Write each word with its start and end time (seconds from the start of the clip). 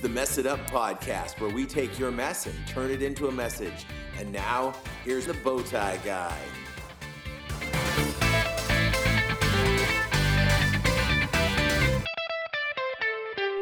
the 0.00 0.08
Mess 0.08 0.38
It 0.38 0.46
Up 0.46 0.58
podcast, 0.70 1.38
where 1.40 1.50
we 1.50 1.66
take 1.66 1.98
your 1.98 2.10
mess 2.10 2.46
and 2.46 2.54
turn 2.66 2.90
it 2.90 3.02
into 3.02 3.28
a 3.28 3.32
message. 3.32 3.84
And 4.18 4.32
now, 4.32 4.72
here's 5.04 5.26
the 5.26 5.34
Bowtie 5.34 6.02
Guy. 6.02 6.38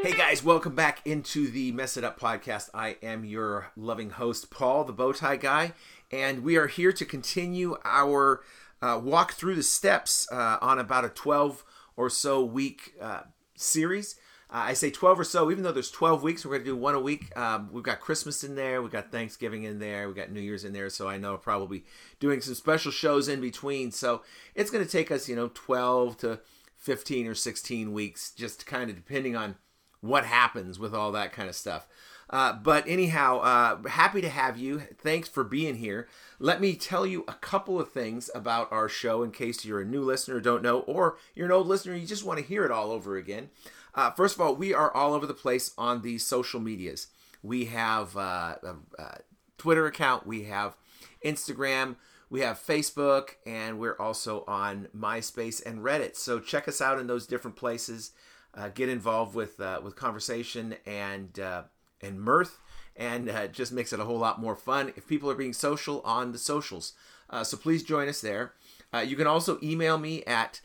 Hey 0.01 0.16
guys, 0.16 0.45
welcome 0.45 0.77
back 0.77 1.05
into 1.05 1.48
the 1.48 1.73
Mess 1.73 1.96
It 1.96 2.05
Up 2.05 2.20
podcast. 2.20 2.70
I 2.73 2.98
am 3.02 3.25
your 3.25 3.73
loving 3.77 4.11
host, 4.11 4.48
Paul, 4.48 4.84
the 4.84 4.95
Bowtie 4.95 5.41
Guy, 5.41 5.73
and 6.12 6.45
we 6.45 6.57
are 6.57 6.68
here 6.68 6.93
to 6.93 7.05
continue 7.05 7.77
our 7.84 8.45
uh, 8.80 9.00
walk 9.02 9.33
through 9.33 9.56
the 9.56 9.64
steps 9.64 10.28
uh, 10.30 10.59
on 10.62 10.78
about 10.78 11.05
a 11.05 11.09
12 11.09 11.64
or 11.97 12.09
so 12.09 12.45
week 12.45 12.95
uh, 13.00 13.23
series. 13.56 14.14
Uh, 14.51 14.69
I 14.69 14.73
say 14.73 14.91
12 14.91 15.20
or 15.20 15.25
so, 15.25 15.51
even 15.51 15.62
though 15.62 15.73
there's 15.73 15.91
12 15.91 16.23
weeks, 16.23 16.45
we're 16.45 16.52
going 16.52 16.65
to 16.65 16.70
do 16.70 16.77
one 16.77 16.95
a 16.95 17.01
week. 17.01 17.37
Um, 17.37 17.69
we've 17.70 17.84
got 17.84 18.01
Christmas 18.01 18.43
in 18.43 18.55
there, 18.55 18.80
we've 18.80 18.91
got 18.91 19.12
Thanksgiving 19.12 19.65
in 19.65 19.79
there, 19.79 20.06
we've 20.06 20.16
got 20.16 20.30
New 20.30 20.41
Year's 20.41 20.65
in 20.65 20.73
there, 20.73 20.89
so 20.89 21.06
I 21.06 21.19
know 21.19 21.37
probably 21.37 21.84
doing 22.19 22.41
some 22.41 22.55
special 22.55 22.91
shows 22.91 23.29
in 23.29 23.42
between. 23.42 23.92
So 23.92 24.23
it's 24.55 24.70
going 24.70 24.84
to 24.84 24.91
take 24.91 25.11
us, 25.11 25.29
you 25.29 25.37
know, 25.37 25.51
12 25.53 26.16
to 26.19 26.41
15 26.79 27.27
or 27.27 27.34
16 27.34 27.92
weeks, 27.92 28.30
just 28.30 28.66
kind 28.66 28.89
of 28.89 28.97
depending 28.97 29.37
on 29.37 29.56
what 30.01 30.25
happens 30.25 30.78
with 30.78 30.95
all 30.95 31.12
that 31.12 31.33
kind 31.33 31.48
of 31.48 31.55
stuff. 31.55 31.87
Uh, 32.30 32.53
but 32.53 32.87
anyhow, 32.87 33.39
uh, 33.41 33.89
happy 33.89 34.20
to 34.20 34.28
have 34.28 34.59
you. 34.59 34.80
Thanks 34.98 35.28
for 35.28 35.45
being 35.45 35.77
here. 35.77 36.09
Let 36.39 36.61
me 36.61 36.75
tell 36.75 37.06
you 37.06 37.25
a 37.27 37.33
couple 37.33 37.80
of 37.80 37.91
things 37.91 38.30
about 38.34 38.70
our 38.70 38.89
show 38.89 39.23
in 39.23 39.30
case 39.30 39.65
you're 39.65 39.81
a 39.81 39.87
new 39.87 40.03
listener, 40.03 40.41
don't 40.41 40.62
know, 40.62 40.81
or 40.81 41.17
you're 41.34 41.47
an 41.47 41.53
old 41.53 41.67
listener, 41.67 41.94
you 41.94 42.06
just 42.06 42.25
want 42.25 42.39
to 42.39 42.44
hear 42.44 42.65
it 42.65 42.70
all 42.70 42.91
over 42.91 43.17
again. 43.17 43.48
Uh, 43.94 44.11
first 44.11 44.34
of 44.34 44.41
all, 44.41 44.55
we 44.55 44.72
are 44.75 44.92
all 44.94 45.14
over 45.14 45.27
the 45.27 45.34
place 45.34 45.72
on 45.78 46.03
the 46.03 46.19
social 46.19 46.61
medias. 46.61 47.08
We 47.42 47.67
have 47.67 48.17
uh, 48.17 48.56
a, 48.62 48.75
a 48.98 49.19
Twitter 49.56 49.86
account, 49.86 50.27
we 50.27 50.44
have 50.44 50.77
Instagram, 51.25 51.97
we 52.31 52.41
have 52.41 52.59
Facebook, 52.59 53.31
and 53.47 53.78
we're 53.78 53.97
also 53.98 54.44
on 54.47 54.89
MySpace 54.97 55.64
and 55.64 55.81
Reddit. 55.81 56.16
So 56.16 56.41
check 56.41 56.69
us 56.69 56.81
out 56.81 56.98
in 56.98 57.06
those 57.06 57.27
different 57.27 57.56
places. 57.56 58.12
Uh, 58.55 58.69
get 58.69 58.89
involved 58.89 59.34
with 59.34 59.61
uh, 59.61 59.81
with 59.83 59.94
conversation 59.94 60.77
and 60.86 61.39
uh, 61.39 61.62
and 62.00 62.20
mirth, 62.20 62.59
and 62.97 63.28
uh, 63.28 63.47
just 63.48 63.72
makes 63.72 63.92
it 63.92 64.00
a 64.00 64.05
whole 64.05 64.19
lot 64.19 64.41
more 64.41 64.56
fun 64.56 64.92
if 64.97 65.06
people 65.06 65.31
are 65.31 65.34
being 65.34 65.53
social 65.53 66.00
on 66.03 66.33
the 66.33 66.39
socials. 66.39 66.94
Uh, 67.31 67.44
so 67.44 67.56
please 67.56 67.83
join 67.83 68.09
us 68.09 68.20
there. 68.20 68.55
Uh, 68.92 68.98
you 68.98 69.16
can 69.16 69.27
also 69.27 69.59
email 69.62 69.98
me 69.98 70.25
at 70.25 70.61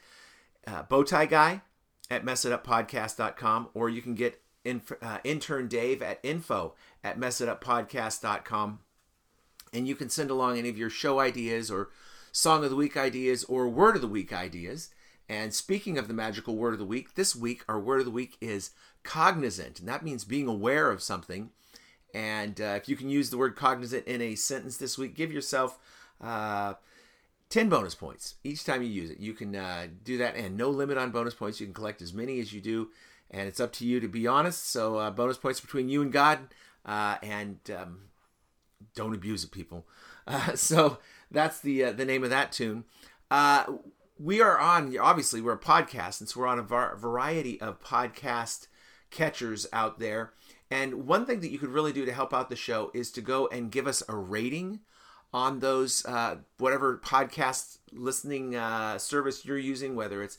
uh, 0.66 0.84
bowtieguy 0.84 1.62
at 2.10 2.26
messituppodcast.com, 2.26 3.70
or 3.74 3.90
you 3.90 4.02
can 4.02 4.16
get 4.16 4.42
inf- 4.64 4.92
uh, 5.02 5.20
intern 5.24 5.68
Dave 5.68 6.02
at 6.02 6.20
info 6.24 6.76
at 7.04 7.20
messituppodcast.com, 7.20 8.80
and 9.74 9.88
you 9.88 9.96
can 9.96 10.10
send 10.10 10.30
along 10.30 10.58
any 10.58 10.70
of 10.70 10.78
your 10.78 10.90
show 10.90 11.20
ideas 11.20 11.72
or 11.72 11.90
song 12.32 12.64
of 12.64 12.70
the 12.70 12.76
week 12.76 12.98
ideas 12.98 13.44
or 13.46 13.68
word 13.68 13.96
of 13.96 14.02
the 14.02 14.08
week 14.08 14.34
ideas. 14.34 14.90
And 15.30 15.54
speaking 15.54 15.98
of 15.98 16.08
the 16.08 16.14
magical 16.14 16.56
word 16.56 16.74
of 16.74 16.80
the 16.80 16.86
week, 16.86 17.16
this 17.16 17.36
week 17.36 17.64
our 17.68 17.80
word 17.80 18.00
of 18.00 18.06
the 18.06 18.12
week 18.12 18.38
is 18.42 18.72
cognizant, 19.04 19.80
and 19.80 19.88
that 19.88 20.04
means 20.04 20.26
being 20.26 20.48
aware 20.48 20.92
of 20.92 21.02
something. 21.02 21.52
And 22.14 22.62
uh, 22.62 22.76
if 22.78 22.88
you 22.88 22.96
can 22.96 23.10
use 23.10 23.30
the 23.30 23.38
word 23.38 23.56
cognizant 23.56 24.06
in 24.06 24.22
a 24.22 24.36
sentence 24.36 24.78
this 24.78 24.98
week, 24.98 25.16
give 25.16 25.32
yourself 25.32 25.80
uh, 26.22 26.76
10 27.54 27.70
bonus 27.70 27.94
points 27.94 28.36
each 28.44 28.64
time 28.64 28.82
you 28.82 28.90
use 28.90 29.12
it. 29.12 29.20
You 29.20 29.34
can 29.34 29.56
uh, 29.56 29.88
do 30.04 30.18
that, 30.18 30.36
and 30.36 30.58
no 30.58 30.70
limit 30.70 30.98
on 30.98 31.12
bonus 31.12 31.36
points. 31.36 31.60
You 31.60 31.68
can 31.68 31.74
collect 31.74 32.02
as 32.02 32.12
many 32.12 32.40
as 32.40 32.52
you 32.52 32.60
do, 32.60 32.90
and 33.30 33.48
it's 33.48 33.60
up 33.60 33.72
to 33.74 33.86
you 33.86 34.00
to 34.00 34.08
be 34.08 34.26
honest. 34.26 34.70
So, 34.70 34.98
uh, 34.98 35.12
bonus 35.12 35.38
points 35.38 35.60
between 35.60 35.88
you 35.88 36.02
and 36.02 36.12
God, 36.12 36.40
uh, 36.84 37.18
and 37.22 37.60
um, 37.78 38.00
don't 38.96 39.14
abuse 39.14 39.44
it, 39.44 39.52
people. 39.52 39.86
Uh, 40.26 40.56
so, 40.56 41.00
that's 41.32 41.60
the, 41.60 41.92
the 41.92 42.06
name 42.06 42.24
of 42.24 42.30
that 42.30 42.54
tune 42.54 42.86
we 44.20 44.42
are 44.42 44.58
on 44.58 44.98
obviously 44.98 45.42
we're 45.42 45.54
a 45.54 45.60
podcast 45.60 46.20
and 46.20 46.30
so 46.30 46.40
we're 46.40 46.48
on 46.48 46.60
a 46.60 46.64
var- 46.64 46.96
variety 46.96 47.60
of 47.60 47.82
podcast 47.82 48.68
catchers 49.10 49.68
out 49.74 50.00
there 50.00 50.34
and 50.70 51.06
one 51.06 51.26
thing 51.26 51.40
that 51.40 51.52
you 51.52 51.60
could 51.60 51.70
really 51.70 51.92
do 51.92 52.06
to 52.06 52.14
help 52.14 52.34
out 52.34 52.50
the 52.50 52.56
show 52.56 52.90
is 52.94 53.12
to 53.12 53.22
go 53.22 53.48
and 53.48 53.72
give 53.72 53.88
us 53.88 54.02
a 54.08 54.16
rating 54.16 54.80
on 55.34 55.60
those 55.60 56.06
uh, 56.06 56.38
whatever 56.58 56.98
podcast 56.98 57.80
listening 57.92 58.56
uh, 58.56 58.98
service 58.98 59.46
you're 59.46 59.58
using 59.58 59.96
whether 59.96 60.22
it's 60.22 60.38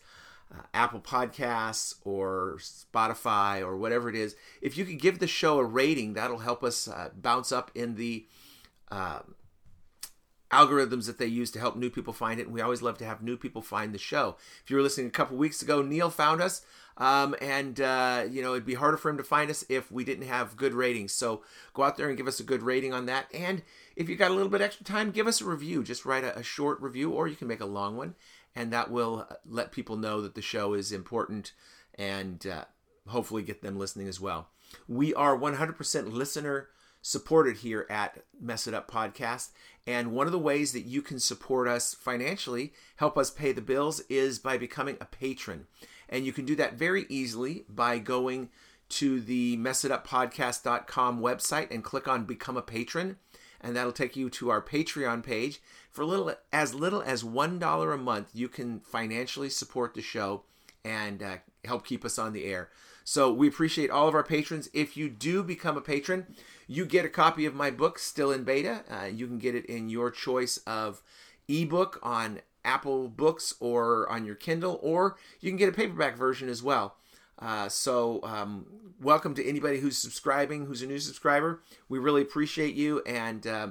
uh, 0.55 0.63
apple 0.73 1.01
podcasts 1.01 1.95
or 2.05 2.59
spotify 2.59 3.61
or 3.61 3.77
whatever 3.77 4.09
it 4.09 4.17
is 4.17 4.37
if 4.63 4.77
you 4.77 4.85
could 4.85 5.01
give 5.01 5.19
the 5.19 5.27
show 5.27 5.59
a 5.59 5.65
rating 5.65 6.15
that'll 6.15 6.39
help 6.39 6.63
us 6.63 6.89
uh, 6.89 7.09
bounce 7.15 7.51
up 7.51 7.71
in 7.75 7.97
the 7.97 8.27
um, 8.91 9.35
algorithms 10.55 11.07
that 11.07 11.19
they 11.19 11.27
use 11.27 11.51
to 11.51 11.59
help 11.59 11.77
new 11.77 11.91
people 11.91 12.13
find 12.13 12.39
it. 12.39 12.47
And 12.47 12.55
we 12.55 12.61
always 12.61 12.83
love 12.83 12.99
to 12.99 13.05
have 13.05 13.23
new 13.23 13.37
people 13.37 13.63
find 13.63 13.93
the 13.93 13.99
show. 13.99 14.37
If 14.63 14.71
you 14.71 14.77
were 14.77 14.83
listening 14.83 15.09
a 15.09 15.11
couple 15.11 15.37
weeks 15.37 15.63
ago, 15.63 15.83
Neil 15.83 16.11
found 16.11 16.41
us. 16.41 16.63
Um, 16.97 17.35
and, 17.41 17.81
uh, 17.81 18.27
you 18.31 18.41
know, 18.41 18.53
it'd 18.53 18.65
be 18.65 18.75
harder 18.75 18.97
for 18.97 19.11
him 19.11 19.17
to 19.17 19.25
find 19.25 19.51
us 19.51 19.65
if 19.69 19.91
we 19.91 20.05
didn't 20.05 20.29
have 20.29 20.57
good 20.57 20.75
ratings. 20.75 21.13
So 21.13 21.43
go 21.73 21.83
out 21.83 21.97
there 21.97 22.09
and 22.09 22.17
give 22.17 22.29
us 22.29 22.39
a 22.39 22.45
good 22.45 22.63
rating 22.63 22.93
on 22.93 23.07
that. 23.07 23.27
And 23.35 23.63
if 23.97 24.09
you 24.09 24.17
got 24.17 24.31
a 24.31 24.35
little 24.35 24.51
bit 24.51 24.61
extra 24.61 24.85
time, 24.85 25.11
give 25.11 25.27
us 25.27 25.41
a 25.41 25.45
review. 25.45 25.83
Just 25.83 26.05
write 26.05 26.25
a, 26.25 26.39
a 26.39 26.43
short 26.43 26.81
review, 26.81 27.11
or 27.11 27.27
you 27.27 27.37
can 27.37 27.49
make 27.49 27.61
a 27.61 27.67
long 27.67 27.97
one. 27.97 28.15
And 28.55 28.73
that 28.73 28.91
will 28.91 29.27
uh, 29.29 29.35
let 29.45 29.73
people 29.73 29.97
know 29.97 30.21
that 30.21 30.37
the 30.37 30.43
show 30.43 30.75
is 30.75 30.93
important 30.93 31.53
and 31.97 32.47
uh, 32.47 32.65
hopefully 33.09 33.43
get 33.43 33.63
them 33.63 33.79
listening 33.79 34.07
as 34.07 34.21
well. 34.21 34.49
We 34.89 35.13
are 35.15 35.37
100% 35.37 36.13
listener 36.13 36.69
supported 37.05 37.59
here 37.59 37.87
at 37.91 38.25
Mess 38.41 38.67
It 38.67 38.73
Up 38.73 38.91
Podcast. 38.91 39.51
And 39.87 40.13
one 40.13 40.25
of 40.27 40.33
the 40.33 40.39
ways 40.39 40.73
that 40.73 40.87
you 40.87 41.03
can 41.03 41.21
support 41.21 41.69
us 41.69 41.93
financially, 41.93 42.73
help 42.97 43.19
us 43.19 43.31
pay 43.31 43.53
the 43.53 43.61
bills, 43.61 44.01
is 44.09 44.39
by 44.39 44.57
becoming 44.57 44.97
a 45.01 45.05
patron. 45.05 45.67
And 46.09 46.25
you 46.25 46.33
can 46.33 46.47
do 46.47 46.57
that 46.57 46.75
very 46.75 47.05
easily 47.11 47.67
by 47.69 47.99
going 47.99 48.49
to 48.89 49.21
the 49.21 49.59
messituppodcast.com 49.59 51.21
website 51.21 51.71
and 51.71 51.85
click 51.85 52.09
on 52.09 52.25
Become 52.25 52.57
a 52.57 52.63
Patron. 52.63 53.19
And 53.61 53.77
that'll 53.77 53.93
take 53.93 54.17
you 54.17 54.31
to 54.31 54.49
our 54.49 54.63
Patreon 54.63 55.23
page. 55.23 55.61
For 55.91 56.07
little 56.07 56.35
as 56.55 56.75
little 56.75 57.03
as 57.03 57.23
$1 57.23 57.95
a 57.95 57.99
month, 57.99 58.31
you 58.33 58.49
can 58.49 58.81
financially 58.81 59.51
support 59.51 59.93
the 59.93 60.03
show 60.03 60.45
and 60.83 61.23
uh, 61.23 61.37
help 61.67 61.87
keep 61.87 62.03
us 62.05 62.19
on 62.19 62.33
the 62.33 62.47
air. 62.47 62.71
So 63.05 63.31
we 63.31 63.47
appreciate 63.47 63.91
all 63.91 64.09
of 64.09 64.15
our 64.15 64.25
patrons. 64.25 64.71
If 64.73 64.97
you 64.97 65.11
do 65.11 65.43
become 65.43 65.77
a 65.77 65.83
patron, 65.83 66.27
you 66.67 66.87
get 66.87 67.05
a 67.05 67.11
copy 67.11 67.45
of 67.45 67.55
my 67.55 67.71
book 67.71 67.99
still 67.99 68.33
in 68.33 68.45
beta. 68.45 68.83
Uh, 68.91 69.05
you 69.05 69.27
can 69.27 69.39
get 69.39 69.55
it 69.55 69.67
in 69.67 69.91
your 69.91 70.11
choice 70.11 70.57
of 70.67 71.03
ebook 71.47 72.01
on 72.03 72.41
Apple 72.65 73.09
Books 73.09 73.55
or 73.61 74.09
on 74.11 74.25
your 74.25 74.35
Kindle, 74.35 74.81
or 74.83 75.17
you 75.41 75.51
can 75.51 75.59
get 75.59 75.69
a 75.69 75.73
paperback 75.73 76.17
version 76.17 76.49
as 76.49 76.63
well. 76.63 76.97
Uh, 77.39 77.69
so, 77.69 78.21
um, 78.23 78.65
welcome 79.03 79.35
to 79.35 79.47
anybody 79.47 79.81
who's 79.81 79.99
subscribing, 79.99 80.65
who's 80.65 80.81
a 80.81 80.87
new 80.87 80.99
subscriber. 80.99 81.63
We 81.91 81.99
really 81.99 82.23
appreciate 82.23 82.75
you. 82.75 83.03
And 83.03 83.47
uh, 83.47 83.69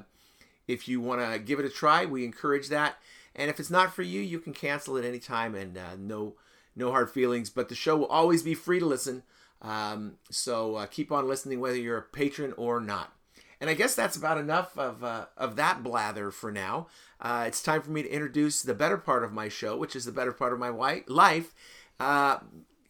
if 0.67 0.87
you 0.87 1.01
want 1.01 1.21
to 1.21 1.39
give 1.39 1.59
it 1.59 1.65
a 1.65 1.69
try, 1.69 2.05
we 2.05 2.23
encourage 2.23 2.69
that. 2.69 2.97
And 3.35 3.49
if 3.49 3.59
it's 3.59 3.71
not 3.71 3.95
for 3.95 4.03
you, 4.03 4.21
you 4.21 4.37
can 4.37 4.53
cancel 4.53 4.95
at 4.95 5.05
any 5.05 5.17
time 5.17 5.55
and 5.55 5.75
uh, 5.75 5.95
no, 5.97 6.35
no 6.75 6.91
hard 6.91 7.09
feelings. 7.09 7.49
But 7.49 7.69
the 7.69 7.75
show 7.75 7.95
will 7.95 8.07
always 8.07 8.43
be 8.43 8.55
free 8.55 8.79
to 8.79 8.85
listen. 8.85 9.23
Um, 9.61 10.17
so 10.29 10.75
uh, 10.75 10.85
keep 10.87 11.11
on 11.11 11.27
listening, 11.27 11.59
whether 11.59 11.77
you're 11.77 11.97
a 11.97 12.01
patron 12.01 12.53
or 12.57 12.79
not. 12.79 13.13
And 13.61 13.69
I 13.69 13.75
guess 13.75 13.95
that's 13.95 14.17
about 14.17 14.37
enough 14.37 14.77
of 14.77 15.03
uh, 15.03 15.27
of 15.37 15.55
that 15.55 15.83
blather 15.83 16.31
for 16.31 16.51
now. 16.51 16.87
Uh, 17.21 17.45
it's 17.47 17.63
time 17.63 17.81
for 17.81 17.91
me 17.91 18.03
to 18.03 18.09
introduce 18.09 18.61
the 18.61 18.73
better 18.73 18.97
part 18.97 19.23
of 19.23 19.31
my 19.31 19.47
show, 19.47 19.77
which 19.77 19.95
is 19.95 20.03
the 20.03 20.11
better 20.11 20.33
part 20.33 20.51
of 20.51 20.59
my 20.59 20.69
life. 21.07 21.53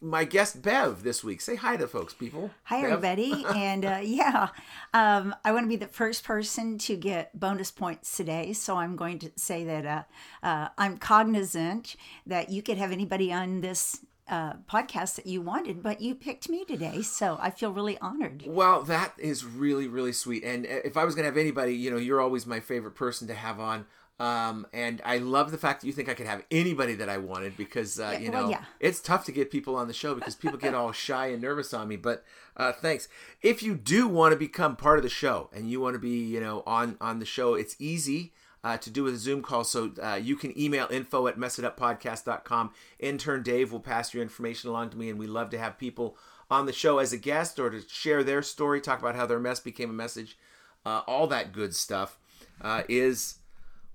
My 0.04 0.24
guest 0.24 0.60
Bev 0.60 1.02
this 1.02 1.24
week. 1.24 1.40
Say 1.40 1.56
hi 1.56 1.78
to 1.78 1.88
folks, 1.88 2.12
people. 2.12 2.50
Hi, 2.64 2.82
Bev. 2.82 2.92
everybody. 2.92 3.46
and 3.56 3.86
uh, 3.86 4.00
yeah, 4.02 4.48
um, 4.92 5.34
I 5.46 5.52
want 5.52 5.64
to 5.64 5.68
be 5.68 5.76
the 5.76 5.86
first 5.86 6.24
person 6.24 6.76
to 6.78 6.94
get 6.94 7.38
bonus 7.40 7.70
points 7.70 8.14
today. 8.14 8.52
So 8.52 8.76
I'm 8.76 8.96
going 8.96 9.18
to 9.20 9.32
say 9.36 9.64
that 9.64 9.86
uh, 9.86 10.46
uh, 10.46 10.68
I'm 10.76 10.98
cognizant 10.98 11.96
that 12.26 12.50
you 12.50 12.62
could 12.62 12.76
have 12.76 12.92
anybody 12.92 13.32
on 13.32 13.62
this 13.62 14.04
uh, 14.28 14.54
podcast 14.70 15.16
that 15.16 15.26
you 15.26 15.40
wanted, 15.40 15.82
but 15.82 16.02
you 16.02 16.14
picked 16.14 16.50
me 16.50 16.66
today, 16.66 17.00
so 17.00 17.38
I 17.40 17.48
feel 17.48 17.72
really 17.72 17.96
honored. 17.98 18.44
Well, 18.46 18.82
that 18.82 19.14
is 19.18 19.44
really 19.44 19.86
really 19.86 20.12
sweet. 20.12 20.44
And 20.44 20.66
uh, 20.66 20.80
if 20.84 20.98
I 20.98 21.04
was 21.04 21.14
gonna 21.14 21.28
have 21.28 21.36
anybody, 21.38 21.74
you 21.74 21.90
know, 21.90 21.96
you're 21.96 22.20
always 22.20 22.46
my 22.46 22.60
favorite 22.60 22.94
person 22.94 23.26
to 23.28 23.34
have 23.34 23.58
on. 23.58 23.86
Um, 24.20 24.66
and 24.72 25.02
I 25.04 25.18
love 25.18 25.50
the 25.50 25.58
fact 25.58 25.80
that 25.80 25.88
you 25.88 25.92
think 25.92 26.08
I 26.08 26.14
could 26.14 26.26
have 26.28 26.44
anybody 26.50 26.94
that 26.94 27.08
I 27.08 27.18
wanted 27.18 27.56
because 27.56 27.98
uh, 27.98 28.10
Yeah, 28.12 28.18
you 28.18 28.30
well, 28.30 28.44
know 28.44 28.50
yeah. 28.50 28.64
it's 28.78 29.00
tough 29.00 29.24
to 29.24 29.32
get 29.32 29.50
people 29.50 29.74
on 29.74 29.88
the 29.88 29.92
show 29.92 30.14
because 30.14 30.36
people 30.36 30.56
get 30.56 30.72
all 30.72 30.92
shy 31.06 31.26
and 31.28 31.42
nervous 31.42 31.74
on 31.74 31.88
me. 31.88 31.96
But 31.96 32.24
uh, 32.56 32.72
thanks. 32.72 33.08
If 33.42 33.62
you 33.62 33.74
do 33.74 34.06
want 34.06 34.32
to 34.32 34.38
become 34.38 34.76
part 34.76 34.98
of 34.98 35.02
the 35.02 35.08
show 35.08 35.50
and 35.52 35.68
you 35.68 35.80
want 35.80 35.94
to 35.94 35.98
be 35.98 36.24
you 36.24 36.40
know 36.40 36.62
on 36.64 36.96
on 37.00 37.18
the 37.18 37.26
show, 37.26 37.54
it's 37.54 37.74
easy 37.80 38.32
uh, 38.62 38.76
to 38.78 38.88
do 38.90 39.02
with 39.02 39.14
a 39.14 39.18
Zoom 39.18 39.42
call. 39.42 39.64
So 39.64 39.92
uh, 40.00 40.14
you 40.14 40.36
can 40.36 40.58
email 40.58 40.86
info 40.90 41.26
at 41.26 41.36
messituppodcast.com. 41.36 42.70
Intern 43.00 43.42
Dave 43.42 43.72
will 43.72 43.80
pass 43.80 44.14
your 44.14 44.22
information 44.22 44.70
along 44.70 44.90
to 44.90 44.96
me, 44.96 45.10
and 45.10 45.18
we 45.18 45.26
love 45.26 45.50
to 45.50 45.58
have 45.58 45.76
people 45.78 46.16
on 46.50 46.66
the 46.66 46.72
show 46.72 46.98
as 46.98 47.12
a 47.12 47.18
guest 47.18 47.58
or 47.58 47.70
to 47.70 47.82
share 47.88 48.22
their 48.22 48.42
story, 48.42 48.80
talk 48.80 49.00
about 49.00 49.16
how 49.16 49.26
their 49.26 49.40
mess 49.40 49.60
became 49.60 49.90
a 49.90 49.94
message, 49.94 50.38
uh, 50.86 51.00
all 51.06 51.26
that 51.26 51.52
good 51.52 51.74
stuff 51.74 52.18
uh, 52.60 52.82
is 52.88 53.36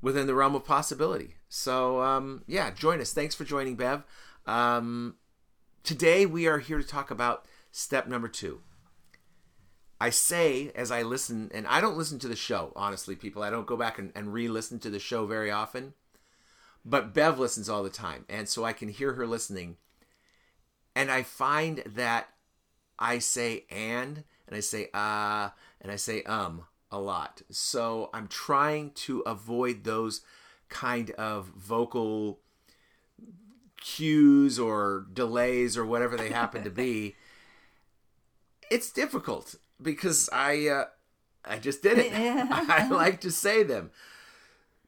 within 0.01 0.28
the 0.28 0.36
realm 0.36 0.56
of 0.56 0.66
possibility. 0.66 1.36
So, 1.48 2.01
um, 2.01 2.44
yeah, 2.48 2.72
join 2.72 3.01
us. 3.01 3.13
Thanks 3.13 3.36
for 3.36 3.44
joining, 3.44 3.75
Bev. 3.75 4.04
Um, 4.46 5.16
today, 5.84 6.25
we 6.25 6.48
are 6.48 6.60
here 6.60 6.78
to 6.78 6.88
talk 6.88 7.12
about 7.12 7.46
step 7.72 8.07
number 8.07 8.28
two. 8.28 8.62
I 10.01 10.10
say 10.10 10.72
as 10.75 10.92
I 10.92 11.01
listen, 11.01 11.51
and 11.54 11.68
I 11.68 11.81
don't 11.81 11.98
listen 11.98 12.19
to 12.19 12.28
the 12.28 12.36
show, 12.36 12.72
honestly, 12.75 13.16
people. 13.16 13.44
I 13.44 13.50
don't 13.50 13.68
go 13.68 13.75
back 13.75 14.00
and, 14.00 14.12
and 14.16 14.34
re 14.34 14.48
listen 14.48 14.80
to 14.80 14.90
the 14.90 15.00
show 15.00 15.25
very 15.25 15.51
often. 15.51 15.94
But 16.86 17.13
Bev 17.13 17.38
listens 17.38 17.68
all 17.68 17.84
the 17.84 17.90
time. 17.90 18.25
And 18.30 18.48
so 18.48 18.63
I 18.63 18.72
can 18.72 18.88
hear 18.88 19.13
her 19.13 19.28
listening. 19.28 19.75
And 20.95 21.12
I 21.12 21.24
find 21.24 21.84
that 21.86 22.30
I 22.98 23.19
say 23.19 23.66
and, 23.69 24.24
and 24.48 24.56
I 24.56 24.62
say 24.62 24.90
uh, 24.94 25.50
and 25.81 25.92
I 25.92 25.98
say 25.98 26.24
um 26.24 26.63
a 26.92 27.00
lot. 27.00 27.42
So 27.50 28.10
I'm 28.14 28.28
trying 28.28 28.92
to 28.92 29.20
avoid 29.22 29.84
those 29.84 30.22
kind 30.70 31.12
of 31.12 31.48
vocal 31.48 32.40
cues 33.82 34.60
or 34.60 35.06
delays 35.14 35.78
or 35.78 35.86
whatever 35.86 36.18
they 36.18 36.30
happen 36.30 36.64
to 36.64 36.70
be. 36.70 37.16
It's 38.72 38.92
difficult 38.92 39.56
because 39.82 40.30
I 40.32 40.68
uh, 40.68 40.86
I 41.44 41.58
just 41.58 41.82
did 41.82 41.98
it. 41.98 42.14
I 42.14 42.88
like 42.88 43.20
to 43.22 43.32
say 43.32 43.64
them. 43.64 43.90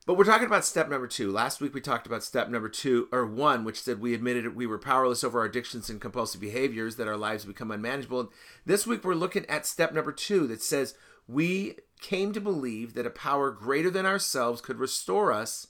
But 0.06 0.18
we're 0.18 0.24
talking 0.24 0.46
about 0.46 0.66
step 0.66 0.90
number 0.90 1.08
two. 1.08 1.32
Last 1.32 1.62
week 1.62 1.74
we 1.74 1.82
talked 1.82 2.08
about 2.08 2.24
step 2.24 2.50
number 2.50 2.70
two, 2.70 3.08
or 3.12 3.26
one, 3.26 3.64
which 3.64 3.82
said 3.82 4.00
we 4.00 4.14
admitted 4.14 4.56
we 4.56 4.68
were 4.68 4.78
powerless 4.78 5.24
over 5.24 5.40
our 5.40 5.46
addictions 5.46 5.90
and 5.90 6.02
compulsive 6.02 6.42
behaviors, 6.42 6.96
that 6.98 7.08
our 7.08 7.18
lives 7.18 7.46
become 7.46 7.72
unmanageable. 7.72 8.20
And 8.20 8.30
this 8.66 8.86
week 8.86 9.04
we're 9.04 9.16
looking 9.16 9.46
at 9.48 9.66
step 9.66 9.94
number 9.94 10.12
two 10.12 10.48
that 10.48 10.62
says 10.62 10.96
we 11.28 11.78
came 12.02 12.34
to 12.34 12.42
believe 12.42 12.94
that 12.96 13.06
a 13.06 13.12
power 13.12 13.52
greater 13.52 13.90
than 13.90 14.06
ourselves 14.06 14.60
could 14.60 14.80
restore 14.80 15.32
us 15.32 15.68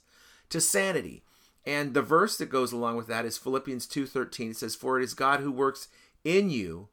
to 0.48 0.60
sanity. 0.60 1.22
And 1.64 1.94
the 1.94 2.02
verse 2.02 2.36
that 2.38 2.46
goes 2.46 2.72
along 2.72 2.96
with 2.96 3.06
that 3.06 3.24
is 3.24 3.38
Philippians 3.38 3.86
2:13. 3.86 4.50
It 4.50 4.56
says, 4.56 4.74
"For 4.74 4.98
it 4.98 5.04
is 5.04 5.14
God 5.14 5.40
who 5.40 5.52
works 5.52 5.88
in 6.24 6.50
you 6.50 6.88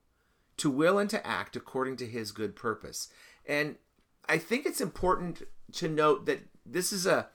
to 0.57 0.69
will 0.69 0.99
and 0.99 1.09
to 1.09 1.25
act 1.25 1.55
according 1.55 1.97
to 1.97 2.05
his 2.05 2.31
good 2.31 2.55
purpose." 2.55 3.07
And 3.45 3.77
I 4.27 4.37
think 4.37 4.65
it's 4.65 4.81
important 4.81 5.47
to 5.73 5.87
note 5.87 6.25
that 6.25 6.47
this 6.65 6.93
is 6.93 7.07
a 7.07 7.29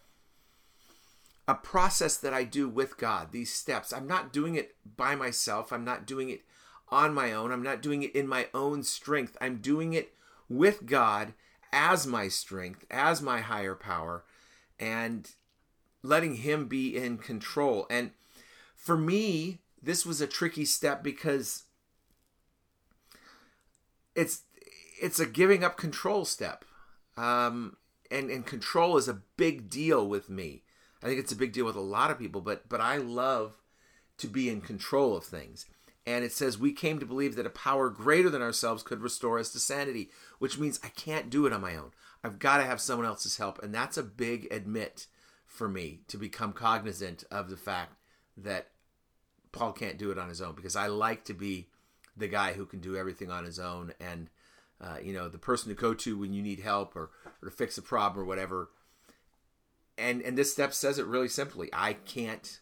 a 1.47 1.55
process 1.55 2.17
that 2.17 2.33
I 2.33 2.45
do 2.45 2.71
with 2.71 2.97
God, 2.97 3.31
these 3.31 3.53
steps. 3.53 3.93
I'm 3.93 4.07
not 4.07 4.33
doing 4.33 4.55
it 4.55 4.77
by 4.97 5.15
myself. 5.15 5.75
I'm 5.75 5.85
not 5.85 6.07
doing 6.07 6.31
it 6.31 6.43
on 6.89 7.13
my 7.13 7.35
own. 7.35 7.53
I'm 7.53 7.63
not 7.63 7.83
doing 7.83 8.03
it 8.03 8.15
in 8.15 8.27
my 8.27 8.49
own 8.55 8.83
strength. 8.83 9.37
I'm 9.43 9.59
doing 9.59 9.93
it 9.93 10.15
with 10.49 10.87
God 10.87 11.35
as 11.75 12.07
my 12.07 12.29
strength, 12.29 12.87
as 12.91 13.21
my 13.21 13.41
higher 13.41 13.75
power, 13.75 14.25
and 14.79 15.31
letting 16.03 16.37
Him 16.37 16.67
be 16.67 16.97
in 16.97 17.19
control. 17.19 17.87
And 17.91 18.13
for 18.77 18.97
me, 18.97 19.59
this 19.83 20.07
was 20.07 20.21
a 20.21 20.27
tricky 20.27 20.65
step 20.65 21.03
because 21.03 21.65
it's 24.15 24.43
it's 25.03 25.19
a 25.19 25.27
giving 25.27 25.65
up 25.65 25.77
control 25.77 26.25
step. 26.25 26.65
Um, 27.17 27.77
and, 28.11 28.31
and 28.31 28.47
control 28.47 28.97
is 28.97 29.09
a 29.09 29.23
big 29.37 29.69
deal 29.69 30.07
with 30.07 30.31
me. 30.31 30.63
I 31.03 31.07
think 31.07 31.19
it's 31.19 31.33
a 31.33 31.37
big 31.37 31.53
deal 31.53 31.65
with 31.65 31.77
a 31.77 31.81
lot 31.81 32.11
of 32.11 32.19
people, 32.19 32.41
but 32.41 32.69
but 32.69 32.81
I 32.81 32.99
love 32.99 33.61
to 34.19 34.29
be 34.29 34.49
in 34.49 34.61
control 34.61 35.17
of 35.17 35.25
things. 35.25 35.67
And 36.07 36.25
it 36.25 36.33
says 36.33 36.59
we 36.59 36.73
came 36.73 36.99
to 36.99 37.07
believe 37.07 37.35
that 37.37 37.47
a 37.47 37.51
power 37.51 37.89
greater 37.89 38.29
than 38.29 38.43
ourselves 38.43 38.83
could 38.83 39.01
restore 39.01 39.39
us 39.39 39.51
to 39.53 39.59
sanity, 39.59 40.11
which 40.39 40.59
means 40.59 40.81
I 40.85 40.89
can't 40.89 41.31
do 41.31 41.47
it 41.47 41.53
on 41.53 41.63
my 41.63 41.77
own. 41.77 41.93
I've 42.23 42.39
got 42.39 42.59
to 42.59 42.65
have 42.65 42.81
someone 42.81 43.07
else's 43.07 43.39
help, 43.39 43.63
and 43.63 43.75
that's 43.75 43.97
a 43.97 44.03
big 44.03 44.47
admit 44.51 45.07
for 45.47 45.69
me 45.69 46.01
to 46.09 46.19
become 46.19 46.53
cognizant 46.53 47.25
of 47.31 47.49
the 47.49 47.57
fact 47.57 47.95
that 48.37 48.69
Paul 49.53 49.73
can't 49.73 49.99
do 49.99 50.11
it 50.11 50.19
on 50.19 50.29
his 50.29 50.43
own 50.43 50.55
because 50.55 50.77
I 50.77 50.89
like 50.89 51.25
to 51.27 51.35
be 51.35 51.69
the 52.17 52.29
guy 52.29 52.53
who 52.53 52.67
can 52.67 52.81
do 52.81 52.97
everything 52.97 53.31
on 53.31 53.45
his 53.45 53.59
own. 53.59 53.93
And 54.01 54.29
uh, 54.81 54.97
you 55.03 55.13
know 55.13 55.29
the 55.29 55.39
person 55.39 55.69
to 55.69 55.81
go 55.81 55.95
to 55.95 56.19
when 56.19 56.33
you 56.33 56.43
need 56.43 56.61
help 56.61 56.97
or, 56.97 57.11
or 57.43 57.49
to 57.49 57.51
fix 57.51 57.79
a 57.79 57.83
problem 57.83 58.23
or 58.23 58.27
whatever. 58.27 58.71
And 59.97 60.21
and 60.23 60.37
this 60.37 60.53
step 60.53 60.75
says 60.75 60.99
it 60.99 61.07
really 61.07 61.29
simply. 61.29 61.71
I 61.73 61.95
can't 61.95 62.61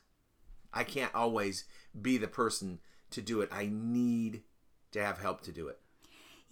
i 0.74 0.84
can't 0.84 1.14
always 1.14 1.64
be 2.00 2.16
the 2.16 2.28
person 2.28 2.78
to 3.12 3.22
do 3.22 3.40
it 3.40 3.48
i 3.52 3.68
need 3.70 4.42
to 4.90 5.02
have 5.02 5.18
help 5.18 5.40
to 5.42 5.52
do 5.52 5.68
it 5.68 5.78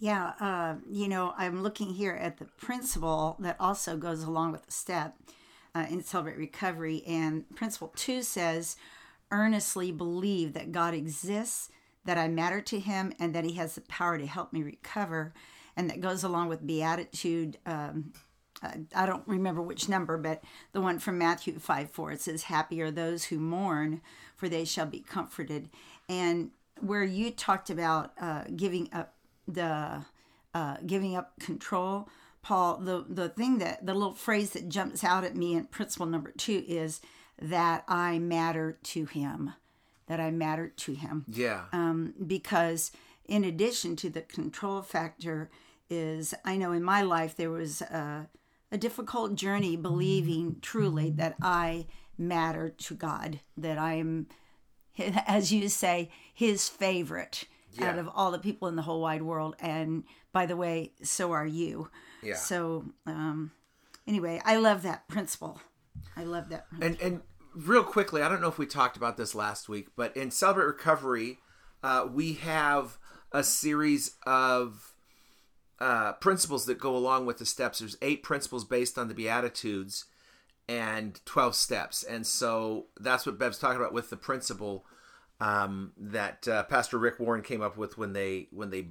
Yeah, 0.01 0.33
uh, 0.39 0.77
you 0.89 1.07
know, 1.07 1.35
I'm 1.37 1.61
looking 1.61 1.93
here 1.93 2.15
at 2.15 2.37
the 2.37 2.45
principle 2.45 3.35
that 3.37 3.55
also 3.59 3.97
goes 3.97 4.23
along 4.23 4.51
with 4.51 4.65
the 4.65 4.71
step 4.71 5.15
uh, 5.75 5.85
in 5.91 6.03
Celebrate 6.03 6.37
Recovery. 6.37 7.03
And 7.05 7.47
principle 7.55 7.93
two 7.95 8.23
says, 8.23 8.77
earnestly 9.29 9.91
believe 9.91 10.53
that 10.53 10.71
God 10.71 10.95
exists, 10.95 11.69
that 12.03 12.17
I 12.17 12.27
matter 12.27 12.61
to 12.61 12.79
Him, 12.79 13.13
and 13.19 13.35
that 13.35 13.43
He 13.43 13.53
has 13.53 13.75
the 13.75 13.81
power 13.81 14.17
to 14.17 14.25
help 14.25 14.51
me 14.51 14.63
recover. 14.63 15.35
And 15.77 15.87
that 15.91 16.01
goes 16.01 16.23
along 16.23 16.49
with 16.49 16.65
Beatitude. 16.65 17.59
Um, 17.67 18.13
uh, 18.63 18.71
I 18.95 19.05
don't 19.05 19.27
remember 19.27 19.61
which 19.61 19.87
number, 19.87 20.17
but 20.17 20.43
the 20.71 20.81
one 20.81 20.97
from 20.97 21.19
Matthew 21.19 21.59
5 21.59 21.91
4. 21.91 22.11
It 22.11 22.21
says, 22.21 22.43
Happy 22.43 22.81
are 22.81 22.89
those 22.89 23.25
who 23.25 23.39
mourn, 23.39 24.01
for 24.35 24.49
they 24.49 24.65
shall 24.65 24.87
be 24.87 24.99
comforted. 24.99 25.69
And 26.11 26.51
where 26.79 27.03
you 27.03 27.31
talked 27.31 27.69
about 27.69 28.11
uh, 28.19 28.43
giving 28.55 28.89
up 28.91 29.15
the 29.47 30.05
uh, 30.53 30.77
giving 30.85 31.15
up 31.15 31.39
control, 31.39 32.09
Paul, 32.41 32.77
the, 32.77 33.05
the 33.07 33.29
thing 33.29 33.59
that 33.59 33.85
the 33.85 33.93
little 33.93 34.13
phrase 34.13 34.49
that 34.51 34.67
jumps 34.67 35.03
out 35.03 35.23
at 35.23 35.35
me 35.35 35.55
in 35.55 35.65
principle 35.65 36.05
number 36.05 36.31
two 36.37 36.63
is 36.67 36.99
that 37.41 37.85
I 37.87 38.19
matter 38.19 38.77
to 38.83 39.05
him. 39.05 39.53
That 40.07 40.19
I 40.19 40.29
matter 40.31 40.67
to 40.67 40.93
him 40.93 41.25
yeah 41.29 41.65
um, 41.71 42.13
because 42.27 42.91
in 43.25 43.45
addition 43.45 43.95
to 43.95 44.09
the 44.09 44.21
control 44.21 44.81
factor 44.81 45.49
is 45.89 46.33
i 46.43 46.57
know 46.57 46.71
in 46.73 46.83
my 46.83 47.01
life 47.01 47.35
there 47.35 47.49
was 47.49 47.81
a, 47.81 48.27
a 48.71 48.77
difficult 48.77 49.35
journey 49.35 49.77
believing 49.77 50.57
truly 50.61 51.09
that 51.09 51.35
i 51.41 51.85
matter 52.17 52.69
to 52.69 52.93
god 52.93 53.39
that 53.55 53.77
i 53.77 53.93
am 53.93 54.27
as 55.27 55.51
you 55.51 55.69
say 55.69 56.09
his 56.33 56.69
favorite 56.69 57.45
out 57.81 57.97
of 57.97 58.09
all 58.13 58.31
the 58.31 58.39
people 58.39 58.67
in 58.67 58.75
the 58.75 58.81
whole 58.81 59.01
wide 59.01 59.21
world. 59.21 59.55
And 59.59 60.03
by 60.33 60.45
the 60.45 60.57
way 60.57 60.93
so 61.01 61.31
are 61.31 61.47
you. 61.47 61.89
Yeah. 62.23 62.35
so 62.35 62.85
um, 63.07 63.51
anyway 64.07 64.39
i 64.45 64.55
love 64.55 64.83
that 64.83 65.07
principle. 65.07 65.59
I 66.15 66.23
love 66.23 66.49
that 66.49 66.67
and 66.79 66.99
and 67.01 67.21
real 67.55 67.83
quickly 67.83 68.21
i 68.21 68.29
don't 68.29 68.41
know 68.41 68.47
if 68.47 68.57
we 68.57 68.65
talked 68.65 68.95
about 68.95 69.17
this 69.17 69.35
last 69.35 69.67
week 69.67 69.87
but 69.95 70.15
in 70.15 70.31
celebrate 70.31 70.65
recovery 70.65 71.39
uh, 71.83 72.07
we 72.11 72.33
have 72.33 72.97
a 73.31 73.43
series 73.43 74.15
of 74.25 74.93
uh, 75.79 76.13
principles 76.13 76.65
that 76.65 76.77
go 76.77 76.95
along 76.95 77.25
with 77.25 77.39
the 77.39 77.45
steps. 77.45 77.79
There's 77.79 77.97
eight 78.01 78.23
principles 78.23 78.65
based 78.65 78.97
on 78.97 79.07
the 79.07 79.13
beatitudes 79.15 80.05
and 80.71 81.19
12 81.25 81.55
steps 81.55 82.03
and 82.03 82.25
so 82.25 82.85
that's 82.99 83.25
what 83.25 83.37
bev's 83.37 83.57
talking 83.57 83.79
about 83.79 83.93
with 83.93 84.09
the 84.09 84.17
principle 84.17 84.85
um, 85.39 85.91
that 85.97 86.47
uh, 86.47 86.63
pastor 86.63 86.97
rick 86.97 87.19
warren 87.19 87.41
came 87.41 87.61
up 87.61 87.75
with 87.77 87.97
when 87.97 88.13
they 88.13 88.47
when 88.51 88.69
they 88.69 88.89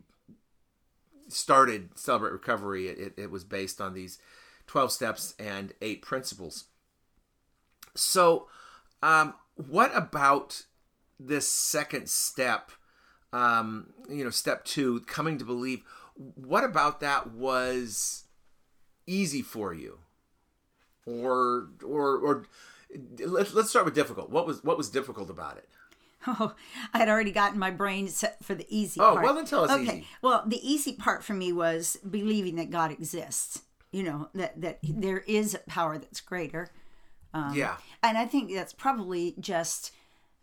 started 1.28 1.90
celebrate 1.96 2.32
recovery 2.32 2.88
it, 2.88 3.14
it, 3.16 3.30
was 3.30 3.44
based 3.44 3.80
on 3.80 3.94
these 3.94 4.18
12 4.66 4.90
steps 4.90 5.34
and 5.38 5.72
eight 5.80 6.02
principles 6.02 6.64
so, 7.94 8.49
um, 9.02 9.34
what 9.54 9.94
about 9.94 10.64
this 11.18 11.50
second 11.50 12.08
step? 12.08 12.70
Um, 13.32 13.92
you 14.08 14.25
know, 14.25 14.30
step 14.30 14.64
two, 14.64 15.00
coming 15.00 15.38
to 15.38 15.44
believe. 15.44 15.82
What 16.14 16.64
about 16.64 17.00
that 17.00 17.32
was 17.32 18.25
easy 19.06 19.42
for 19.42 19.72
you, 19.72 20.00
or 21.07 21.69
or 21.85 22.19
or 22.19 22.47
let's 23.19 23.54
let's 23.54 23.71
start 23.71 23.85
with 23.85 23.95
difficult. 23.95 24.30
What 24.30 24.47
was 24.47 24.62
what 24.64 24.76
was 24.78 24.88
difficult 24.90 25.30
about 25.30 25.57
it? 25.57 25.69
Oh, 26.26 26.54
I 26.92 26.99
had 26.99 27.09
already 27.09 27.33
gotten 27.33 27.59
my 27.59 27.71
brain 27.71 28.07
set 28.09 28.45
for 28.45 28.54
the 28.54 28.66
easy 28.69 29.00
Oh, 29.00 29.12
part. 29.14 29.25
well, 29.25 29.35
then 29.35 29.47
tell 29.47 29.64
us 29.64 29.71
okay. 29.71 29.83
easy. 29.83 30.07
Well, 30.21 30.45
the 30.47 30.61
easy 30.62 30.92
part 30.92 31.25
for 31.25 31.33
me 31.33 31.50
was 31.50 31.97
believing 32.09 32.57
that 32.57 32.71
God 32.71 32.90
exists. 32.90 33.62
You 33.90 34.02
know 34.02 34.28
that 34.35 34.61
that 34.61 34.78
there 34.83 35.19
is 35.26 35.54
a 35.54 35.59
power 35.61 35.97
that's 35.99 36.21
greater, 36.21 36.69
yeah, 37.54 37.76
and 38.02 38.19
I 38.19 38.26
think 38.26 38.52
that's 38.52 38.73
probably 38.73 39.35
just 39.40 39.92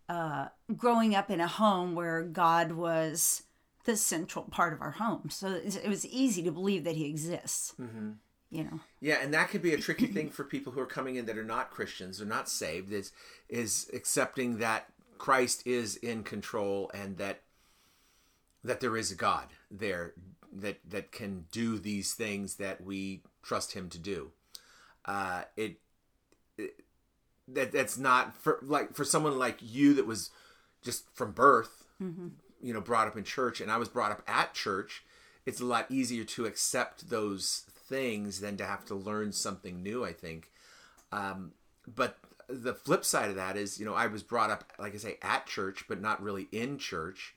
uh, 0.10 0.48
growing 0.76 1.14
up 1.16 1.30
in 1.30 1.40
a 1.40 1.48
home 1.48 1.96
where 1.96 2.24
God 2.24 2.72
was 2.74 3.44
the 3.86 3.96
central 3.96 4.46
part 4.46 4.74
of 4.74 4.82
our 4.82 4.92
home. 4.92 5.30
So 5.30 5.48
it 5.54 5.88
was 5.88 6.06
easy 6.06 6.44
to 6.44 6.52
believe 6.52 6.84
that 6.86 6.96
He 6.96 7.06
exists. 7.06 7.74
Mm-hmm. 7.80 8.12
You 8.50 8.64
know. 8.64 8.80
Yeah, 9.02 9.18
and 9.22 9.34
that 9.34 9.50
could 9.50 9.62
be 9.62 9.74
a 9.74 9.78
tricky 9.78 10.08
thing 10.14 10.30
for 10.30 10.44
people 10.44 10.74
who 10.74 10.80
are 10.80 10.86
coming 10.86 11.16
in 11.16 11.26
that 11.26 11.38
are 11.38 11.44
not 11.44 11.72
Christians 11.72 12.22
or 12.22 12.26
not 12.26 12.50
saved 12.50 12.92
is 12.92 13.12
is 13.50 13.90
accepting 13.94 14.58
that 14.60 14.90
Christ 15.18 15.66
is 15.66 15.96
in 15.98 16.24
control 16.24 16.92
and 16.94 17.18
that 17.18 17.42
that 18.64 18.80
there 18.80 18.98
is 18.98 19.12
a 19.12 19.16
God 19.16 19.48
there 19.70 20.14
that 20.54 20.80
that 20.88 21.12
can 21.12 21.46
do 21.52 21.78
these 21.78 22.14
things 22.14 22.56
that 22.56 22.82
we 22.82 23.22
trust 23.44 23.74
Him 23.74 23.90
to 23.90 24.00
do. 24.00 24.32
Uh, 25.06 25.44
it, 25.56 25.80
it 26.58 26.82
that 27.48 27.72
that's 27.72 27.98
not 27.98 28.36
for 28.36 28.60
like 28.62 28.94
for 28.94 29.04
someone 29.04 29.38
like 29.38 29.58
you 29.62 29.94
that 29.94 30.06
was 30.06 30.32
just 30.84 31.06
from 31.14 31.32
birth, 31.32 31.86
mm-hmm. 32.02 32.28
you 32.62 32.74
know, 32.74 32.82
brought 32.82 33.08
up 33.08 33.18
in 33.18 33.24
church, 33.24 33.62
and 33.62 33.72
I 33.72 33.78
was 33.78 33.90
brought 33.90 34.12
up 34.12 34.24
at 34.28 34.54
church. 34.54 35.04
It's 35.46 35.62
a 35.62 35.66
lot 35.66 35.86
easier 35.90 36.26
to 36.26 36.46
accept 36.46 37.10
those 37.10 37.66
things 37.88 38.40
than 38.40 38.58
to 38.58 38.66
have 38.66 38.86
to 38.86 38.96
learn 38.96 39.32
something 39.32 39.82
new. 39.82 40.04
I 40.04 40.14
think, 40.14 40.52
um, 41.12 41.54
but 41.88 42.18
the 42.48 42.74
flip 42.74 43.04
side 43.04 43.30
of 43.30 43.36
that 43.36 43.58
is, 43.58 43.80
you 43.80 43.86
know, 43.86 43.94
I 43.94 44.08
was 44.08 44.24
brought 44.24 44.50
up, 44.50 44.72
like 44.80 44.94
I 44.94 44.98
say, 44.98 45.18
at 45.22 45.46
church, 45.46 45.86
but 45.88 46.02
not 46.02 46.22
really 46.22 46.48
in 46.52 46.78
church, 46.78 47.36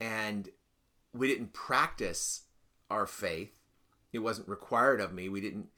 and 0.00 0.48
we 1.12 1.28
didn't 1.28 1.52
practice 1.52 2.42
our 2.90 3.06
faith. 3.06 3.58
It 4.12 4.20
wasn't 4.20 4.48
required 4.48 5.00
of 5.00 5.12
me. 5.12 5.28
We 5.28 5.40
didn't, 5.40 5.68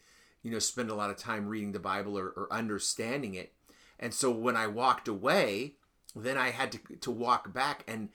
you 0.43 0.51
know, 0.51 0.59
spend 0.59 0.91
a 0.91 0.95
lot 0.95 1.11
of 1.11 1.17
time 1.17 1.49
reading 1.49 1.73
the 1.73 1.79
Bible 1.79 2.19
or, 2.19 2.29
or 2.29 2.53
understanding 2.53 3.35
it. 3.35 3.53
And 3.99 4.15
so 4.15 4.31
when 4.31 4.57
I 4.57 4.67
walked 4.67 5.09
away, 5.09 5.75
then 6.15 6.37
I 6.37 6.51
had 6.51 6.73
to 6.73 6.79
to 7.01 7.11
walk 7.11 7.53
back 7.53 7.85
and 7.87 8.09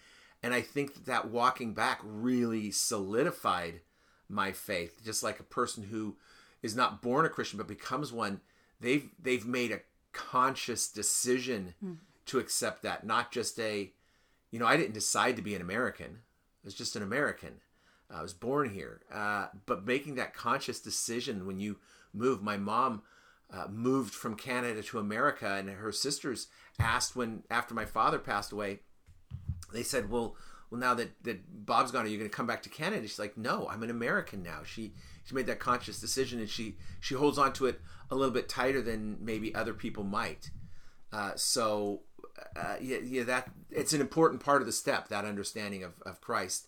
and 0.44 0.54
I 0.54 0.62
think 0.62 0.94
that, 0.94 1.06
that 1.06 1.30
walking 1.30 1.74
back 1.74 2.00
really 2.04 2.72
solidified 2.72 3.82
my 4.30 4.52
faith. 4.52 5.04
Just 5.04 5.24
like 5.24 5.40
a 5.40 5.44
person 5.44 5.84
who 5.84 6.16
is 6.62 6.76
not 6.76 7.02
born 7.02 7.26
a 7.26 7.30
Christian 7.30 7.58
but 7.58 7.68
becomes 7.68 8.12
one, 8.12 8.42
they've 8.80 9.10
they've 9.22 9.46
made 9.46 9.72
a 9.72 9.82
conscious 10.14 10.88
decision 10.88 11.76
mm. 11.84 11.98
to 12.26 12.40
accept 12.40 12.84
that, 12.84 13.06
not 13.06 13.32
just 13.32 13.60
a, 13.60 13.92
you 14.52 14.60
know, 14.60 14.66
I 14.66 14.78
didn't 14.78 14.94
decide 14.94 15.36
to 15.36 15.42
be 15.42 15.56
an 15.56 15.62
American. 15.62 16.20
I 16.64 16.66
was 16.66 16.74
just 16.74 16.96
an 16.96 17.04
American. 17.04 17.56
I 18.10 18.22
was 18.22 18.34
born 18.34 18.70
here. 18.70 19.02
Uh, 19.14 19.48
but 19.66 19.86
making 19.86 20.16
that 20.16 20.34
conscious 20.34 20.80
decision 20.80 21.46
when 21.46 21.60
you 21.60 21.78
move, 22.14 22.42
my 22.42 22.58
mom 22.58 23.02
uh, 23.54 23.68
moved 23.70 24.14
from 24.14 24.36
Canada 24.36 24.82
to 24.84 25.00
America, 25.00 25.54
and 25.54 25.70
her 25.70 25.92
sisters 25.92 26.48
asked 26.80 27.16
when 27.16 27.44
after 27.50 27.74
my 27.74 27.86
father 27.86 28.20
passed 28.20 28.52
away, 28.52 28.80
they 29.74 29.84
said, 29.84 30.10
"Well, 30.10 30.36
well, 30.70 30.80
now 30.80 30.94
that 30.94 31.24
that 31.24 31.66
Bob's 31.66 31.92
gone, 31.92 32.06
are 32.06 32.10
you 32.10 32.18
going 32.18 32.30
to 32.30 32.36
come 32.36 32.48
back 32.48 32.64
to 32.64 32.70
Canada?" 32.70 33.08
She's 33.08 33.20
like, 33.20 33.38
"No, 33.38 33.68
I'm 33.70 33.84
an 33.84 33.90
American 33.90 34.44
now." 34.44 34.62
She 34.66 34.94
she 35.24 35.36
made 35.36 35.48
that 35.48 35.60
conscious 35.60 36.00
decision, 36.00 36.40
and 36.40 36.50
she 36.50 36.78
she 37.00 37.16
holds 37.16 37.38
on 37.38 37.54
to 37.54 37.66
it 37.66 37.82
a 38.12 38.16
little 38.16 38.34
bit 38.34 38.50
tighter 38.50 38.82
than 38.82 39.18
maybe 39.20 39.54
other 39.54 39.74
people 39.74 40.04
might. 40.04 40.52
Uh, 41.12 41.32
so 41.36 42.02
uh, 42.56 42.76
yeah, 42.82 42.98
yeah, 43.04 43.24
that 43.24 43.50
it's 43.72 43.94
an 43.94 44.02
important 44.02 44.44
part 44.44 44.62
of 44.62 44.66
the 44.66 44.74
step 44.74 45.10
that 45.10 45.26
understanding 45.26 45.84
of 45.84 45.94
of 46.06 46.22
Christ. 46.22 46.68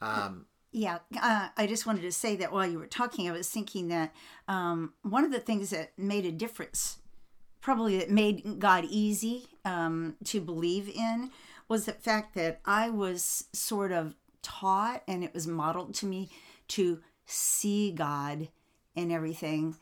Um, 0.00 0.46
yeah, 0.72 0.98
uh, 1.22 1.48
I 1.56 1.68
just 1.68 1.86
wanted 1.86 2.02
to 2.02 2.12
say 2.12 2.34
that 2.36 2.52
while 2.52 2.66
you 2.66 2.80
were 2.80 2.88
talking, 2.88 3.28
I 3.28 3.32
was 3.32 3.48
thinking 3.48 3.88
that 3.88 4.12
um, 4.48 4.92
one 5.02 5.24
of 5.24 5.30
the 5.30 5.38
things 5.38 5.70
that 5.70 5.92
made 5.96 6.26
a 6.26 6.32
difference, 6.32 6.98
probably 7.60 7.98
that 7.98 8.10
made 8.10 8.58
God 8.58 8.84
easy 8.90 9.46
um, 9.64 10.16
to 10.24 10.40
believe 10.40 10.88
in, 10.88 11.30
was 11.68 11.86
the 11.86 11.92
fact 11.92 12.34
that 12.34 12.60
I 12.64 12.90
was 12.90 13.44
sort 13.52 13.92
of 13.92 14.14
taught 14.42 15.02
and 15.08 15.24
it 15.24 15.32
was 15.32 15.46
modeled 15.46 15.94
to 15.94 16.06
me 16.06 16.30
to 16.68 17.00
see 17.26 17.90
God 17.92 18.48
in 18.94 19.10
everything 19.10 19.76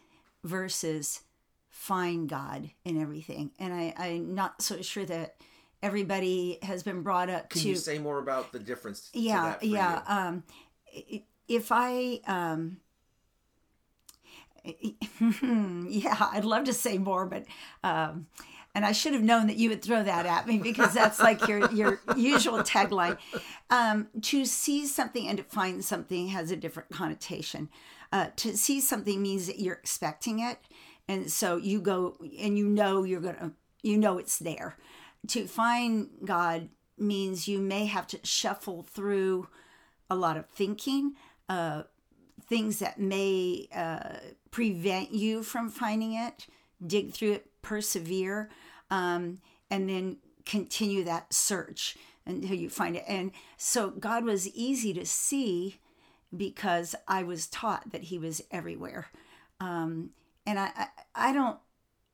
versus 0.45 1.23
find 1.69 2.29
God 2.29 2.71
in 2.85 3.01
everything. 3.01 3.51
And 3.59 3.73
I, 3.73 3.95
I'm 3.97 4.35
not 4.35 4.63
so 4.63 4.83
sure 4.83 5.05
that 5.07 5.37
everybody 5.83 6.59
has 6.63 6.83
been 6.83 7.03
brought 7.03 7.29
up 7.29 7.51
Can 7.51 7.63
to. 7.63 7.69
you 7.71 7.77
say 7.77 7.99
more 7.99 8.19
about 8.19 8.53
the 8.53 8.59
difference? 8.59 9.11
Yeah, 9.13 9.57
yeah. 9.61 10.03
Um, 10.07 10.45
if 11.49 11.73
I, 11.73 12.21
um, 12.27 12.79
yeah, 14.65 16.29
I'd 16.33 16.45
love 16.45 16.65
to 16.65 16.73
say 16.73 16.99
more, 16.99 17.27
but, 17.27 17.45
um, 17.83 18.27
and 18.75 18.87
I 18.87 18.93
should 18.93 19.13
have 19.13 19.23
known 19.23 19.49
that 19.49 19.57
you 19.57 19.69
would 19.69 19.83
throw 19.83 20.03
that 20.03 20.27
at 20.27 20.47
me 20.47 20.59
because 20.59 20.95
that's 20.95 21.21
like 21.21 21.47
your 21.47 21.71
your 21.73 22.01
usual 22.17 22.61
tagline. 22.61 23.19
Um, 23.71 24.09
to 24.23 24.45
see 24.45 24.87
something 24.87 25.29
and 25.29 25.39
to 25.39 25.45
find 25.45 25.85
something 25.85 26.29
has 26.29 26.51
a 26.51 26.57
different 26.57 26.91
connotation. 26.91 27.69
Uh, 28.13 28.29
to 28.37 28.57
see 28.57 28.81
something 28.81 29.21
means 29.21 29.47
that 29.47 29.59
you're 29.59 29.75
expecting 29.75 30.41
it, 30.41 30.59
and 31.09 31.31
so 31.31 31.57
you 31.57 31.81
go 31.81 32.17
and 32.39 32.57
you 32.57 32.67
know 32.67 33.03
you're 33.05 33.21
gonna 33.21 33.53
you 33.83 33.99
know 33.99 34.19
it's 34.19 34.39
there. 34.39 34.77
To 35.29 35.47
find 35.47 36.09
God 36.25 36.69
means 36.99 37.49
you 37.49 37.59
may 37.59 37.87
have 37.87 38.07
to 38.09 38.21
shuffle 38.23 38.83
through 38.83 39.49
a 40.09 40.17
lot 40.17 40.37
of 40.37 40.47
thinking, 40.47 41.15
uh, 41.49 41.83
things 42.47 42.79
that 42.81 42.99
may 42.99 43.69
uh, 43.75 44.17
prevent 44.53 45.13
you 45.13 45.43
from 45.43 45.69
finding 45.69 46.13
it, 46.13 46.47
dig 46.87 47.13
through 47.13 47.33
it, 47.33 47.47
persevere, 47.63 48.51
um, 48.91 49.39
and 49.71 49.89
then 49.89 50.19
continue 50.45 51.03
that 51.03 51.33
search 51.33 51.97
until 52.25 52.55
you 52.55 52.71
find 52.71 52.95
it. 52.95 53.05
And 53.09 53.33
so 53.57 53.91
God 53.91 54.25
was 54.25 54.49
easy 54.49 54.93
to 54.95 55.05
see 55.05 55.79
because 56.37 56.95
I 57.09 57.25
was 57.25 57.49
taught 57.49 57.91
that 57.91 58.05
He 58.05 58.19
was 58.19 58.43
everywhere. 58.51 59.09
Um, 59.59 60.11
and 60.47 60.59
I, 60.59 60.71
I, 60.77 60.87
I 61.15 61.33
don't, 61.33 61.59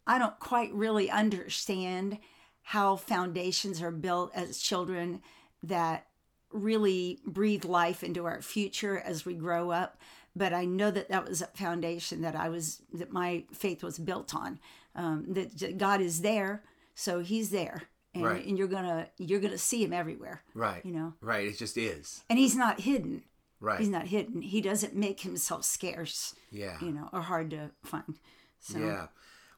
I 0.07 0.19
don't 0.19 0.39
quite 0.39 0.73
really 0.73 1.11
understand 1.11 2.19
how 2.63 2.97
foundations 2.97 3.83
are 3.83 3.91
built 3.91 4.31
as 4.35 4.59
children 4.59 5.23
that 5.63 6.07
really 6.53 7.19
breathe 7.27 7.65
life 7.65 8.03
into 8.03 8.25
our 8.25 8.41
future 8.41 8.99
as 8.99 9.27
we 9.27 9.35
grow 9.35 9.71
up 9.71 9.99
but 10.39 10.53
i 10.53 10.65
know 10.65 10.91
that 10.91 11.09
that 11.09 11.29
was 11.29 11.43
a 11.43 11.47
foundation 11.49 12.23
that 12.23 12.37
i 12.37 12.49
was 12.49 12.83
that 12.93 13.13
my 13.13 13.45
faith 13.53 13.83
was 13.83 13.99
built 13.99 14.35
on 14.35 14.59
um, 14.95 15.27
that 15.29 15.79
god 15.79 16.01
is 16.01 16.23
there 16.23 16.63
so 16.95 17.21
he's 17.21 17.51
there 17.51 17.83
and, 18.15 18.25
right. 18.25 18.47
and 18.47 18.59
you're 18.59 18.69
gonna 18.69 19.09
you're 19.19 19.41
gonna 19.41 19.59
see 19.59 19.85
him 19.85 19.93
everywhere 19.93 20.43
right. 20.55 20.85
you 20.85 20.93
know? 20.93 21.13
Right 21.21 21.47
it 21.47 21.59
just 21.59 21.77
is. 21.77 22.25
And 22.31 22.39
he's 22.39 22.57
not 22.57 22.81
hidden. 22.81 23.23
Right. 23.61 23.79
He's 23.79 23.91
not 23.91 24.07
hidden. 24.07 24.41
He 24.41 24.61
doesn't 24.63 24.97
make 24.97 25.21
himself 25.21 25.65
scarce 25.65 26.35
yeah. 26.51 26.79
you 26.81 26.91
know 26.91 27.11
or 27.13 27.21
hard 27.21 27.51
to 27.51 27.71
find 27.85 28.19
so. 28.59 28.79
Yeah. 28.79 29.07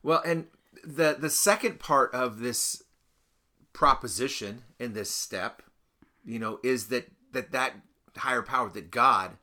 Well 0.02 0.20
and 0.26 0.48
the 0.84 1.16
the 1.18 1.30
second 1.30 1.78
part 1.78 2.12
of 2.12 2.40
this 2.40 2.82
proposition 3.72 4.64
in 4.80 4.94
this 4.94 5.10
step 5.10 5.62
you 6.24 6.38
know, 6.38 6.58
is 6.62 6.88
that 6.88 7.10
that 7.32 7.52
that 7.52 7.74
higher 8.16 8.42
power, 8.42 8.70
that 8.70 8.90
God, 8.90 9.36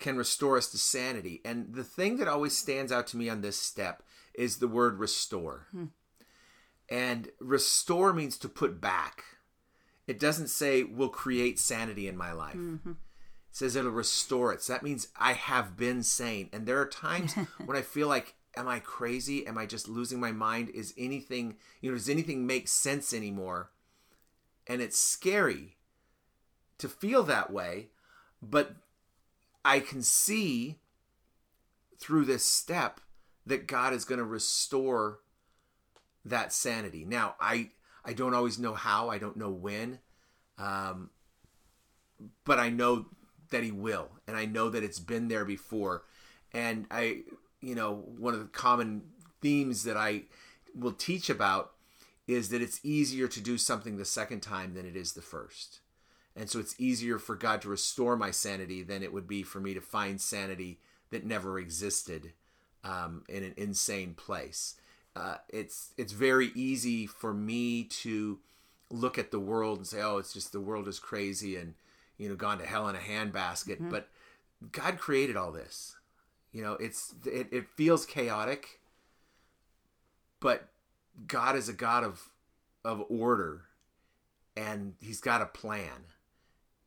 can 0.00 0.16
restore 0.16 0.56
us 0.56 0.68
to 0.68 0.78
sanity. 0.78 1.40
And 1.44 1.74
the 1.74 1.84
thing 1.84 2.16
that 2.18 2.28
always 2.28 2.56
stands 2.56 2.90
out 2.90 3.06
to 3.08 3.16
me 3.16 3.28
on 3.28 3.40
this 3.40 3.58
step 3.58 4.02
is 4.34 4.56
the 4.56 4.68
word 4.68 4.98
restore. 4.98 5.66
Hmm. 5.70 5.86
And 6.88 7.28
restore 7.40 8.12
means 8.12 8.36
to 8.38 8.48
put 8.48 8.80
back. 8.80 9.24
It 10.06 10.18
doesn't 10.18 10.48
say 10.48 10.82
will 10.82 11.08
create 11.08 11.58
sanity 11.58 12.08
in 12.08 12.16
my 12.16 12.32
life. 12.32 12.56
Mm-hmm. 12.56 12.90
It 12.90 12.96
says 13.56 13.76
it'll 13.76 13.92
restore 13.92 14.52
it. 14.52 14.62
So 14.62 14.72
that 14.72 14.82
means 14.82 15.08
I 15.16 15.34
have 15.34 15.76
been 15.76 16.02
sane. 16.02 16.48
And 16.52 16.66
there 16.66 16.80
are 16.80 16.86
times 16.86 17.34
when 17.64 17.76
I 17.76 17.82
feel 17.82 18.08
like, 18.08 18.34
am 18.56 18.66
I 18.66 18.80
crazy? 18.80 19.46
Am 19.46 19.56
I 19.56 19.66
just 19.66 19.88
losing 19.88 20.18
my 20.18 20.32
mind? 20.32 20.70
Is 20.70 20.94
anything, 20.98 21.56
you 21.80 21.90
know, 21.90 21.96
does 21.96 22.08
anything 22.08 22.44
make 22.44 22.66
sense 22.66 23.14
anymore? 23.14 23.70
and 24.70 24.80
it's 24.80 24.98
scary 24.98 25.76
to 26.78 26.88
feel 26.88 27.24
that 27.24 27.52
way, 27.52 27.88
but 28.40 28.76
I 29.64 29.80
can 29.80 30.02
see 30.02 30.78
through 31.98 32.24
this 32.24 32.44
step 32.44 33.00
that 33.46 33.66
God 33.66 33.92
is 33.92 34.04
going 34.04 34.18
to 34.18 34.24
restore 34.24 35.20
that 36.24 36.52
sanity. 36.52 37.04
Now, 37.04 37.34
I 37.40 37.70
I 38.04 38.12
don't 38.12 38.34
always 38.34 38.58
know 38.58 38.74
how, 38.74 39.10
I 39.10 39.18
don't 39.18 39.36
know 39.36 39.50
when, 39.50 39.98
um, 40.58 41.10
but 42.44 42.58
I 42.58 42.70
know 42.70 43.06
that 43.50 43.62
He 43.62 43.72
will, 43.72 44.08
and 44.26 44.36
I 44.36 44.46
know 44.46 44.70
that 44.70 44.82
it's 44.82 44.98
been 44.98 45.28
there 45.28 45.44
before. 45.44 46.04
And 46.52 46.86
I, 46.90 47.22
you 47.60 47.74
know, 47.74 48.04
one 48.18 48.34
of 48.34 48.40
the 48.40 48.46
common 48.46 49.02
themes 49.40 49.84
that 49.84 49.96
I 49.96 50.22
will 50.74 50.92
teach 50.92 51.28
about 51.28 51.72
is 52.26 52.48
that 52.50 52.62
it's 52.62 52.80
easier 52.82 53.28
to 53.28 53.40
do 53.40 53.58
something 53.58 53.96
the 53.96 54.04
second 54.04 54.40
time 54.40 54.74
than 54.74 54.86
it 54.86 54.96
is 54.96 55.12
the 55.12 55.22
first. 55.22 55.80
And 56.40 56.48
so 56.48 56.58
it's 56.58 56.74
easier 56.78 57.18
for 57.18 57.36
God 57.36 57.60
to 57.62 57.68
restore 57.68 58.16
my 58.16 58.30
sanity 58.30 58.82
than 58.82 59.02
it 59.02 59.12
would 59.12 59.28
be 59.28 59.42
for 59.42 59.60
me 59.60 59.74
to 59.74 59.80
find 59.82 60.18
sanity 60.18 60.78
that 61.10 61.22
never 61.22 61.58
existed 61.58 62.32
um, 62.82 63.24
in 63.28 63.44
an 63.44 63.52
insane 63.58 64.14
place. 64.14 64.76
Uh, 65.14 65.36
it's 65.50 65.92
it's 65.98 66.14
very 66.14 66.50
easy 66.54 67.06
for 67.06 67.34
me 67.34 67.84
to 67.84 68.38
look 68.88 69.18
at 69.18 69.32
the 69.32 69.38
world 69.38 69.78
and 69.78 69.86
say, 69.86 70.00
"Oh, 70.00 70.16
it's 70.16 70.32
just 70.32 70.50
the 70.50 70.62
world 70.62 70.88
is 70.88 70.98
crazy 70.98 71.56
and 71.56 71.74
you 72.16 72.30
know 72.30 72.36
gone 72.36 72.56
to 72.56 72.64
hell 72.64 72.88
in 72.88 72.96
a 72.96 73.00
handbasket." 73.00 73.76
Mm-hmm. 73.76 73.90
But 73.90 74.08
God 74.72 74.96
created 74.96 75.36
all 75.36 75.52
this. 75.52 75.96
You 76.52 76.62
know, 76.62 76.72
it's 76.74 77.12
it, 77.26 77.48
it 77.52 77.68
feels 77.68 78.06
chaotic, 78.06 78.80
but 80.40 80.68
God 81.26 81.54
is 81.54 81.68
a 81.68 81.74
God 81.74 82.02
of 82.02 82.30
of 82.82 83.04
order 83.10 83.64
and 84.56 84.94
he's 85.00 85.20
got 85.20 85.42
a 85.42 85.46
plan. 85.46 86.06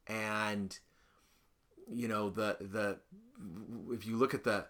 And 0.08 0.80
you 1.92 2.08
know 2.08 2.30
the 2.30 2.58
the 2.60 2.98
if 3.92 4.06
you 4.06 4.16
look 4.16 4.34
at 4.34 4.44
the 4.44 4.66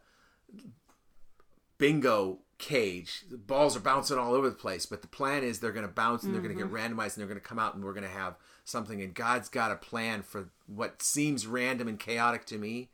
bingo 1.77 2.39
cage 2.57 3.25
the 3.29 3.37
balls 3.37 3.75
are 3.75 3.81
bouncing 3.81 4.17
all 4.17 4.33
over 4.33 4.49
the 4.49 4.55
place 4.55 4.85
but 4.85 5.01
the 5.01 5.07
plan 5.07 5.43
is 5.43 5.59
they're 5.59 5.71
going 5.71 5.85
to 5.85 5.91
bounce 5.91 6.23
and 6.23 6.33
they're 6.33 6.41
going 6.41 6.55
to 6.55 6.61
get 6.61 6.71
mm-hmm. 6.71 6.97
randomized 6.97 7.15
and 7.15 7.21
they're 7.21 7.27
going 7.27 7.39
to 7.39 7.45
come 7.45 7.59
out 7.59 7.75
and 7.75 7.83
we're 7.83 7.93
going 7.93 8.03
to 8.03 8.09
have 8.09 8.35
something. 8.63 9.01
And 9.01 9.13
god's 9.13 9.49
got 9.49 9.71
a 9.71 9.75
plan 9.75 10.21
for 10.21 10.49
what 10.67 11.01
seems 11.01 11.47
random 11.47 11.87
and 11.87 11.99
chaotic 11.99 12.45
to 12.47 12.57
me. 12.57 12.89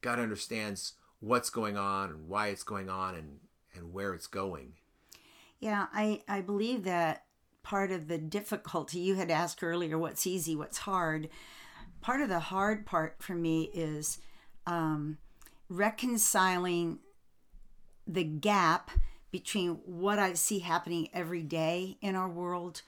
God 0.00 0.18
understands 0.18 0.94
what's 1.20 1.50
going 1.50 1.76
on 1.76 2.10
and 2.10 2.28
why 2.28 2.48
it's 2.48 2.64
going 2.64 2.88
on 2.88 3.14
and 3.14 3.38
and 3.74 3.92
where 3.92 4.12
it's 4.12 4.26
going. 4.26 4.74
Yeah, 5.60 5.86
I, 5.94 6.22
I 6.28 6.40
believe 6.42 6.84
that 6.84 7.24
part 7.62 7.90
of 7.90 8.08
the 8.08 8.18
difficulty 8.18 8.98
you 8.98 9.14
had 9.14 9.30
asked 9.30 9.62
earlier 9.62 9.96
what's 9.96 10.26
easy, 10.26 10.54
what's 10.54 10.78
hard. 10.78 11.30
Part 12.02 12.20
of 12.20 12.28
the 12.28 12.40
hard 12.40 12.84
part 12.84 13.16
for 13.20 13.34
me 13.34 13.70
is 13.72 14.18
um, 14.66 15.18
reconciling 15.68 16.98
the 18.06 18.24
gap 18.24 18.90
between 19.30 19.80
what 19.86 20.18
I 20.18 20.34
see 20.34 20.58
happening 20.58 21.08
every 21.14 21.42
day 21.42 21.96
in 22.02 22.14
our 22.16 22.28
world 22.28 22.82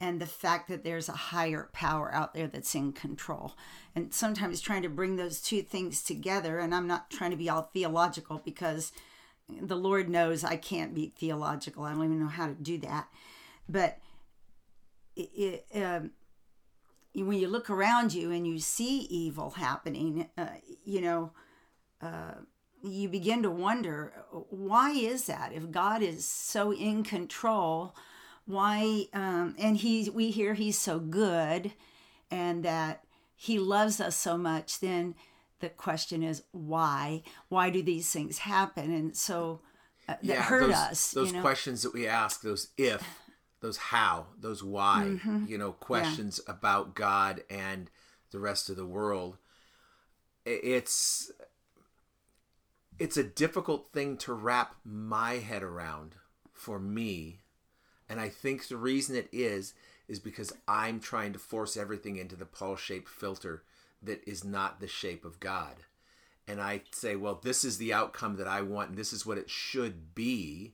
and 0.00 0.20
the 0.20 0.26
fact 0.26 0.68
that 0.68 0.84
there's 0.84 1.08
a 1.08 1.12
higher 1.12 1.68
power 1.72 2.12
out 2.14 2.34
there 2.34 2.46
that's 2.46 2.74
in 2.74 2.92
control. 2.92 3.54
And 3.94 4.14
sometimes 4.14 4.60
trying 4.60 4.82
to 4.82 4.88
bring 4.88 5.16
those 5.16 5.40
two 5.40 5.62
things 5.62 6.02
together, 6.02 6.58
and 6.58 6.74
I'm 6.74 6.86
not 6.86 7.10
trying 7.10 7.32
to 7.32 7.36
be 7.36 7.48
all 7.48 7.70
theological 7.72 8.40
because 8.44 8.92
the 9.48 9.76
Lord 9.76 10.08
knows 10.08 10.44
I 10.44 10.56
can't 10.56 10.94
be 10.94 11.12
theological. 11.16 11.84
I 11.84 11.92
don't 11.92 12.04
even 12.04 12.20
know 12.20 12.26
how 12.26 12.46
to 12.46 12.54
do 12.54 12.78
that. 12.78 13.08
But 13.68 13.98
it, 15.16 15.66
um, 15.74 16.12
when 17.26 17.38
you 17.38 17.48
look 17.48 17.70
around 17.70 18.14
you 18.14 18.30
and 18.30 18.46
you 18.46 18.58
see 18.58 19.00
evil 19.10 19.50
happening, 19.50 20.28
uh, 20.36 20.46
you 20.84 21.00
know, 21.00 21.32
uh, 22.00 22.34
you 22.82 23.08
begin 23.08 23.42
to 23.42 23.50
wonder 23.50 24.12
why 24.50 24.90
is 24.90 25.26
that? 25.26 25.52
If 25.52 25.70
God 25.70 26.02
is 26.02 26.26
so 26.26 26.72
in 26.72 27.02
control, 27.02 27.94
why? 28.46 29.06
Um, 29.12 29.56
and 29.58 29.76
he, 29.76 30.08
we 30.10 30.30
hear 30.30 30.54
He's 30.54 30.78
so 30.78 30.98
good, 30.98 31.72
and 32.30 32.64
that 32.64 33.04
He 33.34 33.58
loves 33.58 34.00
us 34.00 34.16
so 34.16 34.38
much. 34.38 34.80
Then 34.80 35.14
the 35.60 35.68
question 35.68 36.22
is 36.22 36.44
why? 36.52 37.22
Why 37.48 37.70
do 37.70 37.82
these 37.82 38.10
things 38.10 38.38
happen? 38.38 38.92
And 38.92 39.16
so 39.16 39.60
uh, 40.08 40.14
that 40.22 40.38
hurt 40.38 40.68
those, 40.68 40.74
us. 40.74 41.10
Those 41.12 41.28
you 41.28 41.36
know? 41.36 41.42
questions 41.42 41.82
that 41.82 41.92
we 41.92 42.06
ask, 42.06 42.42
those 42.42 42.68
if, 42.78 43.02
those 43.60 43.76
how, 43.76 44.26
those 44.38 44.62
why, 44.62 45.04
Mm-hmm. 45.06 45.44
you 45.48 45.58
know, 45.58 45.72
questions 45.72 46.40
about 46.46 46.94
God 46.94 47.42
and 47.50 47.90
the 48.30 48.38
rest 48.38 48.68
of 48.70 48.76
the 48.76 48.86
world. 48.86 49.36
It's 50.44 51.30
it's 52.98 53.16
a 53.16 53.24
difficult 53.24 53.92
thing 53.92 54.16
to 54.18 54.32
wrap 54.32 54.76
my 54.84 55.34
head 55.34 55.62
around 55.62 56.16
for 56.52 56.78
me. 56.78 57.40
And 58.08 58.18
I 58.20 58.28
think 58.28 58.66
the 58.66 58.76
reason 58.76 59.14
it 59.14 59.28
is 59.30 59.74
is 60.08 60.18
because 60.18 60.52
I'm 60.66 60.98
trying 61.00 61.32
to 61.34 61.38
force 61.38 61.76
everything 61.76 62.16
into 62.16 62.34
the 62.34 62.46
Paul-shaped 62.46 63.08
filter 63.08 63.62
that 64.02 64.26
is 64.26 64.42
not 64.42 64.80
the 64.80 64.88
shape 64.88 65.24
of 65.24 65.38
God 65.38 65.84
and 66.48 66.62
I 66.62 66.80
say, 66.92 67.14
well, 67.14 67.38
this 67.42 67.62
is 67.62 67.76
the 67.76 67.92
outcome 67.92 68.36
that 68.36 68.48
I 68.48 68.62
want, 68.62 68.88
and 68.88 68.98
this 68.98 69.12
is 69.12 69.26
what 69.26 69.36
it 69.36 69.50
should 69.50 70.14
be. 70.14 70.72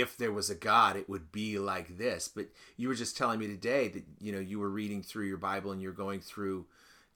If 0.00 0.16
there 0.16 0.32
was 0.32 0.50
a 0.50 0.54
God, 0.54 0.96
it 0.96 1.08
would 1.08 1.32
be 1.32 1.58
like 1.58 1.98
this. 1.98 2.28
But 2.28 2.46
you 2.76 2.88
were 2.88 2.94
just 2.94 3.16
telling 3.16 3.38
me 3.38 3.46
today 3.46 3.88
that 3.88 4.04
you 4.20 4.32
know 4.32 4.40
you 4.40 4.58
were 4.58 4.70
reading 4.70 5.02
through 5.02 5.26
your 5.26 5.36
Bible 5.36 5.72
and 5.72 5.80
you're 5.80 5.92
going 5.92 6.20
through 6.20 6.66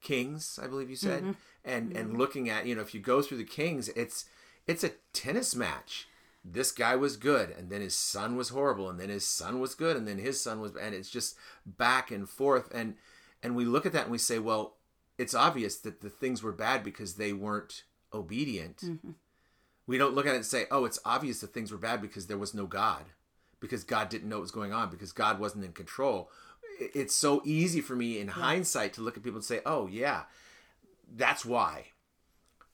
Kings, 0.01 0.59
I 0.63 0.67
believe 0.67 0.91
you 0.91 0.97
said, 0.97 1.23
mm-hmm. 1.23 1.33
and 1.65 1.97
and 1.97 2.09
mm-hmm. 2.09 2.19
looking 2.19 2.49
at 2.49 2.67
you 2.67 2.75
know 2.75 2.83
if 2.83 2.95
you 2.95 3.01
go 3.01 3.23
through 3.23 3.39
the 3.39 3.45
Kings, 3.45 3.89
it's 3.91 4.25
it's 4.67 4.85
a 4.85 4.93
tennis 5.13 5.55
match. 5.55 6.07
This 6.43 6.73
guy 6.73 6.97
was 6.97 7.19
good, 7.19 7.51
and 7.51 7.69
then 7.69 7.83
his 7.83 7.95
son 7.95 8.35
was 8.35 8.49
horrible, 8.49 8.89
and 8.89 8.99
then 8.99 9.11
his 9.11 9.27
son 9.27 9.61
was 9.61 9.75
good, 9.75 9.95
and 9.95 10.09
then 10.09 10.17
his 10.17 10.41
son 10.41 10.61
was, 10.61 10.75
and 10.75 10.95
it's 10.95 11.11
just 11.11 11.37
back 11.67 12.11
and 12.11 12.29
forth, 12.29 12.71
and 12.73 12.95
and 13.43 13.55
we 13.55 13.65
look 13.65 13.87
at 13.87 13.93
that 13.93 14.05
and 14.05 14.13
we 14.13 14.19
say, 14.19 14.39
well, 14.39 14.77
it's 15.19 15.35
obvious 15.35 15.77
that 15.79 16.01
the 16.01 16.09
things 16.09 16.43
were 16.43 16.53
bad 16.53 16.83
because 16.83 17.15
they 17.15 17.33
weren't 17.33 17.85
obedient. 18.13 18.79
Mm-hmm. 18.79 19.11
We 19.91 19.99
don't 19.99 20.15
look 20.15 20.25
at 20.25 20.35
it 20.35 20.37
and 20.37 20.47
say, 20.47 20.67
oh, 20.71 20.85
it's 20.85 21.01
obvious 21.05 21.41
that 21.41 21.53
things 21.53 21.73
were 21.73 21.77
bad 21.77 22.01
because 22.01 22.29
there 22.29 22.39
was 22.39 22.55
no 22.55 22.65
God, 22.65 23.07
because 23.59 23.83
God 23.83 24.09
didn't 24.09 24.29
know 24.29 24.37
what 24.37 24.43
was 24.43 24.53
going 24.53 24.73
on, 24.73 24.89
because 24.89 25.11
God 25.11 25.41
wasn't 25.41 25.65
in 25.65 25.73
control. 25.73 26.31
It's 26.79 27.13
so 27.13 27.43
easy 27.45 27.81
for 27.81 27.97
me 27.97 28.21
in 28.21 28.29
hindsight 28.29 28.93
to 28.93 29.01
look 29.01 29.17
at 29.17 29.25
people 29.25 29.39
and 29.39 29.45
say, 29.45 29.63
oh, 29.67 29.89
yeah, 29.89 30.23
that's 31.13 31.45
why. 31.45 31.87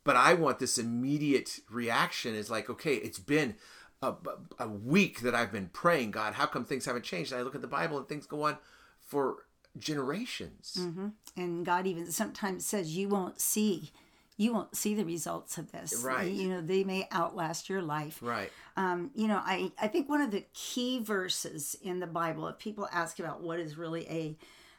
But 0.05 0.17
I 0.17 0.35
want 0.35 0.59
this 0.59 0.77
immediate 0.77 1.61
reaction 1.71 2.35
is 2.35 2.51
like, 2.51 2.69
okay, 2.69 2.97
it's 2.97 3.19
been 3.19 3.55
a, 4.03 4.13
a 4.59 4.69
week 4.69 5.21
that 5.21 5.35
I've 5.35 5.51
been 5.51 5.71
praying, 5.73 6.11
God, 6.11 6.35
how 6.35 6.45
come 6.45 6.67
things 6.67 6.85
haven't 6.85 7.07
changed? 7.07 7.33
And 7.33 7.41
I 7.41 7.45
look 7.45 7.55
at 7.55 7.63
the 7.63 7.67
Bible 7.67 7.97
and 7.97 8.07
things 8.07 8.27
go 8.27 8.43
on 8.43 8.59
for 9.01 9.47
generations. 9.79 10.77
Mm-hmm. 10.79 11.09
and 11.35 11.65
God 11.65 11.87
even 11.87 12.13
sometimes 12.13 12.67
says 12.67 12.95
you 12.95 13.09
won't 13.09 13.41
see 13.41 13.91
you 14.39 14.53
won't 14.53 14.77
see 14.77 14.95
the 14.95 15.05
results 15.05 15.57
of 15.59 15.73
this 15.73 16.03
Right. 16.05 16.31
you 16.31 16.49
know 16.49 16.61
they 16.61 16.85
may 16.85 17.09
outlast 17.13 17.69
your 17.69 17.83
life 17.83 18.19
Right. 18.23 18.51
um, 18.77 19.11
you 19.15 19.29
know 19.29 19.41
I, 19.45 19.73
I 19.81 19.89
think 19.89 20.09
one 20.09 20.21
of 20.21 20.31
the 20.31 20.45
key 20.55 21.01
verses 21.03 21.77
in 21.83 22.01
the 22.01 22.07
bible 22.07 22.47
if 22.49 22.59
people 22.59 22.89
ask 22.93 23.19
about 23.19 23.43
what 23.43 23.59
is 23.61 23.77
really 23.79 24.07
a 24.09 24.37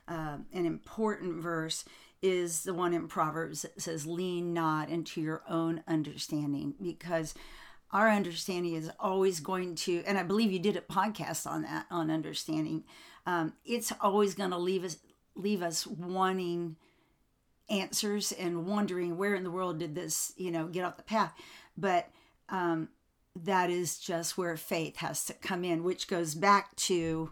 um 0.08 0.46
an 0.54 0.65
important 0.65 1.41
verse 1.41 1.84
is 2.22 2.63
the 2.63 2.74
one 2.74 2.93
in 2.93 3.08
proverbs 3.08 3.62
that 3.63 3.80
says 3.82 4.06
lean 4.08 4.54
not 4.54 4.89
into 4.89 5.22
your 5.22 5.43
own 5.50 5.84
understanding 5.88 6.74
because 6.82 7.34
our 7.91 8.10
understanding 8.10 8.74
is 8.74 8.89
always 9.00 9.39
going 9.39 9.76
to 9.76 10.04
and 10.08 10.17
i 10.17 10.24
believe 10.24 10.52
you 10.52 10.60
did 10.60 10.76
a 10.78 10.82
podcast 10.82 11.46
on 11.46 11.62
that 11.63 11.86
on 11.91 12.10
understanding 12.12 12.84
um, 13.26 13.54
it's 13.65 13.91
always 14.02 14.34
going 14.36 14.52
to 14.52 14.58
leave 14.58 14.84
us 14.86 14.98
leave 15.36 15.62
us 15.62 15.86
wanting 15.86 16.76
answers 17.70 18.32
and 18.32 18.66
wondering 18.66 19.18
where 19.18 19.36
in 19.36 19.44
the 19.44 19.52
world 19.52 19.78
did 19.80 19.94
this 19.96 20.34
you 20.38 20.52
know 20.52 20.68
get 20.68 20.86
off 20.86 20.98
the 20.98 21.04
path 21.04 21.34
but 21.78 22.10
um, 22.50 22.90
that 23.36 23.70
is 23.70 24.00
just 24.00 24.38
where 24.38 24.56
faith 24.58 24.98
has 24.98 25.26
to 25.26 25.34
come 25.34 25.64
in 25.64 25.84
which 25.84 26.08
goes 26.08 26.34
back 26.34 26.76
to 26.76 27.32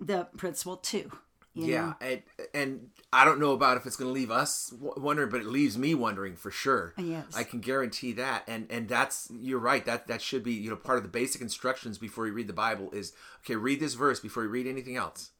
the 0.00 0.24
principle 0.36 0.76
too. 0.76 1.12
yeah, 1.54 1.80
know? 1.80 1.94
and 2.00 2.22
and 2.52 2.90
I 3.12 3.24
don't 3.24 3.38
know 3.38 3.52
about 3.52 3.76
if 3.76 3.86
it's 3.86 3.94
going 3.96 4.08
to 4.08 4.12
leave 4.12 4.30
us 4.30 4.72
wondering, 4.80 5.30
but 5.30 5.40
it 5.40 5.46
leaves 5.46 5.78
me 5.78 5.94
wondering 5.94 6.34
for 6.34 6.50
sure. 6.50 6.94
Yes. 6.98 7.26
I 7.36 7.44
can 7.44 7.60
guarantee 7.60 8.12
that, 8.14 8.42
and 8.48 8.66
and 8.70 8.88
that's 8.88 9.28
you're 9.30 9.60
right. 9.60 9.84
That 9.84 10.08
that 10.08 10.20
should 10.20 10.42
be 10.42 10.52
you 10.52 10.70
know 10.70 10.76
part 10.76 10.96
of 10.98 11.04
the 11.04 11.10
basic 11.10 11.40
instructions 11.40 11.96
before 11.96 12.26
you 12.26 12.32
read 12.32 12.48
the 12.48 12.52
Bible 12.52 12.90
is 12.92 13.12
okay. 13.44 13.54
Read 13.56 13.78
this 13.78 13.94
verse 13.94 14.18
before 14.18 14.42
you 14.42 14.48
read 14.48 14.66
anything 14.66 14.96
else, 14.96 15.30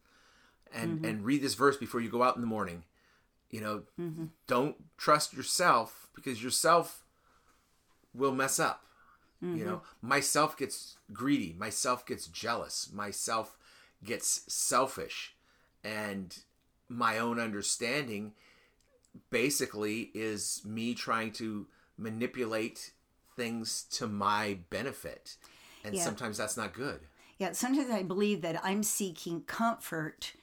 and 0.72 0.98
Mm-hmm. 0.98 1.04
and 1.04 1.24
read 1.24 1.42
this 1.42 1.54
verse 1.54 1.76
before 1.76 2.00
you 2.00 2.10
go 2.10 2.22
out 2.22 2.36
in 2.36 2.42
the 2.42 2.46
morning. 2.46 2.84
You 3.54 3.60
know, 3.60 3.82
Mm-hmm. 4.00 4.26
don't 4.48 4.76
trust 4.96 5.32
yourself 5.32 6.08
because 6.16 6.42
yourself 6.42 7.04
will 8.12 8.34
mess 8.34 8.58
up. 8.58 8.80
Mm-hmm. 9.42 9.58
You 9.58 9.64
know, 9.64 9.82
myself 10.02 10.56
gets 10.56 10.96
greedy, 11.12 11.52
myself 11.66 12.04
gets 12.04 12.26
jealous, 12.26 12.90
myself 12.92 13.56
gets 14.02 14.28
selfish, 14.52 15.36
and 15.84 16.36
my 16.88 17.18
own 17.18 17.38
understanding 17.38 18.32
basically 19.30 20.10
is 20.14 20.62
me 20.64 20.94
trying 20.94 21.32
to 21.32 21.66
manipulate 21.96 22.92
things 23.36 23.84
to 23.98 24.06
my 24.06 24.58
benefit. 24.70 25.36
And 25.84 25.94
Yeah. 25.94 26.02
sometimes 26.02 26.38
that's 26.38 26.56
not 26.56 26.72
good. 26.74 27.00
yeah 27.38 27.50
sometimes 27.52 27.90
i 27.90 28.00
believe 28.02 28.42
that 28.42 28.56
i'm 28.64 28.82
seeking 28.84 29.40
comfort 29.42 30.34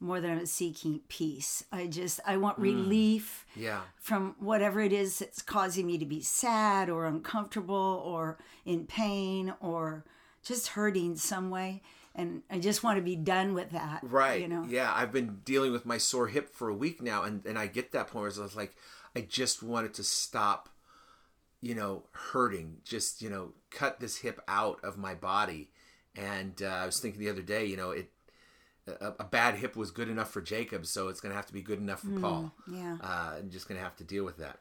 more 0.00 0.20
than 0.20 0.38
i'm 0.38 0.46
seeking 0.46 1.00
peace 1.08 1.64
i 1.72 1.86
just 1.86 2.20
i 2.26 2.36
want 2.36 2.58
relief 2.58 3.46
Yeah. 3.56 3.80
from 4.00 4.36
whatever 4.38 4.80
it 4.80 4.92
is 4.92 5.18
that's 5.18 5.42
causing 5.42 5.86
me 5.86 5.98
to 5.98 6.06
be 6.06 6.20
sad 6.22 6.88
or 6.88 7.06
uncomfortable 7.06 8.02
or 8.04 8.38
in 8.64 8.86
pain 8.86 9.54
or 9.60 10.04
just 10.42 10.68
hurting 10.68 11.16
some 11.16 11.50
way 11.50 11.82
and 12.14 12.42
i 12.50 12.58
just 12.58 12.82
want 12.82 12.96
to 12.98 13.02
be 13.02 13.16
done 13.16 13.54
with 13.54 13.70
that 13.70 14.00
Right. 14.02 14.40
you 14.40 14.48
know 14.48 14.64
Yeah. 14.68 14.92
I've 14.94 15.12
been 15.12 15.40
dealing 15.44 15.72
with 15.72 15.84
my 15.86 15.98
sore 15.98 16.28
hip 16.28 16.54
for 16.54 16.68
a 16.68 16.74
week 16.74 17.02
now, 17.02 17.22
and, 17.24 17.44
and 17.46 17.58
I 17.58 17.66
get 17.66 17.92
that 17.92 18.06
point 18.08 18.34
where 18.36 18.44
it's 18.44 18.56
like, 18.56 18.74
I 19.16 19.20
just 19.22 19.62
want 19.62 19.86
it 19.86 19.94
to 19.94 20.04
stop, 20.04 20.68
you 21.60 21.74
know, 21.74 22.04
hurting. 22.12 22.78
Just, 22.84 23.20
you 23.22 23.30
know, 23.30 23.52
cut 23.70 24.00
this 24.00 24.18
hip 24.18 24.40
out 24.48 24.78
of 24.84 24.96
my 24.98 25.14
body. 25.14 25.70
And 26.16 26.60
uh, 26.62 26.66
I 26.66 26.86
was 26.86 26.98
thinking 27.00 27.20
the 27.20 27.30
other 27.30 27.42
day, 27.42 27.64
you 27.66 27.76
know, 27.76 27.90
it 27.90 28.10
a, 29.00 29.14
a 29.20 29.24
bad 29.24 29.56
hip 29.56 29.76
was 29.76 29.90
good 29.90 30.08
enough 30.08 30.30
for 30.30 30.40
Jacob, 30.40 30.86
so 30.86 31.08
it's 31.08 31.20
going 31.20 31.30
to 31.30 31.36
have 31.36 31.46
to 31.46 31.52
be 31.52 31.62
good 31.62 31.78
enough 31.78 32.00
for 32.00 32.20
Paul. 32.20 32.52
yeah 32.70 32.98
Uh, 33.02 33.34
I'm 33.38 33.50
just 33.50 33.68
going 33.68 33.78
to 33.78 33.84
have 33.84 33.96
to 33.96 34.04
deal 34.04 34.24
with 34.24 34.38
that. 34.38 34.58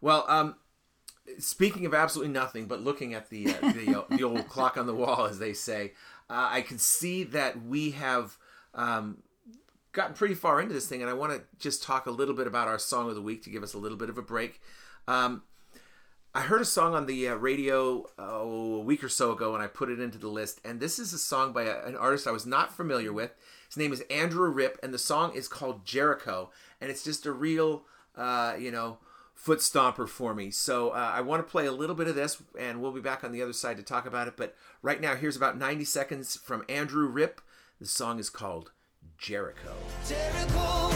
Well, 0.00 0.24
um, 0.28 0.56
speaking 1.38 1.86
of 1.86 1.94
absolutely 1.94 2.32
nothing, 2.32 2.66
but 2.66 2.82
looking 2.82 3.14
at 3.14 3.30
the 3.30 3.48
uh, 3.48 3.72
the, 3.72 3.98
uh, 3.98 4.16
the 4.16 4.24
old 4.24 4.48
clock 4.48 4.76
on 4.76 4.86
the 4.86 4.94
wall, 4.94 5.26
as 5.26 5.38
they 5.38 5.52
say, 5.52 5.92
uh, 6.30 6.48
I 6.50 6.62
can 6.62 6.78
see 6.78 7.24
that 7.24 7.62
we 7.62 7.92
have 7.92 8.36
um, 8.74 9.22
gotten 9.92 10.14
pretty 10.14 10.34
far 10.34 10.60
into 10.60 10.74
this 10.74 10.86
thing, 10.86 11.02
and 11.02 11.10
I 11.10 11.14
want 11.14 11.32
to 11.32 11.42
just 11.58 11.82
talk 11.82 12.06
a 12.06 12.10
little 12.10 12.34
bit 12.34 12.46
about 12.46 12.68
our 12.68 12.78
song 12.78 13.08
of 13.08 13.14
the 13.14 13.22
week 13.22 13.42
to 13.44 13.50
give 13.50 13.62
us 13.62 13.74
a 13.74 13.78
little 13.78 13.98
bit 13.98 14.08
of 14.08 14.18
a 14.18 14.22
break. 14.22 14.60
Um, 15.06 15.42
I 16.34 16.42
heard 16.42 16.60
a 16.60 16.66
song 16.66 16.94
on 16.94 17.06
the 17.06 17.28
uh, 17.28 17.34
radio 17.34 18.04
oh, 18.18 18.76
a 18.76 18.80
week 18.80 19.02
or 19.02 19.08
so 19.08 19.32
ago, 19.32 19.54
and 19.54 19.62
I 19.62 19.66
put 19.66 19.90
it 19.90 19.98
into 19.98 20.18
the 20.18 20.28
list. 20.28 20.60
And 20.64 20.78
this 20.78 20.98
is 20.98 21.12
a 21.12 21.18
song 21.18 21.52
by 21.52 21.64
a, 21.64 21.84
an 21.84 21.96
artist 21.96 22.26
I 22.26 22.30
was 22.30 22.46
not 22.46 22.72
familiar 22.72 23.12
with. 23.12 23.34
His 23.68 23.76
name 23.76 23.92
is 23.92 24.02
Andrew 24.10 24.48
Ripp, 24.50 24.78
and 24.82 24.92
the 24.92 24.98
song 24.98 25.34
is 25.34 25.46
called 25.46 25.84
Jericho. 25.84 26.50
And 26.80 26.90
it's 26.90 27.04
just 27.04 27.26
a 27.26 27.32
real, 27.32 27.82
uh, 28.16 28.56
you 28.58 28.70
know, 28.70 28.98
foot 29.34 29.60
stomper 29.60 30.08
for 30.08 30.34
me. 30.34 30.50
So 30.50 30.90
uh, 30.90 31.12
I 31.14 31.20
want 31.20 31.46
to 31.46 31.50
play 31.50 31.66
a 31.66 31.72
little 31.72 31.94
bit 31.94 32.08
of 32.08 32.14
this, 32.14 32.42
and 32.58 32.80
we'll 32.80 32.92
be 32.92 33.00
back 33.00 33.22
on 33.22 33.32
the 33.32 33.42
other 33.42 33.52
side 33.52 33.76
to 33.76 33.82
talk 33.82 34.06
about 34.06 34.26
it. 34.26 34.36
But 34.36 34.56
right 34.82 35.00
now, 35.00 35.14
here's 35.14 35.36
about 35.36 35.58
90 35.58 35.84
seconds 35.84 36.36
from 36.36 36.64
Andrew 36.68 37.06
Ripp. 37.06 37.40
The 37.78 37.86
song 37.86 38.18
is 38.18 38.30
called 38.30 38.72
Jericho. 39.18 39.74
Jericho 40.08 40.88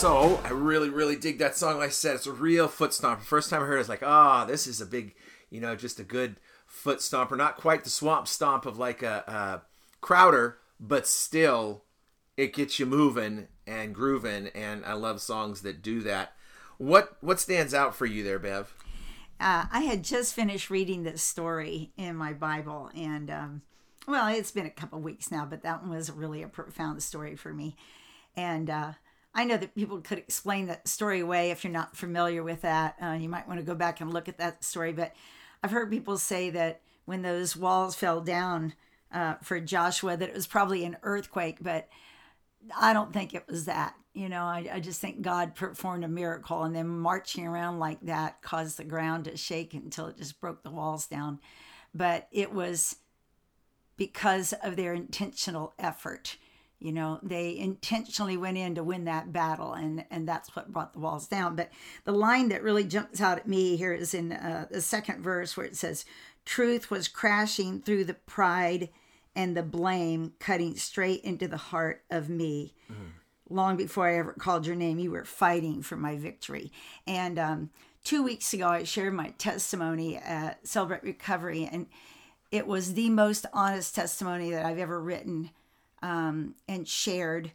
So 0.00 0.40
I 0.44 0.48
really, 0.52 0.88
really 0.88 1.14
dig 1.14 1.36
that 1.40 1.58
song. 1.58 1.76
Like 1.76 1.88
I 1.88 1.90
said, 1.90 2.14
it's 2.14 2.26
a 2.26 2.32
real 2.32 2.68
foot 2.68 2.92
stomper. 2.92 3.20
First 3.20 3.50
time 3.50 3.60
I 3.60 3.66
heard 3.66 3.74
it, 3.74 3.76
I 3.76 3.80
was 3.80 3.88
like, 3.90 4.02
ah, 4.02 4.46
this 4.46 4.66
is 4.66 4.80
a 4.80 4.86
big, 4.86 5.14
you 5.50 5.60
know, 5.60 5.76
just 5.76 6.00
a 6.00 6.04
good 6.04 6.36
foot 6.66 7.00
stomper. 7.00 7.36
Not 7.36 7.58
quite 7.58 7.84
the 7.84 7.90
swamp 7.90 8.26
stomp 8.26 8.64
of 8.64 8.78
like 8.78 9.02
a, 9.02 9.22
a 9.26 9.62
Crowder, 10.00 10.56
but 10.80 11.06
still, 11.06 11.82
it 12.38 12.54
gets 12.54 12.78
you 12.78 12.86
moving 12.86 13.48
and 13.66 13.94
grooving. 13.94 14.46
And 14.54 14.86
I 14.86 14.94
love 14.94 15.20
songs 15.20 15.60
that 15.60 15.82
do 15.82 16.00
that. 16.00 16.32
What 16.78 17.18
what 17.20 17.38
stands 17.38 17.74
out 17.74 17.94
for 17.94 18.06
you 18.06 18.24
there, 18.24 18.38
Bev? 18.38 18.72
Uh, 19.38 19.66
I 19.70 19.80
had 19.80 20.02
just 20.02 20.32
finished 20.32 20.70
reading 20.70 21.02
this 21.02 21.22
story 21.22 21.92
in 21.98 22.16
my 22.16 22.32
Bible, 22.32 22.88
and 22.96 23.30
um, 23.30 23.62
well, 24.08 24.28
it's 24.28 24.50
been 24.50 24.64
a 24.64 24.70
couple 24.70 24.98
weeks 24.98 25.30
now, 25.30 25.44
but 25.44 25.62
that 25.62 25.82
one 25.82 25.90
was 25.90 26.10
really 26.10 26.42
a 26.42 26.48
profound 26.48 27.02
story 27.02 27.36
for 27.36 27.52
me. 27.52 27.76
And 28.34 28.70
uh, 28.70 28.92
I 29.34 29.44
know 29.44 29.56
that 29.56 29.74
people 29.74 30.00
could 30.00 30.18
explain 30.18 30.66
that 30.66 30.88
story 30.88 31.20
away 31.20 31.50
if 31.50 31.62
you're 31.62 31.72
not 31.72 31.96
familiar 31.96 32.42
with 32.42 32.62
that. 32.62 32.96
Uh, 33.02 33.12
you 33.12 33.28
might 33.28 33.46
want 33.46 33.60
to 33.60 33.66
go 33.66 33.74
back 33.74 34.00
and 34.00 34.12
look 34.12 34.28
at 34.28 34.38
that 34.38 34.64
story. 34.64 34.92
But 34.92 35.14
I've 35.62 35.70
heard 35.70 35.90
people 35.90 36.18
say 36.18 36.50
that 36.50 36.80
when 37.04 37.22
those 37.22 37.56
walls 37.56 37.94
fell 37.94 38.20
down 38.20 38.74
uh, 39.12 39.34
for 39.42 39.60
Joshua, 39.60 40.16
that 40.16 40.28
it 40.28 40.34
was 40.34 40.46
probably 40.46 40.84
an 40.84 40.96
earthquake, 41.02 41.58
but 41.60 41.88
I 42.78 42.92
don't 42.92 43.12
think 43.12 43.34
it 43.34 43.46
was 43.48 43.66
that. 43.66 43.94
You 44.12 44.28
know, 44.28 44.42
I, 44.42 44.68
I 44.72 44.80
just 44.80 45.00
think 45.00 45.22
God 45.22 45.54
performed 45.54 46.04
a 46.04 46.08
miracle 46.08 46.64
and 46.64 46.74
then 46.74 46.88
marching 46.88 47.46
around 47.46 47.78
like 47.78 48.00
that 48.02 48.42
caused 48.42 48.76
the 48.76 48.84
ground 48.84 49.24
to 49.26 49.36
shake 49.36 49.74
until 49.74 50.06
it 50.06 50.18
just 50.18 50.40
broke 50.40 50.62
the 50.62 50.70
walls 50.70 51.06
down. 51.06 51.38
But 51.94 52.26
it 52.32 52.52
was 52.52 52.96
because 53.96 54.52
of 54.64 54.76
their 54.76 54.94
intentional 54.94 55.74
effort. 55.78 56.36
You 56.80 56.92
know, 56.92 57.20
they 57.22 57.58
intentionally 57.58 58.38
went 58.38 58.56
in 58.56 58.74
to 58.76 58.82
win 58.82 59.04
that 59.04 59.32
battle, 59.34 59.74
and, 59.74 60.06
and 60.10 60.26
that's 60.26 60.56
what 60.56 60.72
brought 60.72 60.94
the 60.94 60.98
walls 60.98 61.28
down. 61.28 61.54
But 61.54 61.70
the 62.04 62.12
line 62.12 62.48
that 62.48 62.62
really 62.62 62.84
jumps 62.84 63.20
out 63.20 63.38
at 63.38 63.46
me 63.46 63.76
here 63.76 63.92
is 63.92 64.14
in 64.14 64.32
uh, 64.32 64.66
the 64.70 64.80
second 64.80 65.22
verse 65.22 65.56
where 65.56 65.66
it 65.66 65.76
says, 65.76 66.06
Truth 66.46 66.90
was 66.90 67.06
crashing 67.06 67.82
through 67.82 68.04
the 68.04 68.14
pride 68.14 68.88
and 69.36 69.54
the 69.54 69.62
blame, 69.62 70.32
cutting 70.38 70.74
straight 70.76 71.22
into 71.22 71.46
the 71.46 71.58
heart 71.58 72.02
of 72.10 72.30
me. 72.30 72.74
Long 73.50 73.76
before 73.76 74.08
I 74.08 74.16
ever 74.16 74.32
called 74.32 74.66
your 74.66 74.76
name, 74.76 74.98
you 74.98 75.10
were 75.10 75.24
fighting 75.24 75.82
for 75.82 75.96
my 75.96 76.16
victory. 76.16 76.72
And 77.06 77.38
um, 77.38 77.70
two 78.04 78.22
weeks 78.22 78.54
ago, 78.54 78.68
I 78.68 78.84
shared 78.84 79.12
my 79.12 79.34
testimony 79.36 80.16
at 80.16 80.66
Celebrate 80.66 81.02
Recovery, 81.02 81.68
and 81.70 81.86
it 82.50 82.66
was 82.66 82.94
the 82.94 83.10
most 83.10 83.46
honest 83.52 83.94
testimony 83.94 84.50
that 84.50 84.64
I've 84.64 84.78
ever 84.78 85.00
written 85.00 85.50
um, 86.02 86.54
and 86.68 86.86
shared. 86.86 87.52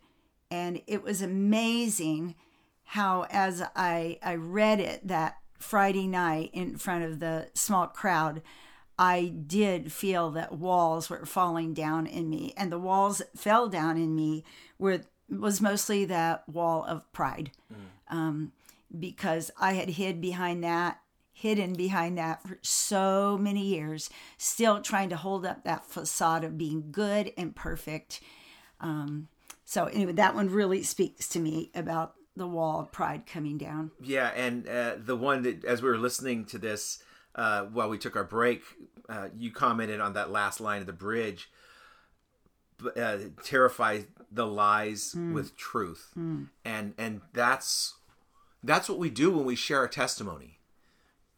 And 0.52 0.82
it 0.88 1.04
was 1.04 1.22
amazing 1.22 2.36
how, 2.84 3.26
as 3.30 3.64
I, 3.76 4.20
I 4.22 4.36
read 4.36 4.80
it 4.80 5.08
that 5.08 5.38
Friday 5.58 6.08
night 6.08 6.52
in 6.54 6.78
front 6.78 7.04
of 7.04 7.20
the 7.20 7.50
small 7.54 7.88
crowd, 7.88 8.42
I 8.98 9.34
did 9.48 9.92
feel 9.92 10.32
that 10.32 10.58
walls 10.58 11.10
were 11.10 11.26
falling 11.26 11.74
down 11.74 12.08
in 12.08 12.30
me. 12.30 12.54
And 12.56 12.72
the 12.72 12.80
walls 12.80 13.18
that 13.18 13.38
fell 13.38 13.68
down 13.68 13.98
in 13.98 14.16
me 14.16 14.44
were 14.78 15.02
was 15.28 15.60
mostly 15.60 16.06
that 16.06 16.48
wall 16.48 16.86
of 16.86 17.12
pride. 17.12 17.52
Um, 18.10 18.52
because 18.98 19.50
I 19.60 19.74
had 19.74 19.90
hid 19.90 20.22
behind 20.22 20.64
that, 20.64 21.00
hidden 21.36 21.74
behind 21.74 22.18
that 22.18 22.42
for 22.42 22.58
so 22.62 23.38
many 23.38 23.62
years, 23.62 24.10
still 24.38 24.82
trying 24.82 25.10
to 25.10 25.18
hold 25.18 25.46
up 25.46 25.66
that 25.66 25.86
facade 25.86 26.46
of 26.46 26.58
being 26.58 26.92
good 26.92 27.34
and 27.38 27.54
perfect. 27.54 28.22
Um, 28.80 29.28
so 29.66 29.86
anyway, 29.86 30.14
that 30.14 30.34
one 30.34 30.50
really 30.50 30.82
speaks 30.82 31.28
to 31.30 31.40
me 31.40 31.72
about 31.76 32.14
the 32.38 32.48
wall 32.48 32.80
of 32.80 32.92
pride 32.94 33.26
coming 33.28 33.58
down. 33.58 33.92
Yeah, 34.02 34.30
and 34.30 34.68
uh, 34.68 34.94
the 34.98 35.18
one 35.18 35.44
that 35.44 35.66
as 35.66 35.82
we 35.82 35.90
were 35.90 35.98
listening 35.98 36.46
to 36.46 36.58
this 36.58 37.04
uh, 37.36 37.64
while 37.66 37.90
we 37.90 37.98
took 37.98 38.16
our 38.16 38.24
break, 38.24 38.62
uh, 39.10 39.28
you 39.38 39.52
commented 39.52 40.00
on 40.00 40.14
that 40.14 40.32
last 40.32 40.62
line 40.62 40.80
of 40.80 40.88
the 40.88 40.94
bridge. 40.94 41.50
Uh, 42.96 43.18
terrify 43.44 44.02
the 44.32 44.46
lies 44.46 45.16
with 45.34 45.56
truth, 45.56 46.12
and 46.66 46.94
and 46.98 47.22
that's 47.32 47.94
that's 48.62 48.90
what 48.90 48.98
we 48.98 49.10
do 49.10 49.32
when 49.32 49.46
we 49.46 49.56
share 49.56 49.80
our 49.80 49.88
testimony. 49.88 50.60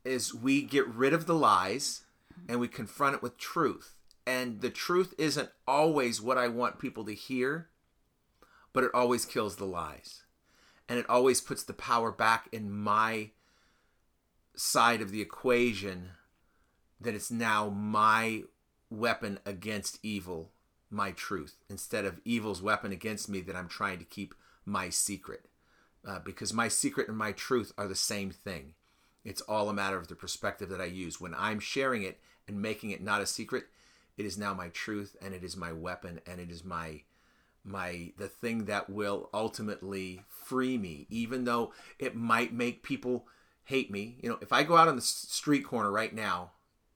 Is 0.08 0.34
we 0.34 0.62
get 0.62 0.88
rid 0.88 1.14
of 1.14 1.26
the 1.26 1.36
lies 1.36 2.04
and 2.48 2.60
we 2.60 2.68
confront 2.68 3.16
it 3.16 3.22
with 3.22 3.38
truth. 3.38 3.96
And 4.26 4.62
the 4.62 4.70
truth 4.70 5.14
isn't 5.18 5.50
always 5.68 6.22
what 6.22 6.38
I 6.38 6.48
want 6.48 6.80
people 6.80 7.06
to 7.06 7.14
hear, 7.14 7.70
but 8.74 8.84
it 8.84 8.92
always 8.94 9.26
kills 9.26 9.56
the 9.56 9.66
lies. 9.66 10.24
And 10.90 11.00
it 11.00 11.10
always 11.10 11.42
puts 11.42 11.64
the 11.64 11.74
power 11.74 12.12
back 12.12 12.48
in 12.52 12.72
my 12.72 13.32
side 14.56 15.02
of 15.02 15.12
the 15.12 15.22
equation 15.22 16.12
that 17.00 17.14
it's 17.14 17.32
now 17.32 17.70
my 17.70 18.44
weapon 18.90 19.40
against 19.46 20.00
evil, 20.04 20.52
my 20.90 21.12
truth, 21.12 21.58
instead 21.70 22.06
of 22.06 22.22
evil's 22.26 22.62
weapon 22.62 22.92
against 22.92 23.30
me 23.30 23.42
that 23.42 23.56
I'm 23.56 23.68
trying 23.68 24.00
to 24.00 24.06
keep 24.06 24.34
my 24.66 24.90
secret. 24.90 25.48
Uh, 26.06 26.20
because 26.20 26.54
my 26.54 26.68
secret 26.68 27.08
and 27.08 27.18
my 27.18 27.32
truth 27.34 27.74
are 27.78 27.88
the 27.88 27.96
same 27.96 28.32
thing. 28.32 28.74
It's 29.24 29.42
all 29.42 29.70
a 29.70 29.74
matter 29.74 29.98
of 29.98 30.08
the 30.08 30.16
perspective 30.16 30.70
that 30.70 30.82
I 30.82 30.86
use. 30.86 31.20
When 31.20 31.34
I'm 31.36 31.60
sharing 31.60 32.04
it 32.04 32.20
and 32.48 32.62
making 32.62 32.92
it 32.92 33.02
not 33.02 33.22
a 33.22 33.26
secret, 33.26 33.66
it 34.18 34.26
is 34.26 34.38
now 34.38 34.54
my 34.54 34.70
truth 34.70 35.16
and 35.22 35.34
it 35.34 35.44
is 35.44 35.56
my 35.58 35.72
weapon 35.72 36.22
and 36.26 36.40
it 36.40 36.50
is 36.50 36.64
my 36.64 37.02
my 37.64 38.14
the 38.18 38.28
thing 38.30 38.66
that 38.66 38.90
will 38.90 39.30
ultimately 39.34 40.22
free 40.30 40.78
me 40.78 41.06
even 41.10 41.44
though 41.44 41.74
it 42.00 42.16
might 42.16 42.54
make 42.54 42.82
people 42.82 43.28
hate 43.66 43.92
me 43.92 44.16
you 44.24 44.30
know 44.30 44.38
if 44.42 44.54
i 44.54 44.64
go 44.64 44.78
out 44.78 44.88
on 44.88 44.96
the 44.96 45.02
street 45.02 45.66
corner 45.66 45.92
right 45.92 46.16
now 46.16 46.52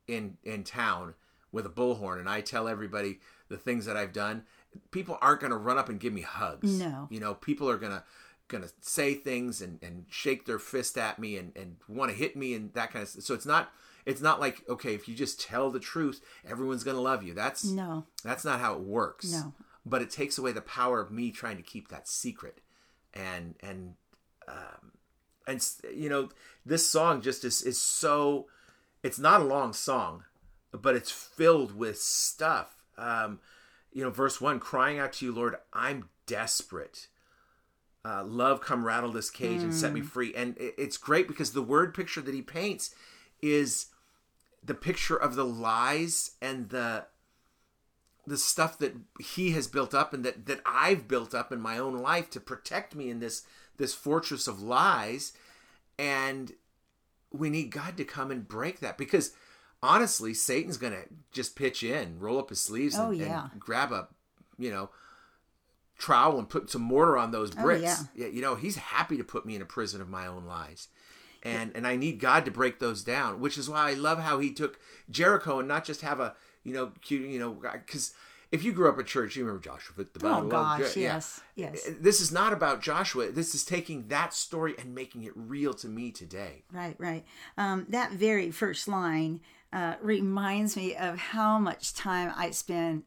in 0.08 0.38
in 0.44 0.64
town 0.64 1.12
with 1.50 1.66
a 1.66 1.68
bullhorn 1.68 2.18
and 2.18 2.28
i 2.28 2.40
tell 2.40 2.66
everybody 2.68 3.18
the 3.50 3.58
things 3.58 3.84
that 3.84 3.98
i've 3.98 4.14
done 4.14 4.44
people 4.90 5.18
aren't 5.20 5.40
going 5.40 5.50
to 5.50 5.56
run 5.58 5.76
up 5.76 5.90
and 5.90 6.00
give 6.00 6.12
me 6.14 6.22
hugs 6.22 6.78
No. 6.80 7.06
you 7.10 7.20
know 7.20 7.34
people 7.34 7.68
are 7.68 7.76
going 7.76 7.92
to 7.92 8.02
going 8.52 8.62
to 8.62 8.70
say 8.80 9.14
things 9.14 9.60
and 9.60 9.82
and 9.82 10.04
shake 10.08 10.46
their 10.46 10.60
fist 10.60 10.96
at 10.96 11.18
me 11.18 11.36
and 11.36 11.50
and 11.56 11.76
want 11.88 12.10
to 12.12 12.16
hit 12.16 12.36
me 12.36 12.54
and 12.54 12.72
that 12.74 12.92
kind 12.92 13.02
of 13.02 13.08
stuff 13.08 13.24
so 13.24 13.34
it's 13.34 13.46
not 13.46 13.72
it's 14.06 14.20
not 14.20 14.38
like 14.40 14.62
okay 14.68 14.94
if 14.94 15.08
you 15.08 15.14
just 15.16 15.40
tell 15.40 15.70
the 15.70 15.80
truth 15.80 16.20
everyone's 16.48 16.84
going 16.84 16.96
to 16.96 17.02
love 17.02 17.22
you 17.24 17.34
that's 17.34 17.64
No. 17.64 18.04
that's 18.22 18.44
not 18.44 18.60
how 18.60 18.74
it 18.74 18.80
works. 18.80 19.32
No. 19.32 19.52
But 19.84 20.02
it 20.02 20.10
takes 20.10 20.38
away 20.38 20.52
the 20.52 20.60
power 20.60 21.00
of 21.00 21.10
me 21.10 21.32
trying 21.32 21.56
to 21.56 21.62
keep 21.64 21.88
that 21.88 22.06
secret. 22.06 22.60
And 23.12 23.56
and 23.60 23.94
um 24.46 24.92
and 25.46 25.66
you 25.92 26.08
know, 26.08 26.28
this 26.64 26.88
song 26.88 27.20
just 27.20 27.44
is 27.44 27.62
is 27.62 27.80
so 27.80 28.46
it's 29.02 29.18
not 29.18 29.40
a 29.40 29.44
long 29.44 29.72
song, 29.72 30.22
but 30.70 30.94
it's 30.94 31.10
filled 31.10 31.74
with 31.74 31.98
stuff. 31.98 32.76
Um 32.96 33.40
you 33.92 34.02
know, 34.02 34.10
verse 34.10 34.40
1 34.40 34.58
crying 34.60 34.98
out 34.98 35.12
to 35.14 35.26
you, 35.26 35.32
Lord, 35.32 35.56
I'm 35.72 36.08
desperate. 36.26 37.08
Uh, 38.04 38.24
love 38.24 38.60
come 38.60 38.84
rattle 38.84 39.12
this 39.12 39.30
cage 39.30 39.62
and 39.62 39.72
set 39.72 39.92
me 39.92 40.00
free. 40.00 40.34
And 40.34 40.56
it- 40.58 40.74
it's 40.76 40.96
great 40.96 41.28
because 41.28 41.52
the 41.52 41.62
word 41.62 41.94
picture 41.94 42.20
that 42.20 42.34
he 42.34 42.42
paints 42.42 42.92
is 43.40 43.86
the 44.64 44.74
picture 44.74 45.16
of 45.16 45.34
the 45.36 45.44
lies 45.44 46.32
and 46.40 46.68
the 46.70 47.06
the 48.24 48.36
stuff 48.38 48.78
that 48.78 48.94
he 49.18 49.50
has 49.50 49.66
built 49.66 49.92
up 49.94 50.12
and 50.14 50.24
that 50.24 50.46
that 50.46 50.60
I've 50.64 51.08
built 51.08 51.34
up 51.34 51.50
in 51.52 51.60
my 51.60 51.76
own 51.78 51.96
life 51.98 52.30
to 52.30 52.40
protect 52.40 52.94
me 52.94 53.10
in 53.10 53.18
this 53.20 53.42
this 53.76 53.94
fortress 53.94 54.46
of 54.48 54.62
lies. 54.62 55.32
And 55.98 56.52
we 57.32 57.50
need 57.50 57.70
God 57.70 57.96
to 57.96 58.04
come 58.04 58.30
and 58.30 58.46
break 58.46 58.80
that 58.80 58.96
because 58.98 59.32
honestly 59.82 60.34
Satan's 60.34 60.76
going 60.76 60.92
to 60.92 61.04
just 61.32 61.56
pitch 61.56 61.82
in 61.82 62.18
roll 62.20 62.38
up 62.38 62.50
his 62.50 62.60
sleeves 62.60 62.94
and, 62.94 63.06
Oh, 63.08 63.10
yeah. 63.10 63.48
and 63.52 63.60
grab 63.60 63.90
a 63.92 64.08
you 64.58 64.70
know 64.70 64.90
trowel 66.06 66.38
and 66.38 66.48
put 66.48 66.68
some 66.70 66.82
mortar 66.82 67.16
on 67.16 67.30
those 67.30 67.50
bricks 67.52 68.00
Oh, 68.02 68.08
yeah. 68.14 68.26
you 68.26 68.42
know 68.42 68.54
he's 68.56 68.76
happy 68.76 69.16
to 69.16 69.24
put 69.24 69.46
me 69.46 69.54
in 69.56 69.62
a 69.62 69.66
prison 69.76 70.00
of 70.00 70.08
my 70.08 70.26
own 70.26 70.44
lies 70.46 70.88
and 71.44 71.70
and 71.76 71.86
I 71.86 71.94
need 71.96 72.20
God 72.20 72.44
to 72.44 72.50
break 72.50 72.78
those 72.78 73.02
down, 73.02 73.40
which 73.40 73.56
is 73.58 73.68
why 73.68 73.90
I 73.90 73.94
love 73.94 74.18
how 74.20 74.38
he 74.38 74.52
took 74.52 74.78
Jericho 75.10 75.58
and 75.60 75.66
not 75.68 75.84
just 75.84 76.00
have 76.02 76.20
a 76.20 76.34
you 76.64 76.72
know 76.72 76.92
cute 77.00 77.28
you 77.28 77.38
know 77.38 77.52
because 77.52 78.14
if 78.52 78.62
you 78.62 78.72
grew 78.72 78.88
up 78.90 78.98
at 78.98 79.06
church, 79.06 79.34
you 79.34 79.44
remember 79.44 79.64
Joshua 79.64 80.04
the 80.04 80.10
Oh 80.26 80.42
battle. 80.42 80.48
gosh, 80.50 80.94
Yeah. 80.96 81.14
yes, 81.14 81.40
yes. 81.56 81.88
This 81.98 82.20
is 82.20 82.30
not 82.30 82.52
about 82.52 82.82
Joshua. 82.82 83.32
This 83.32 83.54
is 83.54 83.64
taking 83.64 84.08
that 84.08 84.34
story 84.34 84.74
and 84.78 84.94
making 84.94 85.22
it 85.24 85.32
real 85.34 85.72
to 85.74 85.88
me 85.88 86.10
today. 86.12 86.62
Right, 86.70 86.94
right. 86.98 87.24
Um, 87.56 87.86
that 87.88 88.12
very 88.12 88.50
first 88.50 88.86
line 88.88 89.40
uh, 89.72 89.94
reminds 90.02 90.76
me 90.76 90.94
of 90.94 91.16
how 91.18 91.58
much 91.58 91.94
time 91.94 92.30
I 92.36 92.50
spent 92.50 93.04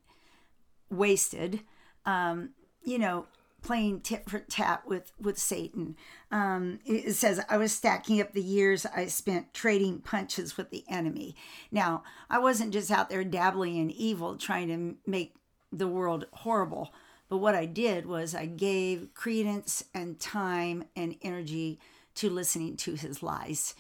wasted, 0.90 1.62
um, 2.06 2.50
you 2.86 2.98
know, 2.98 3.26
playing 3.62 4.00
tit 4.00 4.30
for 4.30 4.40
tat 4.40 4.84
with 4.86 5.12
with 5.20 5.38
Satan. 5.38 5.98
Um, 6.32 6.80
it 6.86 7.14
says 7.14 7.44
I 7.50 7.58
was 7.58 7.74
stacking 7.74 8.22
up 8.22 8.34
the 8.34 8.42
years 8.42 8.86
I 8.86 9.08
spent 9.08 9.54
trading 9.54 10.00
punches 10.00 10.56
with 10.56 10.70
the 10.70 10.86
enemy. 10.88 11.36
Now 11.72 12.04
I 12.30 12.40
wasn't 12.40 12.74
just 12.74 12.92
out 12.92 13.10
there 13.10 13.24
dabbling 13.24 13.76
in 13.78 13.90
evil, 13.92 14.38
trying 14.38 14.68
to 14.68 15.10
make 15.10 15.36
the 15.72 15.88
world 15.88 16.28
horrible. 16.32 16.94
But 17.28 17.38
what 17.38 17.56
I 17.56 17.66
did 17.66 18.06
was 18.06 18.36
I 18.36 18.46
gave 18.46 19.14
credence 19.14 19.84
and 19.94 20.20
time 20.20 20.86
and 20.96 21.16
energy 21.22 21.80
to 22.16 22.30
listening 22.30 22.78
to 22.78 22.94
his 22.94 23.24
lies. 23.24 23.74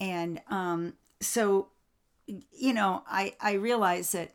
And 0.00 0.40
um, 0.48 0.94
so, 1.20 1.68
you 2.26 2.72
know, 2.72 3.02
I, 3.08 3.34
I 3.40 3.54
realized 3.54 4.12
that 4.12 4.32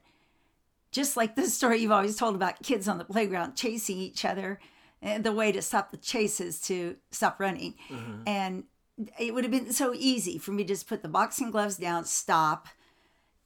just 0.92 1.16
like 1.18 1.36
the 1.36 1.48
story 1.48 1.80
you've 1.80 1.92
always 1.92 2.16
told 2.16 2.36
about 2.36 2.62
kids 2.64 2.88
on 2.88 2.98
the 2.98 3.06
playground 3.06 3.56
chasing 3.56 3.98
each 3.98 4.26
other, 4.26 4.60
eh, 5.02 5.18
the 5.20 5.32
way 5.32 5.52
to 5.52 5.62
stop 5.62 5.92
the 5.92 5.98
chase 5.98 6.40
is 6.42 6.60
to 6.62 6.96
stop 7.12 7.40
running. 7.40 7.76
And 8.26 8.64
it 9.20 9.34
would 9.34 9.44
have 9.44 9.52
been 9.52 9.72
so 9.72 9.94
easy 9.94 10.38
for 10.38 10.52
me 10.52 10.64
to 10.64 10.68
just 10.74 10.88
put 10.88 11.02
the 11.04 11.08
boxing 11.10 11.52
gloves 11.52 11.78
down, 11.78 12.06
stop, 12.06 12.68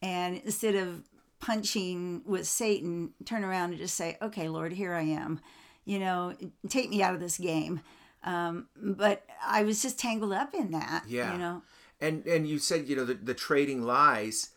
and 0.01 0.37
instead 0.43 0.75
of 0.75 1.03
punching 1.39 2.23
with 2.25 2.47
Satan, 2.47 3.13
turn 3.25 3.43
around 3.43 3.71
and 3.71 3.79
just 3.79 3.95
say, 3.95 4.17
okay, 4.21 4.47
Lord, 4.49 4.71
here 4.73 4.93
I 4.93 5.03
am. 5.03 5.41
You 5.85 5.99
know, 5.99 6.33
take 6.69 6.89
me 6.89 7.03
out 7.03 7.13
of 7.13 7.19
this 7.19 7.37
game. 7.37 7.81
Um, 8.23 8.67
but 8.77 9.25
I 9.45 9.63
was 9.63 9.81
just 9.81 9.99
tangled 9.99 10.31
up 10.31 10.53
in 10.53 10.71
that. 10.71 11.03
Yeah. 11.07 11.33
You 11.33 11.39
know, 11.39 11.61
And 11.99 12.25
and 12.25 12.47
you 12.47 12.57
said 12.59 12.87
you 12.87 12.95
know 12.95 13.03
the, 13.03 13.15
the 13.15 13.33
trading 13.33 13.83
lies 13.83 14.51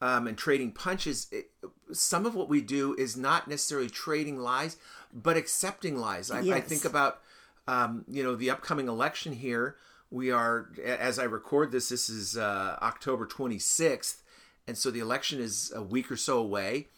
um, 0.00 0.26
and 0.26 0.36
trading 0.38 0.72
punches. 0.72 1.26
It, 1.32 1.50
some 1.92 2.26
of 2.26 2.34
what 2.34 2.48
we 2.48 2.60
do 2.60 2.94
is 2.94 3.16
not 3.16 3.48
necessarily 3.48 3.88
trading 3.88 4.38
lies, 4.38 4.76
but 5.12 5.36
accepting 5.36 5.96
lies. 5.96 6.30
I, 6.30 6.40
I 6.40 6.60
think 6.60 6.84
about 6.84 7.20
um, 7.66 8.04
you 8.08 8.22
know 8.22 8.34
the 8.34 8.50
upcoming 8.50 8.88
election 8.88 9.32
here. 9.32 9.76
We 10.10 10.30
are 10.30 10.70
as 10.84 11.18
I 11.18 11.24
record 11.24 11.72
this. 11.72 11.88
This 11.88 12.08
is 12.08 12.36
uh, 12.36 12.78
October 12.80 13.26
twenty 13.26 13.58
sixth, 13.58 14.22
and 14.66 14.76
so 14.76 14.90
the 14.90 15.00
election 15.00 15.40
is 15.40 15.72
a 15.74 15.82
week 15.82 16.10
or 16.10 16.16
so 16.16 16.38
away, 16.38 16.88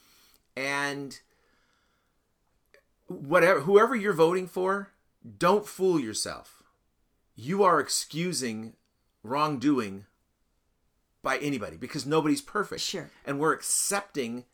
and 0.57 1.19
whatever 3.07 3.61
whoever 3.61 3.97
you're 3.97 4.13
voting 4.13 4.47
for, 4.47 4.91
don't 5.39 5.67
fool 5.67 5.99
yourself. 5.99 6.63
You 7.35 7.63
are 7.63 7.81
excusing 7.81 8.75
wrongdoing 9.23 10.07
by 11.23 11.39
anybody 11.39 11.77
because 11.77 12.07
nobody's 12.07 12.41
perfect. 12.41 12.81
Sure. 12.81 13.11
And 13.25 13.39
we're 13.39 13.53
accepting 13.53 14.45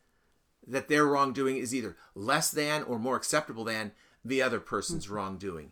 that 0.67 0.89
their 0.89 1.05
wrongdoing 1.05 1.57
is 1.57 1.73
either 1.73 1.95
less 2.13 2.51
than 2.51 2.83
or 2.83 2.99
more 2.99 3.15
acceptable 3.15 3.63
than 3.63 3.93
the 4.23 4.41
other 4.41 4.59
person's 4.59 5.09
wrongdoing. 5.09 5.71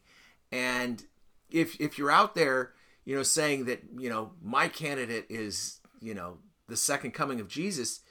And 0.52 1.04
if 1.50 1.80
if 1.82 1.98
you're 1.98 2.12
out 2.12 2.36
there, 2.36 2.74
you 3.04 3.16
know, 3.16 3.24
saying 3.24 3.66
that, 3.66 3.82
you 3.98 4.10
know, 4.10 4.32
my 4.42 4.68
candidate 4.68 5.26
is, 5.30 5.80
you 6.02 6.14
know, 6.14 6.38
the 6.68 6.78
second 6.78 7.12
coming 7.12 7.40
of 7.40 7.48
Jesus, 7.48 8.02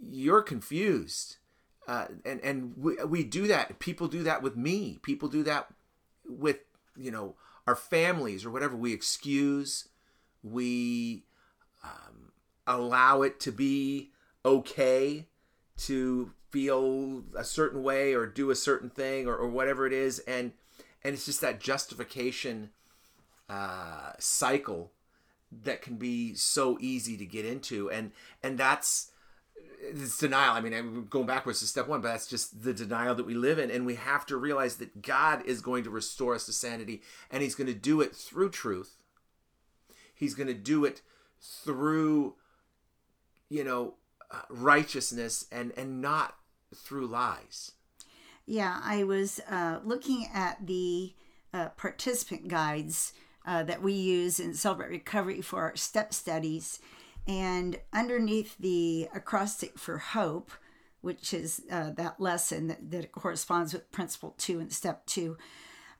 you're 0.00 0.42
confused. 0.42 1.36
Uh, 1.86 2.06
and 2.24 2.40
and 2.40 2.74
we, 2.76 2.96
we 3.04 3.24
do 3.24 3.46
that. 3.46 3.78
People 3.78 4.08
do 4.08 4.22
that 4.22 4.42
with 4.42 4.56
me. 4.56 4.98
People 5.02 5.28
do 5.28 5.42
that 5.42 5.68
with 6.26 6.60
you 6.96 7.10
know 7.10 7.34
our 7.66 7.76
families 7.76 8.44
or 8.44 8.50
whatever. 8.50 8.76
We 8.76 8.92
excuse, 8.94 9.88
we 10.42 11.24
allow 12.66 13.22
it 13.22 13.40
to 13.40 13.52
be 13.52 14.10
okay 14.44 15.26
to 15.76 16.32
feel 16.50 17.24
a 17.36 17.44
certain 17.44 17.82
way 17.82 18.14
or 18.14 18.26
do 18.26 18.50
a 18.50 18.54
certain 18.54 18.90
thing 18.90 19.26
or, 19.26 19.36
or 19.36 19.48
whatever 19.48 19.86
it 19.86 19.92
is, 19.92 20.18
and 20.20 20.52
and 21.02 21.14
it's 21.14 21.26
just 21.26 21.40
that 21.40 21.60
justification 21.60 22.70
uh, 23.48 24.12
cycle 24.18 24.92
that 25.50 25.82
can 25.82 25.96
be 25.96 26.34
so 26.34 26.78
easy 26.80 27.16
to 27.16 27.26
get 27.26 27.44
into, 27.44 27.90
and 27.90 28.12
and 28.42 28.58
that's 28.58 29.10
it's 29.80 30.18
denial. 30.18 30.54
I 30.54 30.60
mean, 30.60 30.72
I'm 30.72 31.06
going 31.06 31.26
backwards 31.26 31.60
to 31.60 31.66
step 31.66 31.88
one, 31.88 32.00
but 32.00 32.08
that's 32.08 32.26
just 32.26 32.62
the 32.62 32.72
denial 32.72 33.14
that 33.14 33.26
we 33.26 33.34
live 33.34 33.58
in. 33.58 33.70
And 33.70 33.84
we 33.84 33.96
have 33.96 34.24
to 34.26 34.36
realize 34.36 34.76
that 34.76 35.02
God 35.02 35.44
is 35.44 35.60
going 35.60 35.84
to 35.84 35.90
restore 35.90 36.34
us 36.34 36.46
to 36.46 36.52
sanity, 36.52 37.02
and 37.30 37.42
He's 37.42 37.54
going 37.54 37.66
to 37.66 37.74
do 37.74 38.00
it 38.00 38.14
through 38.14 38.50
truth. 38.50 38.96
He's 40.14 40.34
going 40.34 40.46
to 40.46 40.54
do 40.54 40.84
it 40.84 41.02
through, 41.40 42.36
you 43.54 43.62
know, 43.62 43.94
uh, 44.32 44.42
righteousness 44.50 45.46
and 45.52 45.72
and 45.76 46.00
not 46.00 46.34
through 46.74 47.06
lies. 47.06 47.70
Yeah, 48.46 48.80
I 48.82 49.04
was 49.04 49.40
uh, 49.48 49.78
looking 49.84 50.26
at 50.34 50.66
the 50.66 51.14
uh, 51.52 51.68
participant 51.76 52.48
guides 52.48 53.12
uh, 53.46 53.62
that 53.62 53.80
we 53.80 53.92
use 53.92 54.40
in 54.40 54.54
Celebrate 54.54 54.90
Recovery 54.90 55.40
for 55.40 55.62
our 55.62 55.76
step 55.76 56.12
studies. 56.12 56.80
And 57.28 57.78
underneath 57.92 58.56
the 58.58 59.08
acrostic 59.14 59.78
for 59.78 59.98
hope, 59.98 60.50
which 61.00 61.32
is 61.32 61.62
uh, 61.70 61.90
that 61.92 62.20
lesson 62.20 62.66
that, 62.66 62.90
that 62.90 63.12
corresponds 63.12 63.72
with 63.72 63.90
principle 63.92 64.34
two 64.36 64.58
and 64.58 64.72
step 64.72 65.06
two, 65.06 65.38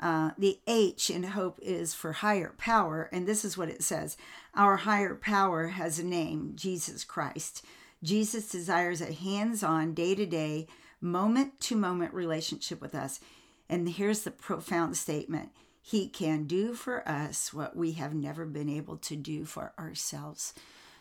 uh, 0.00 0.30
the 0.36 0.58
H 0.66 1.10
in 1.10 1.22
hope 1.22 1.58
is 1.62 1.94
for 1.94 2.12
higher 2.12 2.54
power. 2.58 3.08
And 3.12 3.26
this 3.26 3.44
is 3.44 3.56
what 3.56 3.68
it 3.68 3.82
says 3.82 4.16
Our 4.54 4.76
higher 4.76 5.14
power 5.14 5.68
has 5.68 5.98
a 5.98 6.04
name, 6.04 6.52
Jesus 6.54 7.04
Christ. 7.04 7.64
Jesus 8.02 8.48
desires 8.48 9.00
a 9.00 9.12
hands 9.12 9.62
on, 9.62 9.94
day 9.94 10.14
to 10.14 10.26
day, 10.26 10.66
moment 11.00 11.58
to 11.60 11.76
moment 11.76 12.12
relationship 12.12 12.80
with 12.80 12.94
us. 12.94 13.20
And 13.68 13.88
here's 13.88 14.22
the 14.22 14.30
profound 14.30 14.96
statement 14.96 15.50
He 15.80 16.08
can 16.08 16.44
do 16.44 16.74
for 16.74 17.08
us 17.08 17.54
what 17.54 17.76
we 17.76 17.92
have 17.92 18.14
never 18.14 18.44
been 18.44 18.68
able 18.68 18.98
to 18.98 19.16
do 19.16 19.44
for 19.44 19.72
ourselves. 19.78 20.52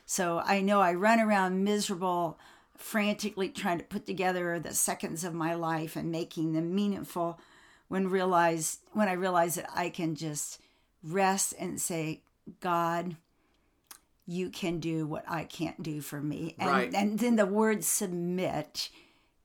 So 0.06 0.42
I 0.46 0.62
know 0.62 0.82
I 0.82 0.94
run 0.94 1.20
around 1.20 1.64
miserable, 1.64 2.38
frantically 2.78 3.50
trying 3.50 3.80
to 3.80 3.86
put 3.86 4.06
together 4.06 4.60
the 4.60 4.74
seconds 4.74 5.24
of 5.24 5.34
my 5.34 5.54
life 5.54 5.96
and 5.96 6.12
making 6.12 6.54
them 6.54 6.76
meaningful 6.76 7.40
when 7.88 8.08
realize 8.08 8.80
when 8.94 9.08
I 9.08 9.14
realize 9.14 9.56
that 9.56 9.70
I 9.74 9.90
can 9.90 10.16
just 10.16 10.60
rest 11.04 11.54
and 11.60 11.80
say, 11.80 12.22
God, 12.60 13.16
you 14.26 14.50
can 14.50 14.80
do 14.80 15.06
what 15.06 15.26
I 15.28 15.44
can't 15.44 15.82
do 15.84 16.02
for 16.02 16.22
me. 16.22 16.56
And 16.58 16.70
Right. 16.70 16.94
and 16.94 17.20
then 17.20 17.36
the 17.36 17.46
word 17.46 17.84
submit 17.84 18.90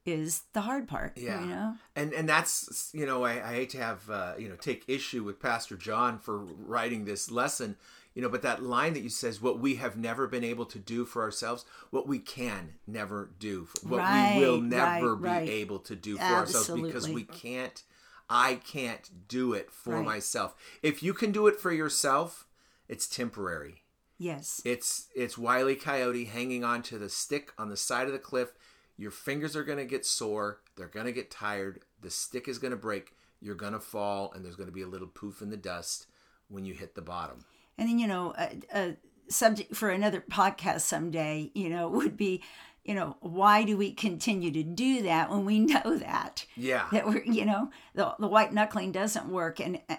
is 0.06 0.42
the 0.52 0.62
hard 0.62 0.88
part. 0.88 1.16
Yeah. 1.16 1.40
You 1.40 1.46
know? 1.46 1.74
and 1.94 2.12
and 2.12 2.28
that's 2.28 2.90
you 2.94 3.04
know 3.04 3.24
I, 3.24 3.32
I 3.32 3.54
hate 3.54 3.70
to 3.70 3.78
have 3.78 4.08
uh, 4.08 4.34
you 4.38 4.48
know 4.48 4.56
take 4.56 4.84
issue 4.88 5.24
with 5.24 5.40
Pastor 5.40 5.76
John 5.76 6.18
for 6.18 6.38
writing 6.38 7.04
this 7.04 7.30
lesson, 7.30 7.76
you 8.14 8.22
know, 8.22 8.28
but 8.28 8.42
that 8.42 8.62
line 8.62 8.94
that 8.94 9.02
you 9.02 9.10
says 9.10 9.42
what 9.42 9.58
we 9.58 9.74
have 9.76 9.96
never 9.96 10.26
been 10.26 10.44
able 10.44 10.64
to 10.66 10.78
do 10.78 11.04
for 11.04 11.22
ourselves, 11.22 11.64
what 11.90 12.06
we 12.06 12.18
can 12.18 12.74
never 12.86 13.30
do, 13.38 13.68
what 13.82 14.00
we 14.00 14.40
will 14.40 14.60
never 14.60 15.14
right, 15.14 15.22
be 15.22 15.28
right. 15.28 15.48
able 15.48 15.78
to 15.80 15.94
do 15.96 16.16
for 16.16 16.24
ourselves 16.24 16.82
because 16.82 17.08
we 17.08 17.24
can't. 17.24 17.82
I 18.30 18.56
can't 18.56 19.28
do 19.28 19.52
it 19.52 19.70
for 19.70 19.94
Right. 19.94 20.04
myself. 20.04 20.54
If 20.82 21.02
you 21.02 21.14
can 21.14 21.32
do 21.32 21.46
it 21.46 21.58
for 21.58 21.72
yourself, 21.72 22.46
it's 22.88 23.06
temporary. 23.06 23.82
Yes. 24.18 24.60
It's 24.64 25.06
it's 25.14 25.38
Wiley 25.38 25.76
Coyote 25.76 26.24
hanging 26.24 26.64
on 26.64 26.82
to 26.84 26.98
the 26.98 27.08
stick 27.08 27.52
on 27.58 27.68
the 27.68 27.76
side 27.76 28.06
of 28.06 28.12
the 28.12 28.18
cliff. 28.18 28.52
Your 28.96 29.10
fingers 29.12 29.54
are 29.54 29.62
going 29.64 29.78
to 29.78 29.84
get 29.84 30.04
sore. 30.04 30.60
They're 30.76 30.88
going 30.88 31.06
to 31.06 31.12
get 31.12 31.30
tired. 31.30 31.82
The 32.00 32.10
stick 32.10 32.48
is 32.48 32.58
going 32.58 32.72
to 32.72 32.76
break. 32.76 33.14
You're 33.40 33.54
going 33.54 33.72
to 33.74 33.80
fall, 33.80 34.32
and 34.34 34.44
there's 34.44 34.56
going 34.56 34.68
to 34.68 34.74
be 34.74 34.82
a 34.82 34.88
little 34.88 35.06
poof 35.06 35.40
in 35.40 35.50
the 35.50 35.56
dust 35.56 36.06
when 36.48 36.64
you 36.64 36.74
hit 36.74 36.96
the 36.96 37.02
bottom. 37.02 37.44
And 37.78 37.88
then, 37.88 38.00
you 38.00 38.08
know, 38.08 38.34
a, 38.36 38.58
a 38.74 38.96
subject 39.28 39.76
for 39.76 39.90
another 39.90 40.20
podcast 40.28 40.80
someday, 40.80 41.52
you 41.54 41.68
know, 41.68 41.88
would 41.98 42.16
be, 42.16 42.42
you 42.88 42.94
know, 42.94 43.16
why 43.20 43.64
do 43.64 43.76
we 43.76 43.92
continue 43.92 44.50
to 44.50 44.62
do 44.62 45.02
that 45.02 45.30
when 45.30 45.44
we 45.44 45.58
know 45.74 45.98
that? 45.98 46.46
Yeah. 46.56 46.86
That 46.90 47.06
we're, 47.06 47.22
you 47.22 47.44
know, 47.44 47.70
the, 47.94 48.14
the 48.18 48.26
white 48.26 48.52
knuckling 48.54 48.92
doesn't 48.92 49.28
work 49.28 49.60
and 49.60 49.80
uh, 49.90 49.96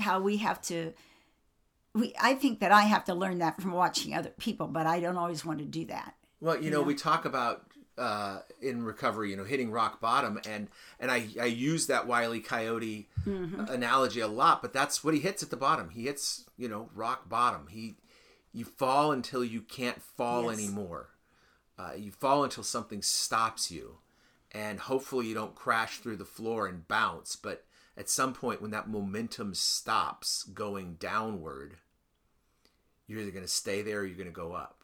how 0.00 0.20
we 0.20 0.38
have 0.38 0.60
to, 0.62 0.92
we, 1.94 2.12
I 2.20 2.34
think 2.34 2.58
that 2.58 2.72
I 2.72 2.82
have 2.82 3.04
to 3.04 3.14
learn 3.14 3.38
that 3.38 3.62
from 3.62 3.70
watching 3.70 4.14
other 4.14 4.30
people, 4.30 4.66
but 4.66 4.84
I 4.84 4.98
don't 4.98 5.16
always 5.16 5.44
want 5.44 5.60
to 5.60 5.64
do 5.64 5.84
that. 5.86 6.16
Well, 6.40 6.60
you 6.60 6.72
know, 6.72 6.82
we 6.82 6.94
talk 6.96 7.24
about 7.24 7.66
uh, 7.96 8.40
in 8.60 8.82
recovery, 8.82 9.30
you 9.30 9.36
know, 9.36 9.44
hitting 9.44 9.70
rock 9.70 10.00
bottom, 10.00 10.40
and 10.48 10.66
and 10.98 11.12
I 11.12 11.28
I 11.40 11.44
use 11.44 11.86
that 11.86 12.08
Wiley 12.08 12.40
Coyote 12.40 13.08
analogy 13.24 14.18
a 14.20 14.26
lot, 14.26 14.60
but 14.60 14.72
that's 14.72 15.04
what 15.04 15.14
he 15.14 15.20
hits 15.20 15.44
at 15.44 15.50
the 15.50 15.56
bottom. 15.56 15.90
He 15.90 16.02
hits, 16.02 16.44
you 16.58 16.68
know, 16.68 16.90
rock 16.94 17.28
bottom. 17.28 17.68
He 17.70 17.94
you 18.52 18.64
fall 18.64 19.12
until 19.12 19.44
you 19.44 19.60
can't 19.62 20.02
fall 20.02 20.50
Yes. 20.50 20.58
anymore. 20.58 21.10
Uh, 21.78 21.92
you 21.96 22.10
fall 22.10 22.44
until 22.44 22.62
something 22.62 23.02
stops 23.02 23.70
you, 23.70 23.98
and 24.52 24.80
hopefully 24.80 25.26
you 25.26 25.34
don't 25.34 25.54
crash 25.54 25.98
through 25.98 26.16
the 26.16 26.24
floor 26.24 26.66
and 26.66 26.86
bounce. 26.86 27.36
But 27.36 27.64
at 27.96 28.08
some 28.08 28.32
point, 28.32 28.62
when 28.62 28.70
that 28.70 28.88
momentum 28.88 29.54
stops 29.54 30.44
going 30.44 30.94
downward, 30.94 31.76
you're 33.06 33.20
either 33.20 33.30
going 33.30 33.44
to 33.44 33.50
stay 33.50 33.82
there 33.82 34.00
or 34.00 34.06
you're 34.06 34.16
going 34.16 34.26
to 34.26 34.32
go 34.32 34.52
up. 34.52 34.78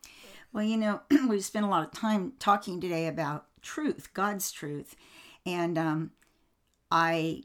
Well, 0.53 0.65
you 0.65 0.77
know, 0.77 1.01
we've 1.29 1.45
spent 1.45 1.65
a 1.65 1.69
lot 1.69 1.85
of 1.85 1.93
time 1.93 2.33
talking 2.39 2.81
today 2.81 3.07
about 3.07 3.47
truth, 3.63 4.13
God's 4.13 4.51
truth, 4.51 4.97
and 5.47 5.79
um, 5.79 6.11
I, 6.91 7.45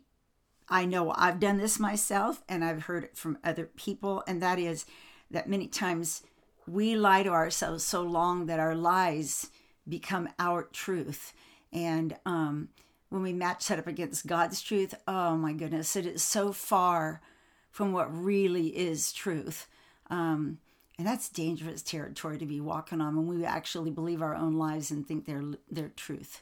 I 0.68 0.86
know 0.86 1.14
I've 1.16 1.40
done 1.40 1.58
this 1.58 1.80
myself, 1.80 2.44
and 2.50 2.64
I've 2.64 2.84
heard 2.84 3.04
it 3.04 3.16
from 3.16 3.38
other 3.44 3.66
people, 3.66 4.24
and 4.28 4.42
that 4.42 4.58
is 4.58 4.86
that 5.30 5.48
many 5.48 5.68
times 5.68 6.24
we 6.68 6.96
lie 6.96 7.24
to 7.24 7.30
ourselves 7.30 7.84
so 7.84 8.02
long 8.02 8.46
that 8.48 8.60
our 8.60 8.76
lies 8.76 9.50
become 9.88 10.30
our 10.40 10.64
truth, 10.64 11.34
and 11.72 12.16
um, 12.26 12.70
when 13.10 13.22
we 13.22 13.34
match 13.34 13.68
that 13.68 13.80
up 13.80 13.88
against 13.88 14.26
God's 14.28 14.62
truth, 14.62 14.94
oh 15.08 15.36
my 15.38 15.54
goodness, 15.54 15.96
it 15.96 16.06
is 16.06 16.24
so 16.24 16.52
far 16.52 17.22
from 17.70 17.92
what 17.94 18.08
really 18.16 18.68
is 18.68 19.14
truth. 19.14 19.68
Um, 20.10 20.60
and 20.98 21.06
that's 21.06 21.30
dangerous 21.30 21.82
territory 21.82 22.38
to 22.38 22.46
be 22.46 22.62
walking 22.62 23.02
on 23.02 23.16
when 23.18 23.28
we 23.28 23.46
actually 23.46 23.92
believe 23.92 24.22
our 24.22 24.34
own 24.36 24.54
lies 24.54 24.92
and 24.92 25.06
think 25.08 25.26
they're 25.26 25.44
they're 25.70 25.90
truth. 25.96 26.42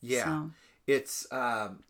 Yeah. 0.00 0.24
So- 0.24 0.50
It's 0.86 1.26
um 1.32 1.82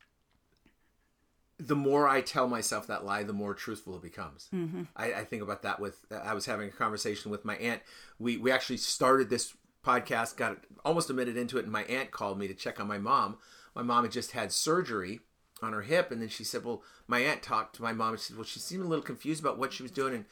the 1.67 1.77
more 1.77 2.09
I 2.09 2.21
tell 2.21 2.49
myself 2.49 2.89
that 2.89 3.05
lie, 3.05 3.23
the 3.23 3.33
more 3.33 3.55
truthful 3.55 3.95
it 3.97 4.03
becomes. 4.03 4.49
Mm-hmm. 4.53 4.83
I, 4.97 5.13
I 5.13 5.25
think 5.25 5.43
about 5.43 5.63
that 5.63 5.79
with 5.81 6.05
I 6.11 6.35
was 6.35 6.47
having 6.47 6.69
a 6.69 6.73
conversation 6.73 7.31
with 7.31 7.45
my 7.45 7.57
aunt. 7.57 7.83
We 8.19 8.37
we 8.37 8.51
actually 8.51 8.79
started 8.79 9.31
this 9.31 9.55
podcast, 9.85 10.37
got 10.37 10.59
almost 10.85 11.11
a 11.11 11.15
minute 11.15 11.37
into 11.37 11.59
it, 11.59 11.65
and 11.65 11.73
my 11.73 11.85
aunt 11.85 12.11
called 12.11 12.39
me 12.39 12.49
to 12.49 12.55
check 12.55 12.81
on 12.81 12.89
my 12.89 12.99
mom. 12.99 13.39
My 13.75 13.83
mom 13.83 14.05
had 14.05 14.13
just 14.13 14.33
had 14.33 14.53
surgery 14.53 15.21
on 15.63 15.73
her 15.73 15.83
hip, 15.83 16.11
and 16.11 16.21
then 16.21 16.29
she 16.29 16.45
said, 16.45 16.65
"Well, 16.65 16.83
my 17.07 17.21
aunt 17.21 17.43
talked 17.43 17.77
to 17.77 17.83
my 17.83 17.93
mom 17.93 18.11
and 18.11 18.19
she 18.19 18.27
said, 18.27 18.37
well, 18.37 18.45
she 18.45 18.61
seemed 18.61 18.85
a 18.85 18.89
little 18.89 19.05
confused 19.05 19.41
about 19.41 19.59
what 19.59 19.73
she 19.73 19.85
was 19.85 19.93
doing." 19.93 20.15
And 20.15 20.25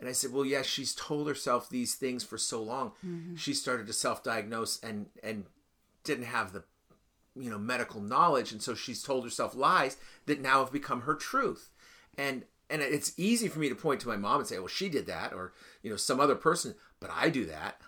and 0.00 0.08
I 0.08 0.12
said, 0.12 0.32
"Well, 0.32 0.46
yes, 0.46 0.66
she's 0.66 0.94
told 0.94 1.28
herself 1.28 1.68
these 1.68 1.94
things 1.94 2.24
for 2.24 2.38
so 2.38 2.62
long. 2.62 2.92
She 3.36 3.52
started 3.52 3.86
to 3.88 3.92
self-diagnose 3.92 4.80
and 4.80 5.06
and 5.22 5.44
didn't 6.02 6.24
have 6.24 6.52
the 6.52 6.64
you 7.34 7.50
know 7.50 7.58
medical 7.58 8.00
knowledge 8.00 8.52
and 8.52 8.62
so 8.62 8.74
she's 8.74 9.02
told 9.02 9.24
herself 9.24 9.54
lies 9.54 9.96
that 10.26 10.40
now 10.40 10.60
have 10.60 10.72
become 10.72 11.02
her 11.02 11.14
truth. 11.14 11.70
And 12.16 12.44
and 12.70 12.80
it's 12.80 13.12
easy 13.18 13.48
for 13.48 13.58
me 13.58 13.68
to 13.68 13.74
point 13.74 14.00
to 14.00 14.08
my 14.08 14.16
mom 14.16 14.40
and 14.40 14.48
say 14.48 14.58
well 14.58 14.68
she 14.68 14.88
did 14.88 15.06
that 15.06 15.32
or 15.32 15.52
you 15.82 15.90
know 15.90 15.96
some 15.96 16.20
other 16.20 16.34
person 16.34 16.74
but 17.00 17.10
i 17.14 17.28
do 17.28 17.44
that 17.46 17.80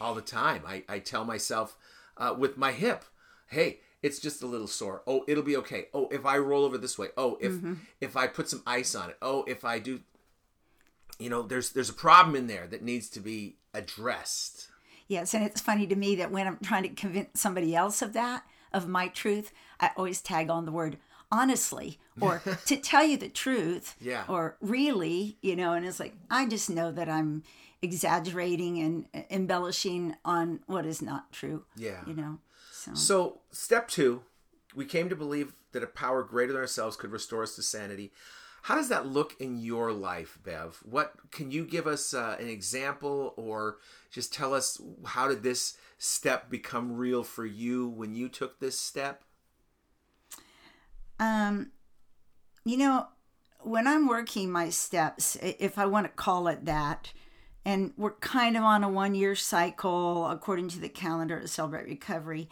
all 0.00 0.14
the 0.14 0.22
time. 0.22 0.62
I, 0.66 0.82
I 0.88 0.98
tell 0.98 1.24
myself 1.26 1.76
uh, 2.16 2.34
with 2.36 2.56
my 2.56 2.72
hip 2.72 3.04
hey 3.48 3.80
it's 4.02 4.18
just 4.18 4.42
a 4.42 4.46
little 4.46 4.66
sore. 4.66 5.02
Oh 5.06 5.24
it'll 5.28 5.42
be 5.42 5.56
okay. 5.58 5.88
Oh 5.92 6.08
if 6.10 6.24
i 6.24 6.38
roll 6.38 6.64
over 6.64 6.78
this 6.78 6.98
way. 6.98 7.08
Oh 7.16 7.38
if 7.40 7.54
if 8.00 8.16
i 8.16 8.26
put 8.26 8.48
some 8.48 8.62
ice 8.66 8.94
on 8.94 9.10
it. 9.10 9.16
Oh 9.20 9.44
if 9.46 9.64
i 9.64 9.78
do 9.78 10.00
you 11.18 11.28
know 11.28 11.42
there's 11.42 11.70
there's 11.70 11.90
a 11.90 11.94
problem 11.94 12.34
in 12.34 12.46
there 12.46 12.66
that 12.66 12.82
needs 12.82 13.08
to 13.10 13.20
be 13.20 13.56
addressed. 13.74 14.68
Yes, 15.06 15.34
and 15.34 15.44
it's 15.44 15.60
funny 15.60 15.86
to 15.88 15.96
me 15.96 16.14
that 16.16 16.30
when 16.30 16.46
I'm 16.46 16.58
trying 16.62 16.84
to 16.84 16.88
convince 16.88 17.40
somebody 17.40 17.74
else 17.74 18.00
of 18.00 18.12
that, 18.12 18.44
of 18.72 18.88
my 18.88 19.08
truth, 19.08 19.52
I 19.78 19.90
always 19.96 20.20
tag 20.20 20.50
on 20.50 20.64
the 20.64 20.72
word 20.72 20.98
honestly 21.32 21.98
or 22.20 22.42
to 22.66 22.76
tell 22.76 23.04
you 23.04 23.16
the 23.16 23.28
truth 23.28 23.94
Yeah. 24.00 24.24
or 24.28 24.56
really, 24.60 25.36
you 25.42 25.54
know, 25.56 25.72
and 25.74 25.86
it's 25.86 26.00
like 26.00 26.14
I 26.30 26.46
just 26.46 26.68
know 26.70 26.90
that 26.92 27.08
I'm 27.08 27.42
exaggerating 27.82 28.78
and 28.80 29.24
embellishing 29.30 30.16
on 30.24 30.60
what 30.66 30.86
is 30.86 31.02
not 31.02 31.32
true. 31.32 31.64
Yeah. 31.76 32.00
You 32.06 32.14
know. 32.14 32.38
So 32.72 32.94
So, 32.94 33.38
step 33.50 33.88
two, 33.88 34.22
we 34.74 34.84
came 34.84 35.08
to 35.08 35.16
believe 35.16 35.52
that 35.72 35.82
a 35.82 35.86
power 35.86 36.22
greater 36.22 36.52
than 36.52 36.60
ourselves 36.62 36.96
could 36.96 37.12
restore 37.12 37.42
us 37.42 37.54
to 37.56 37.62
sanity. 37.62 38.10
How 38.62 38.74
does 38.74 38.88
that 38.90 39.06
look 39.06 39.36
in 39.40 39.56
your 39.58 39.92
life, 39.92 40.38
Bev? 40.44 40.80
What 40.84 41.12
can 41.30 41.50
you 41.50 41.64
give 41.64 41.86
us 41.86 42.12
uh, 42.12 42.36
an 42.38 42.48
example, 42.48 43.32
or 43.36 43.78
just 44.10 44.32
tell 44.34 44.52
us 44.54 44.80
how 45.06 45.28
did 45.28 45.42
this 45.42 45.76
step 46.02 46.48
become 46.48 46.96
real 46.96 47.22
for 47.22 47.44
you 47.44 47.86
when 47.86 48.14
you 48.14 48.28
took 48.28 48.58
this 48.58 48.80
step? 48.80 49.22
Um, 51.18 51.72
you 52.64 52.78
know, 52.78 53.06
when 53.60 53.86
I'm 53.86 54.08
working 54.08 54.50
my 54.50 54.70
steps, 54.70 55.36
if 55.42 55.78
I 55.78 55.84
want 55.84 56.06
to 56.06 56.12
call 56.12 56.48
it 56.48 56.64
that, 56.64 57.12
and 57.66 57.92
we're 57.98 58.12
kind 58.14 58.56
of 58.56 58.62
on 58.62 58.82
a 58.82 58.88
one 58.88 59.14
year 59.14 59.34
cycle 59.34 60.26
according 60.26 60.68
to 60.70 60.80
the 60.80 60.88
calendar 60.88 61.38
to 61.38 61.46
celebrate 61.46 61.84
recovery, 61.84 62.48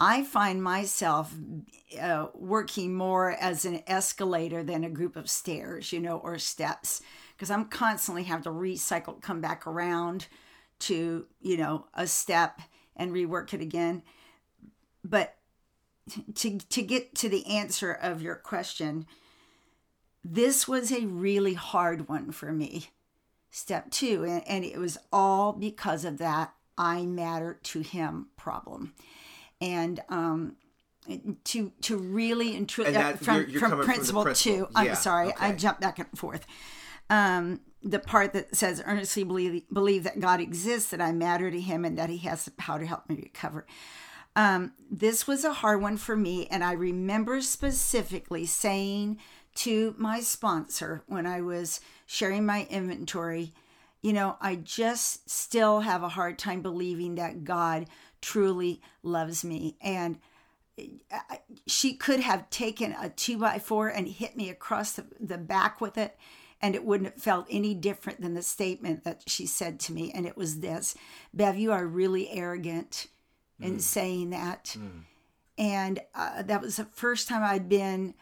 I 0.00 0.24
find 0.24 0.62
myself 0.62 1.34
uh, 2.00 2.28
working 2.32 2.94
more 2.94 3.32
as 3.32 3.66
an 3.66 3.82
escalator 3.86 4.64
than 4.64 4.82
a 4.82 4.90
group 4.90 5.14
of 5.14 5.28
stairs, 5.28 5.92
you 5.92 6.00
know, 6.00 6.16
or 6.16 6.38
steps, 6.38 7.02
because 7.36 7.50
I'm 7.50 7.66
constantly 7.66 8.22
have 8.22 8.44
to 8.44 8.50
recycle, 8.50 9.20
come 9.20 9.42
back 9.42 9.66
around 9.66 10.28
to, 10.80 11.26
you 11.42 11.56
know, 11.58 11.86
a 11.92 12.06
step 12.06 12.62
and 12.98 13.12
rework 13.12 13.54
it 13.54 13.60
again. 13.60 14.02
But 15.04 15.34
to 16.34 16.58
to 16.58 16.82
get 16.82 17.14
to 17.16 17.28
the 17.28 17.46
answer 17.46 17.92
of 17.92 18.20
your 18.20 18.34
question, 18.34 19.06
this 20.24 20.66
was 20.68 20.90
a 20.92 21.06
really 21.06 21.54
hard 21.54 22.08
one 22.08 22.32
for 22.32 22.52
me. 22.52 22.88
Step 23.50 23.90
two, 23.90 24.24
and, 24.24 24.46
and 24.46 24.64
it 24.64 24.78
was 24.78 24.98
all 25.12 25.52
because 25.52 26.04
of 26.04 26.18
that 26.18 26.52
I 26.76 27.06
matter 27.06 27.58
to 27.64 27.80
him 27.80 28.28
problem, 28.36 28.92
and 29.60 30.00
um, 30.10 30.56
to 31.44 31.72
to 31.82 31.96
really 31.96 32.54
and 32.56 32.68
truly 32.68 32.92
that- 32.92 33.20
from, 33.20 33.36
you're- 33.36 33.50
you're 33.52 33.60
from 33.60 33.70
coming 33.70 33.84
from 33.86 33.94
principle 33.94 34.22
principle. 34.24 34.66
two. 34.66 34.72
I'm 34.74 34.86
Yeah, 34.86 34.94
sorry, 34.94 35.32
I 35.40 35.48
okay. 35.48 35.56
jumped 35.56 35.80
back 35.80 35.98
and 35.98 36.08
forth. 36.18 36.46
Um, 37.08 37.60
the 37.82 37.98
part 37.98 38.32
that 38.32 38.54
says 38.56 38.82
earnestly 38.84 39.24
believe 39.24 39.62
believe 39.72 40.04
that 40.04 40.20
God 40.20 40.40
exists, 40.40 40.90
that 40.90 41.00
I 41.00 41.12
matter 41.12 41.50
to 41.50 41.60
Him, 41.60 41.84
and 41.84 41.98
that 41.98 42.10
He 42.10 42.18
has 42.18 42.44
the 42.44 42.50
power 42.52 42.80
to 42.80 42.86
help 42.86 43.08
me 43.08 43.16
recover 43.16 43.66
Um, 44.36 44.72
this 44.90 45.26
was 45.26 45.44
a 45.44 45.52
hard 45.52 45.80
one 45.82 45.96
for 45.96 46.16
me 46.16 46.46
and 46.46 46.62
i 46.62 46.72
remember 46.72 47.40
specifically 47.40 48.46
saying 48.46 49.18
to 49.54 49.94
my 49.98 50.20
sponsor 50.20 51.02
when 51.06 51.26
i 51.26 51.40
was 51.40 51.80
sharing 52.06 52.46
my 52.46 52.66
inventory 52.70 53.52
you 54.02 54.12
know 54.12 54.36
i 54.40 54.54
just 54.54 55.28
still 55.28 55.80
have 55.80 56.02
a 56.02 56.08
hard 56.08 56.38
time 56.38 56.62
believing 56.62 57.16
that 57.16 57.44
god 57.44 57.86
truly 58.20 58.80
loves 59.02 59.44
me. 59.44 59.76
And 59.80 60.18
she 61.66 61.94
could 61.94 62.20
have 62.20 62.50
taken 62.50 62.94
a 63.00 63.08
two 63.08 63.38
by 63.38 63.58
four 63.58 63.88
and 63.88 64.06
hit 64.06 64.36
me 64.36 64.48
across 64.48 64.92
the, 64.92 65.06
the 65.18 65.38
back 65.38 65.80
with 65.80 65.98
it 65.98 66.16
and 66.60 66.74
it 66.74 66.84
wouldn't 66.84 67.12
have 67.12 67.22
felt 67.22 67.46
any 67.50 67.74
different 67.74 68.20
than 68.20 68.34
the 68.34 68.42
statement 68.42 69.04
that 69.04 69.22
she 69.26 69.46
said 69.46 69.78
to 69.78 69.92
me 69.92 70.10
and 70.12 70.26
it 70.26 70.36
was 70.36 70.60
this 70.60 70.94
bev 71.32 71.56
you 71.56 71.72
are 71.72 71.86
really 71.86 72.30
arrogant 72.30 73.08
in 73.60 73.76
mm. 73.76 73.80
saying 73.80 74.30
that 74.30 74.76
mm. 74.78 75.02
and 75.56 76.00
uh, 76.14 76.42
that 76.42 76.60
was 76.60 76.76
the 76.76 76.84
first 76.84 77.28
time 77.28 77.42
i'd 77.42 77.68
been 77.68 78.14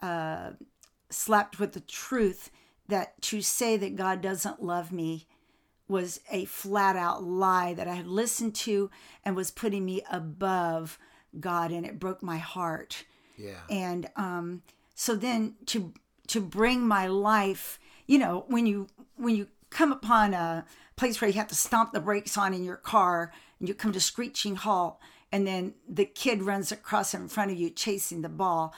uh, 0.00 0.50
slapped 1.10 1.58
with 1.58 1.72
the 1.72 1.80
truth 1.80 2.50
that 2.88 3.20
to 3.22 3.40
say 3.40 3.76
that 3.76 3.96
god 3.96 4.20
doesn't 4.20 4.62
love 4.62 4.92
me 4.92 5.26
was 5.88 6.20
a 6.30 6.44
flat 6.46 6.96
out 6.96 7.22
lie 7.22 7.74
that 7.74 7.88
i 7.88 7.94
had 7.94 8.06
listened 8.06 8.54
to 8.54 8.90
and 9.24 9.36
was 9.36 9.50
putting 9.50 9.84
me 9.84 10.02
above 10.10 10.98
God 11.38 11.70
and 11.70 11.86
it 11.86 11.98
broke 11.98 12.22
my 12.22 12.38
heart. 12.38 13.04
Yeah. 13.36 13.60
And 13.70 14.08
um, 14.16 14.62
so 14.94 15.14
then 15.14 15.54
to 15.66 15.92
to 16.32 16.40
bring 16.40 16.88
my 16.88 17.06
life, 17.06 17.78
you 18.06 18.18
know, 18.18 18.46
when 18.48 18.64
you 18.64 18.86
when 19.16 19.36
you 19.36 19.48
come 19.68 19.92
upon 19.92 20.32
a 20.32 20.64
place 20.96 21.20
where 21.20 21.28
you 21.28 21.36
have 21.36 21.48
to 21.48 21.54
stomp 21.54 21.92
the 21.92 22.00
brakes 22.00 22.38
on 22.38 22.54
in 22.54 22.64
your 22.64 22.76
car 22.76 23.32
and 23.58 23.68
you 23.68 23.74
come 23.74 23.92
to 23.92 24.00
screeching 24.00 24.56
halt 24.56 24.98
and 25.30 25.46
then 25.46 25.74
the 25.86 26.06
kid 26.06 26.42
runs 26.42 26.72
across 26.72 27.12
in 27.12 27.28
front 27.28 27.50
of 27.50 27.58
you 27.58 27.68
chasing 27.68 28.22
the 28.22 28.30
ball, 28.30 28.74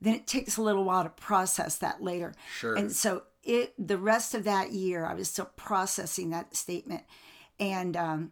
then 0.00 0.14
it 0.14 0.28
takes 0.28 0.56
a 0.56 0.62
little 0.62 0.84
while 0.84 1.02
to 1.02 1.10
process 1.10 1.76
that 1.78 2.00
later. 2.00 2.34
Sure. 2.56 2.76
And 2.76 2.92
so 2.92 3.24
it 3.42 3.74
the 3.76 3.98
rest 3.98 4.32
of 4.32 4.44
that 4.44 4.70
year 4.70 5.04
I 5.04 5.14
was 5.14 5.28
still 5.28 5.50
processing 5.56 6.30
that 6.30 6.54
statement. 6.54 7.02
And 7.58 7.96
um, 7.96 8.30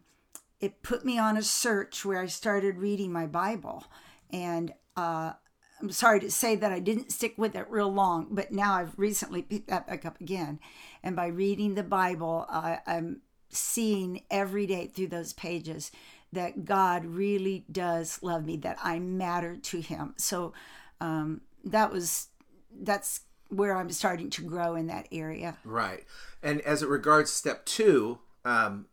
it 0.61 0.81
put 0.81 1.03
me 1.03 1.19
on 1.19 1.35
a 1.35 1.43
search 1.43 2.05
where 2.05 2.21
I 2.21 2.27
started 2.27 2.77
reading 2.77 3.11
my 3.11 3.25
Bible. 3.25 3.83
And 4.31 4.73
uh, 4.95 5.33
I'm 5.81 5.91
sorry 5.91 6.19
to 6.19 6.31
say 6.31 6.55
that 6.55 6.71
I 6.71 6.79
didn't 6.79 7.11
stick 7.11 7.33
with 7.37 7.55
it 7.55 7.69
real 7.69 7.91
long, 7.91 8.27
but 8.31 8.51
now 8.51 8.75
I've 8.75 8.97
recently 8.97 9.41
picked 9.41 9.69
that 9.69 9.87
back 9.87 10.05
up 10.05 10.21
again. 10.21 10.59
And 11.03 11.15
by 11.15 11.27
reading 11.27 11.75
the 11.75 11.83
Bible, 11.83 12.45
uh, 12.49 12.77
I'm 12.85 13.21
seeing 13.49 14.23
every 14.29 14.67
day 14.67 14.87
through 14.87 15.07
those 15.07 15.33
pages 15.33 15.91
that 16.31 16.63
God 16.63 17.05
really 17.05 17.65
does 17.71 18.19
love 18.21 18.45
me, 18.45 18.57
that 18.57 18.77
I 18.81 18.99
matter 18.99 19.57
to 19.57 19.81
Him. 19.81 20.13
So 20.17 20.53
um, 21.01 21.41
that 21.65 21.91
was, 21.91 22.27
that's 22.71 23.21
where 23.49 23.75
I'm 23.75 23.91
starting 23.91 24.29
to 24.29 24.43
grow 24.43 24.75
in 24.75 24.87
that 24.87 25.07
area. 25.11 25.57
Right. 25.65 26.05
And 26.41 26.61
as 26.61 26.81
it 26.83 26.87
regards 26.87 27.31
step 27.31 27.65
two, 27.65 28.19
um, 28.45 28.85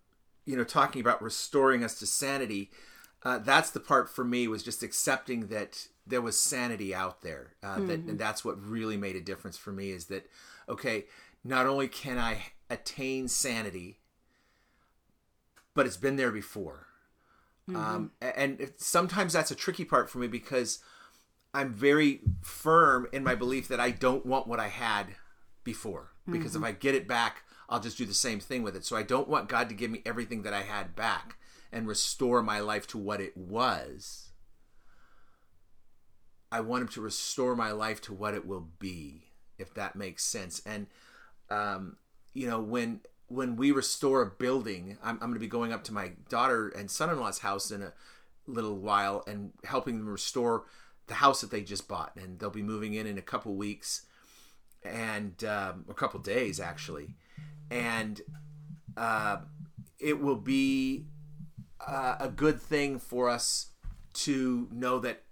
you 0.47 0.57
know, 0.57 0.64
talking 0.64 1.01
about 1.01 1.22
restoring 1.22 1.84
us 1.84 1.99
to 2.01 2.07
sanity, 2.07 2.70
uh, 3.22 3.39
that's 3.39 3.70
the 3.70 3.80
part 3.80 4.09
for 4.11 4.24
me 4.24 4.49
was 4.49 4.62
just 4.62 4.82
accepting 4.82 5.47
that 5.49 5.86
there 6.09 6.23
was 6.23 6.39
sanity 6.39 6.95
out 6.95 7.23
there. 7.23 7.55
Uh, 7.63 7.77
mm-hmm. 7.77 7.87
That 7.87 8.01
and 8.01 8.19
that's 8.19 8.45
what 8.45 8.61
really 8.61 8.97
made 8.97 9.17
a 9.17 9.21
difference 9.21 9.57
for 9.57 9.73
me 9.73 9.91
is 9.91 10.07
that 10.07 10.29
okay, 10.69 11.07
not 11.45 11.67
only 11.67 11.89
can 11.89 12.19
I 12.19 12.43
attain 12.71 13.29
sanity, 13.29 14.01
but 15.75 15.87
it's 15.87 15.97
been 15.97 16.17
there 16.17 16.33
before. 16.33 16.87
Mm-hmm. 17.69 17.77
Um, 17.77 18.11
and 18.21 18.73
sometimes 18.77 19.33
that's 19.33 19.51
a 19.51 19.55
tricky 19.55 19.85
part 19.85 20.09
for 20.09 20.19
me 20.19 20.27
because 20.27 20.81
I'm 21.55 21.73
very 21.73 22.21
firm 22.41 23.07
in 23.13 23.25
my 23.25 23.35
belief 23.35 23.69
that 23.69 23.81
I 23.81 23.91
don't 23.91 24.25
want 24.25 24.47
what 24.47 24.61
I 24.61 24.69
had 24.69 25.09
before. 25.65 26.13
Because 26.31 26.53
mm-hmm. 26.53 26.65
if 26.65 26.69
I 26.69 26.73
get 26.73 26.95
it 26.95 27.09
back, 27.09 27.43
I'll 27.69 27.81
just 27.81 27.99
do 27.99 28.05
the 28.05 28.15
same 28.15 28.41
thing 28.41 28.63
with 28.63 28.77
it. 28.77 28.85
So 28.85 28.97
I 28.97 29.03
don't 29.03 29.29
want 29.29 29.49
God 29.49 29.69
to 29.69 29.75
give 29.75 29.91
me 29.91 30.03
everything 30.05 30.43
that 30.43 30.53
I 30.53 30.63
had 30.63 30.95
back 30.95 31.37
and 31.73 31.87
restore 31.87 32.43
my 32.43 32.61
life 32.61 32.87
to 32.89 32.99
what 32.99 33.21
it 33.21 33.37
was. 33.37 34.28
I 36.51 36.61
want 36.61 36.82
Him 36.82 36.88
to 36.88 37.01
restore 37.01 37.55
my 37.55 37.72
life 37.72 38.01
to 38.03 38.12
what 38.12 38.34
it 38.34 38.46
will 38.46 38.68
be, 38.78 39.24
if 39.59 39.74
that 39.74 39.96
makes 39.96 40.24
sense. 40.24 40.62
And, 40.64 40.86
um, 41.51 41.96
you 42.34 42.49
know, 42.49 42.61
when 42.61 43.01
when 43.28 43.57
we 43.57 43.72
restore 43.72 44.22
a 44.22 44.26
building, 44.26 44.96
I'm, 45.03 45.14
I'm 45.16 45.28
going 45.28 45.34
to 45.34 45.40
be 45.40 45.46
going 45.46 45.72
up 45.72 45.84
to 45.84 45.92
my 45.92 46.12
daughter 46.30 46.68
and 46.68 46.90
son-in-law's 46.90 47.40
house 47.40 47.70
in 47.70 47.82
a 47.82 47.92
little 48.46 48.76
while 48.76 49.22
and 49.26 49.53
helping 49.64 49.99
them 49.99 50.09
restore 50.09 50.64
the 51.09 51.14
house 51.14 51.42
that 51.42 51.51
they 51.51 51.62
just 51.62 51.88
bought, 51.88 52.16
and 52.16 52.38
they'll 52.38 52.49
be 52.49 52.62
moving 52.62 52.94
in 52.94 53.07
in 53.07 53.18
a 53.18 53.22
couple 53.22 53.55
weeks 53.55 54.07
and 54.82 55.44
um, 55.44 55.84
a 55.90 55.94
couple 55.94 56.20
days 56.20 56.59
actually 56.61 57.16
and 57.70 58.22
uh, 58.96 59.38
it 59.99 60.20
will 60.20 60.36
be 60.36 61.05
uh, 61.86 62.16
a 62.20 62.28
good 62.28 62.61
thing 62.61 62.99
for 62.99 63.28
us 63.28 63.70
to 64.12 64.68
know 64.72 64.99
that 64.99 65.22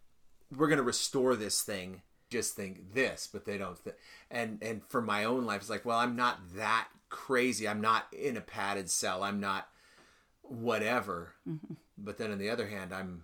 we're 0.55 0.69
going 0.69 0.79
to 0.79 0.83
restore 0.83 1.37
this 1.37 1.63
thing 1.63 2.03
just 2.31 2.55
think 2.55 2.93
this 2.95 3.29
but 3.33 3.45
they 3.45 3.57
don't 3.57 3.83
th- 3.85 3.97
and 4.31 4.59
and 4.63 4.83
for 4.89 5.01
my 5.01 5.25
own 5.25 5.45
life 5.45 5.61
it's 5.61 5.71
like 5.71 5.85
well 5.85 5.99
i'm 5.99 6.17
not 6.17 6.39
that 6.57 6.89
crazy 7.09 7.69
i'm 7.69 7.81
not 7.81 8.07
in 8.13 8.37
a 8.37 8.41
padded 8.41 8.91
cell 8.91 9.23
i'm 9.23 9.39
not 9.39 9.69
whatever 10.43 11.35
mm-hmm. 11.49 11.75
but 11.97 12.19
then 12.19 12.33
on 12.33 12.39
the 12.39 12.51
other 12.51 12.67
hand 12.67 12.93
i'm 12.93 13.23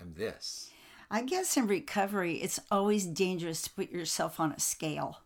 i'm 0.00 0.12
this 0.14 0.70
i 1.10 1.22
guess 1.22 1.56
in 1.56 1.66
recovery 1.66 2.34
it's 2.36 2.60
always 2.70 3.06
dangerous 3.06 3.62
to 3.62 3.70
put 3.70 3.90
yourself 3.90 4.38
on 4.38 4.52
a 4.52 4.60
scale 4.60 5.22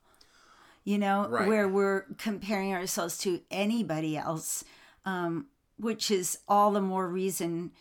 you 0.86 0.98
know, 0.98 1.26
right. 1.28 1.48
where 1.48 1.66
we're 1.68 2.02
comparing 2.16 2.72
ourselves 2.72 3.18
to 3.18 3.40
anybody 3.50 4.16
else, 4.16 4.64
um, 5.04 5.46
which 5.78 6.12
is 6.12 6.38
all 6.46 6.70
the 6.70 6.80
more 6.80 7.08
reason 7.08 7.72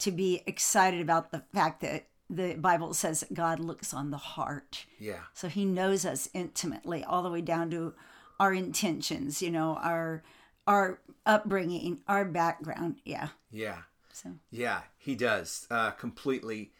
to 0.00 0.12
be 0.12 0.42
excited 0.46 1.00
about 1.00 1.32
the 1.32 1.42
fact 1.54 1.80
that 1.80 2.06
the 2.30 2.54
Bible 2.54 2.94
says 2.94 3.20
that 3.20 3.34
God 3.34 3.58
looks 3.60 3.94
on 3.94 4.10
the 4.10 4.18
heart. 4.18 4.86
Yeah. 4.98 5.20
So 5.34 5.48
he 5.48 5.64
knows 5.64 6.04
us 6.04 6.28
intimately, 6.34 7.04
all 7.04 7.22
the 7.22 7.30
way 7.30 7.40
down 7.40 7.70
to 7.70 7.94
our 8.38 8.52
intentions, 8.52 9.42
you 9.42 9.50
know, 9.50 9.78
our 9.82 10.22
our 10.66 11.00
upbringing, 11.24 12.00
our 12.06 12.24
background. 12.24 12.96
Yeah. 13.04 13.28
Yeah. 13.50 13.78
So. 14.12 14.30
Yeah, 14.50 14.80
he 14.98 15.14
does 15.14 15.66
uh, 15.70 15.92
completely, 15.92 16.72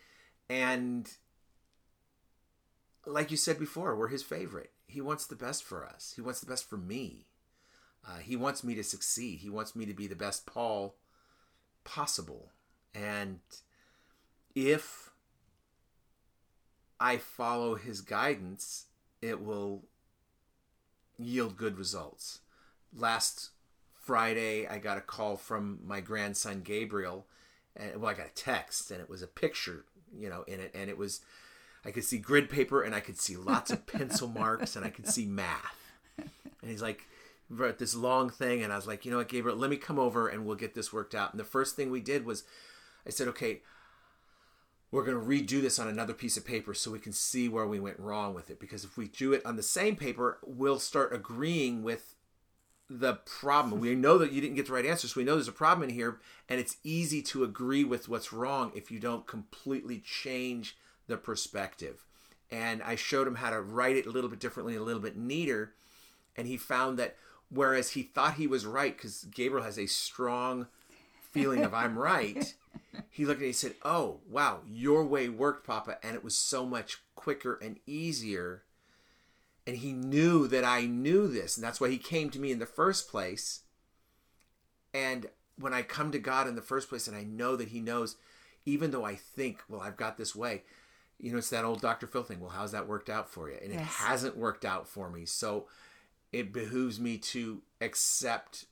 and 0.50 1.08
like 3.06 3.30
you 3.30 3.36
said 3.36 3.58
before, 3.58 3.94
we're 3.96 4.08
his 4.08 4.24
favorite 4.24 4.72
he 4.88 5.02
wants 5.02 5.26
the 5.26 5.36
best 5.36 5.62
for 5.62 5.84
us. 5.84 6.14
He 6.16 6.22
wants 6.22 6.40
the 6.40 6.46
best 6.46 6.68
for 6.68 6.78
me. 6.78 7.26
Uh, 8.06 8.16
he 8.16 8.36
wants 8.36 8.64
me 8.64 8.74
to 8.74 8.82
succeed. 8.82 9.40
He 9.40 9.50
wants 9.50 9.76
me 9.76 9.84
to 9.84 9.92
be 9.92 10.06
the 10.06 10.16
best 10.16 10.46
Paul 10.46 10.96
possible. 11.84 12.52
And 12.94 13.40
if 14.54 15.07
I 17.00 17.16
follow 17.16 17.76
his 17.76 18.00
guidance, 18.00 18.86
it 19.22 19.42
will 19.42 19.84
yield 21.18 21.56
good 21.56 21.78
results. 21.78 22.40
Last 22.96 23.50
Friday, 23.94 24.66
I 24.66 24.78
got 24.78 24.98
a 24.98 25.02
call 25.02 25.36
from 25.36 25.80
my 25.84 26.00
grandson 26.00 26.62
Gabriel, 26.62 27.26
and 27.76 28.00
well, 28.00 28.10
I 28.10 28.14
got 28.14 28.26
a 28.26 28.34
text, 28.34 28.90
and 28.90 29.00
it 29.00 29.10
was 29.10 29.22
a 29.22 29.26
picture, 29.26 29.84
you 30.16 30.28
know, 30.28 30.42
in 30.48 30.60
it, 30.60 30.72
and 30.74 30.90
it 30.90 30.98
was 30.98 31.20
I 31.84 31.90
could 31.90 32.04
see 32.04 32.18
grid 32.18 32.50
paper 32.50 32.82
and 32.82 32.94
I 32.94 33.00
could 33.00 33.18
see 33.18 33.36
lots 33.36 33.70
of 33.70 33.86
pencil 33.92 34.28
marks 34.28 34.76
and 34.76 34.84
I 34.84 34.90
could 34.90 35.08
see 35.08 35.26
math. 35.26 35.92
And 36.18 36.70
he's 36.70 36.82
like, 36.82 37.06
wrote 37.48 37.78
this 37.78 37.94
long 37.94 38.30
thing, 38.30 38.62
and 38.62 38.72
I 38.72 38.76
was 38.76 38.86
like, 38.86 39.04
you 39.04 39.10
know 39.10 39.18
what, 39.18 39.28
Gabriel, 39.28 39.56
let 39.56 39.70
me 39.70 39.76
come 39.76 39.98
over 39.98 40.28
and 40.28 40.44
we'll 40.44 40.56
get 40.56 40.74
this 40.74 40.92
worked 40.92 41.14
out. 41.14 41.32
And 41.32 41.40
the 41.40 41.44
first 41.44 41.76
thing 41.76 41.90
we 41.90 42.00
did 42.00 42.26
was, 42.26 42.44
I 43.06 43.10
said, 43.10 43.28
okay, 43.28 43.62
we're 44.90 45.04
going 45.04 45.20
to 45.20 45.26
redo 45.26 45.60
this 45.60 45.78
on 45.78 45.88
another 45.88 46.14
piece 46.14 46.36
of 46.36 46.46
paper 46.46 46.72
so 46.72 46.90
we 46.90 46.98
can 46.98 47.12
see 47.12 47.48
where 47.48 47.66
we 47.66 47.78
went 47.78 47.98
wrong 47.98 48.34
with 48.34 48.50
it. 48.50 48.58
Because 48.58 48.84
if 48.84 48.96
we 48.96 49.08
do 49.08 49.32
it 49.32 49.44
on 49.44 49.56
the 49.56 49.62
same 49.62 49.96
paper, 49.96 50.38
we'll 50.44 50.78
start 50.78 51.14
agreeing 51.14 51.82
with 51.82 52.14
the 52.88 53.14
problem. 53.14 53.80
We 53.80 53.94
know 53.94 54.16
that 54.16 54.32
you 54.32 54.40
didn't 54.40 54.56
get 54.56 54.66
the 54.66 54.72
right 54.72 54.86
answer, 54.86 55.06
so 55.06 55.20
we 55.20 55.24
know 55.24 55.34
there's 55.34 55.46
a 55.46 55.52
problem 55.52 55.88
in 55.88 55.94
here, 55.94 56.20
and 56.48 56.58
it's 56.58 56.78
easy 56.82 57.20
to 57.22 57.44
agree 57.44 57.84
with 57.84 58.08
what's 58.08 58.32
wrong 58.32 58.72
if 58.74 58.90
you 58.90 58.98
don't 58.98 59.26
completely 59.26 59.98
change 59.98 60.76
the 61.06 61.18
perspective. 61.18 62.06
And 62.50 62.82
I 62.82 62.94
showed 62.94 63.26
him 63.26 63.36
how 63.36 63.50
to 63.50 63.60
write 63.60 63.96
it 63.96 64.06
a 64.06 64.10
little 64.10 64.30
bit 64.30 64.40
differently, 64.40 64.74
a 64.74 64.82
little 64.82 65.02
bit 65.02 65.18
neater. 65.18 65.74
And 66.34 66.46
he 66.46 66.56
found 66.56 66.98
that 66.98 67.16
whereas 67.50 67.90
he 67.90 68.02
thought 68.02 68.34
he 68.34 68.46
was 68.46 68.64
right, 68.64 68.96
because 68.96 69.24
Gabriel 69.24 69.66
has 69.66 69.78
a 69.78 69.86
strong 69.86 70.68
feeling 71.42 71.64
of 71.64 71.74
I'm 71.74 71.98
right, 71.98 72.54
he 73.10 73.24
looked 73.24 73.38
at 73.38 73.42
me 73.42 73.48
and 73.48 73.56
said, 73.56 73.74
Oh, 73.84 74.20
wow, 74.28 74.60
your 74.66 75.04
way 75.04 75.28
worked, 75.28 75.66
Papa. 75.66 75.98
And 76.02 76.14
it 76.14 76.24
was 76.24 76.36
so 76.36 76.66
much 76.66 76.98
quicker 77.14 77.58
and 77.62 77.78
easier. 77.86 78.62
And 79.66 79.76
he 79.76 79.92
knew 79.92 80.48
that 80.48 80.64
I 80.64 80.86
knew 80.86 81.28
this. 81.28 81.56
And 81.56 81.64
that's 81.64 81.80
why 81.80 81.90
he 81.90 81.98
came 81.98 82.30
to 82.30 82.38
me 82.38 82.50
in 82.50 82.58
the 82.58 82.66
first 82.66 83.10
place. 83.10 83.60
And 84.94 85.26
when 85.58 85.74
I 85.74 85.82
come 85.82 86.10
to 86.12 86.18
God 86.18 86.48
in 86.48 86.54
the 86.54 86.62
first 86.62 86.88
place 86.88 87.06
and 87.06 87.16
I 87.16 87.24
know 87.24 87.56
that 87.56 87.68
he 87.68 87.80
knows, 87.80 88.16
even 88.64 88.90
though 88.90 89.04
I 89.04 89.14
think, 89.14 89.62
well, 89.68 89.80
I've 89.80 89.96
got 89.96 90.16
this 90.16 90.34
way, 90.34 90.62
you 91.18 91.32
know, 91.32 91.38
it's 91.38 91.50
that 91.50 91.64
old 91.64 91.80
Dr. 91.80 92.06
Phil 92.06 92.22
thing. 92.22 92.40
Well, 92.40 92.50
how's 92.50 92.72
that 92.72 92.86
worked 92.86 93.10
out 93.10 93.28
for 93.28 93.50
you? 93.50 93.56
And 93.60 93.72
yes. 93.72 93.82
it 93.82 93.86
hasn't 93.86 94.36
worked 94.36 94.64
out 94.64 94.88
for 94.88 95.10
me. 95.10 95.26
So 95.26 95.66
it 96.32 96.52
behooves 96.52 97.00
me 97.00 97.18
to 97.18 97.62
accept 97.80 98.66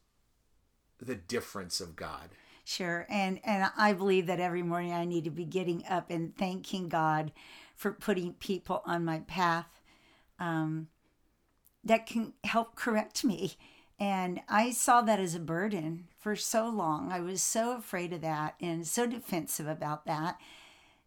the 1.01 1.15
difference 1.15 1.81
of 1.81 1.97
God. 1.97 2.31
Sure. 2.67 3.07
And 3.09 3.39
and 3.45 3.71
I 3.77 3.93
believe 3.93 4.27
that 4.27 4.41
every 4.41 4.63
morning 4.63 4.93
I 4.93 5.05
need 5.05 5.25
to 5.25 5.31
be 5.31 5.45
getting 5.45 5.85
up 5.89 6.11
and 6.11 6.37
thanking 6.37 6.89
God 6.89 7.31
for 7.77 7.93
putting 7.93 8.35
people 8.35 8.83
on 8.85 9.05
my 9.05 9.21
path 9.21 9.81
um, 10.41 10.89
that 11.85 12.07
can 12.07 12.35
help 12.45 12.75
correct 12.77 13.25
me. 13.25 13.57
And 14.01 14.41
I 14.49 14.73
saw 14.73 15.03
that 15.03 15.21
as 15.21 15.35
a 15.35 15.41
burden 15.41 16.09
for 16.19 16.37
so 16.37 16.69
long. 16.69 17.13
I 17.13 17.21
was 17.21 17.43
so 17.43 17.77
afraid 17.77 18.13
of 18.13 18.23
that 18.23 18.57
and 18.61 18.87
so 18.87 19.07
defensive 19.07 19.69
about 19.69 20.07
that. 20.07 20.39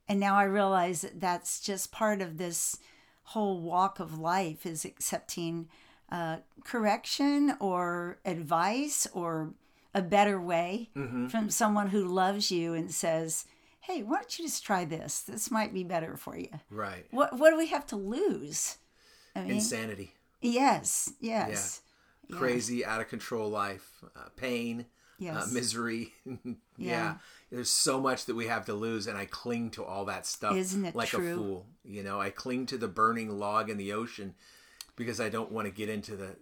And 0.07 0.19
now 0.19 0.35
I 0.37 0.43
realize 0.43 1.01
that 1.01 1.21
that's 1.21 1.59
just 1.59 1.91
part 1.91 2.21
of 2.21 2.37
this 2.37 2.77
whole 3.25 3.59
walk 3.61 3.99
of 3.99 4.19
life 4.19 4.65
is 4.65 4.85
accepting 4.85 5.67
uh, 6.11 6.37
correction 6.63 7.55
or 7.59 8.19
advice 8.25 9.07
or 9.13 9.53
a 9.93 10.01
better 10.01 10.39
way 10.39 10.89
Mm-hmm. 10.95 11.27
from 11.27 11.49
someone 11.49 11.87
who 11.89 12.05
loves 12.05 12.51
you 12.51 12.73
and 12.73 12.91
says, 12.91 13.45
"Hey, 13.81 14.03
why 14.03 14.17
don't 14.17 14.37
you 14.39 14.45
just 14.45 14.63
try 14.65 14.85
this? 14.85 15.21
This 15.21 15.49
might 15.51 15.73
be 15.73 15.83
better 15.83 16.15
for 16.17 16.37
you." 16.37 16.49
Right. 16.69 17.05
What 17.11 17.37
what 17.39 17.49
do 17.51 17.57
we 17.57 17.67
have 17.67 17.85
to 17.87 17.95
lose? 17.95 18.77
I 19.35 19.41
mean, 19.43 19.51
Insanity. 19.53 20.13
yes, 20.41 21.13
yes, 21.19 21.81
Crazy, 22.31 22.85
out 22.85 23.01
of 23.01 23.07
control 23.07 23.49
life, 23.49 24.03
uh, 24.15 24.29
pain, 24.35 24.85
uh, 25.21 25.45
misery. 25.51 26.13
yeah. 26.25 26.53
Yeah. 26.77 27.15
There's 27.51 27.69
so 27.71 27.99
much 27.99 28.25
that 28.25 28.35
we 28.35 28.45
have 28.47 28.65
to 28.67 28.73
lose, 28.73 29.07
and 29.07 29.17
I 29.17 29.25
cling 29.25 29.71
to 29.71 29.83
all 29.83 30.05
that 30.05 30.25
stuff 30.27 30.55
Isn't 30.55 30.85
it 30.85 30.95
like 30.95 31.13
a 31.13 31.17
fool. 31.17 31.65
You 31.83 32.03
know, 32.03 32.21
I 32.21 32.29
cling 32.29 32.67
to 32.67 32.77
the 32.77 32.87
burning 32.87 33.29
log 33.39 33.69
in 33.71 33.77
the 33.77 33.93
ocean 33.93 34.35
because 34.95 35.19
I 35.19 35.29
don't 35.29 35.51
want 35.51 35.65
to 35.67 35.71
get 35.73 35.89
into 35.89 36.15
the, 36.15 36.35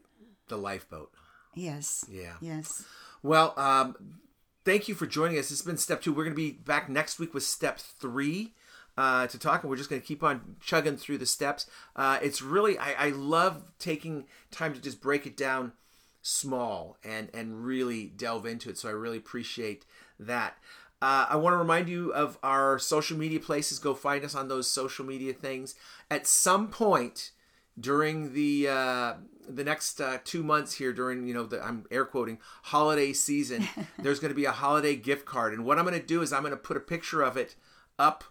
the 0.50 0.58
lifeboat. 0.58 1.12
yes, 1.56 2.04
Yeah. 2.10 2.34
yes. 2.42 2.84
Well, 3.28 3.54
um, 3.58 4.22
thank 4.64 4.88
you 4.88 4.96
for 4.96 5.06
joining 5.06 5.38
us. 5.38 5.50
Has 5.50 5.62
been 5.62 5.76
step 5.76 6.02
two. 6.02 6.14
We're 6.14 6.24
going 6.24 6.34
to 6.34 6.42
be 6.42 6.52
back 6.52 6.88
next 6.88 7.20
week 7.20 7.34
with 7.34 7.44
step 7.44 7.78
three 7.78 8.54
uh, 8.98 9.28
to 9.28 9.38
talk, 9.38 9.64
and 9.64 9.70
we're 9.70 9.76
just 9.76 9.90
going 9.90 10.02
to 10.02 10.08
keep 10.08 10.24
on 10.24 10.56
chugging 10.62 10.96
through 10.96 11.18
the 11.18 11.26
steps. 11.26 11.70
Uh, 11.94 12.20
it's 12.22 12.42
really, 12.42 12.78
I, 12.78 13.08
I 13.08 13.10
love 13.10 13.74
taking 13.80 14.28
time 14.50 14.74
to 14.74 14.82
just 14.82 15.02
break 15.02 15.28
it 15.28 15.36
down 15.36 15.74
small 16.22 16.98
and 17.04 17.30
and 17.34 17.66
really 17.66 18.06
delve 18.06 18.46
into 18.46 18.70
it. 18.70 18.78
So 18.78 18.88
I 18.88 18.94
really 18.94 19.18
appreciate 19.18 19.86
that. 20.22 20.56
Uh, 21.02 21.26
I 21.30 21.36
want 21.36 21.54
to 21.54 21.58
remind 21.58 21.90
you 21.90 22.14
of 22.14 22.38
our 22.44 22.80
social 22.80 23.18
media 23.18 23.42
places. 23.42 23.78
Go 23.78 23.94
find 23.94 24.24
us 24.24 24.36
on 24.36 24.48
those 24.48 24.72
social 24.72 25.04
media 25.04 25.34
things. 25.34 25.76
At 26.10 26.28
some 26.28 26.70
point 26.70 27.32
during 27.80 28.34
the 28.34 28.68
uh, 28.68 29.14
the 29.48 29.64
next 29.64 30.02
uh, 30.02 30.18
two 30.24 30.44
months 30.44 30.74
here, 30.74 30.94
during 30.94 31.28
you 31.28 31.34
know 31.34 31.46
the 31.46 31.64
I'm 31.64 31.86
air 31.92 32.06
quoting 32.06 32.40
holiday 32.64 33.14
season, 33.14 33.68
there's 34.00 34.20
going 34.20 34.32
to 34.32 34.36
be 34.36 34.46
a 34.46 34.52
holiday 34.52 34.96
gift 34.96 35.26
card, 35.26 35.54
and 35.54 35.66
what 35.66 35.78
I'm 35.78 35.86
going 35.86 36.00
to 36.00 36.06
do 36.06 36.22
is 36.22 36.34
I'm 36.34 36.42
going 36.42 36.52
to 36.52 36.58
put 36.58 36.78
a 36.78 36.82
picture 36.82 37.22
of 37.22 37.38
it 37.38 37.56
up 37.98 38.24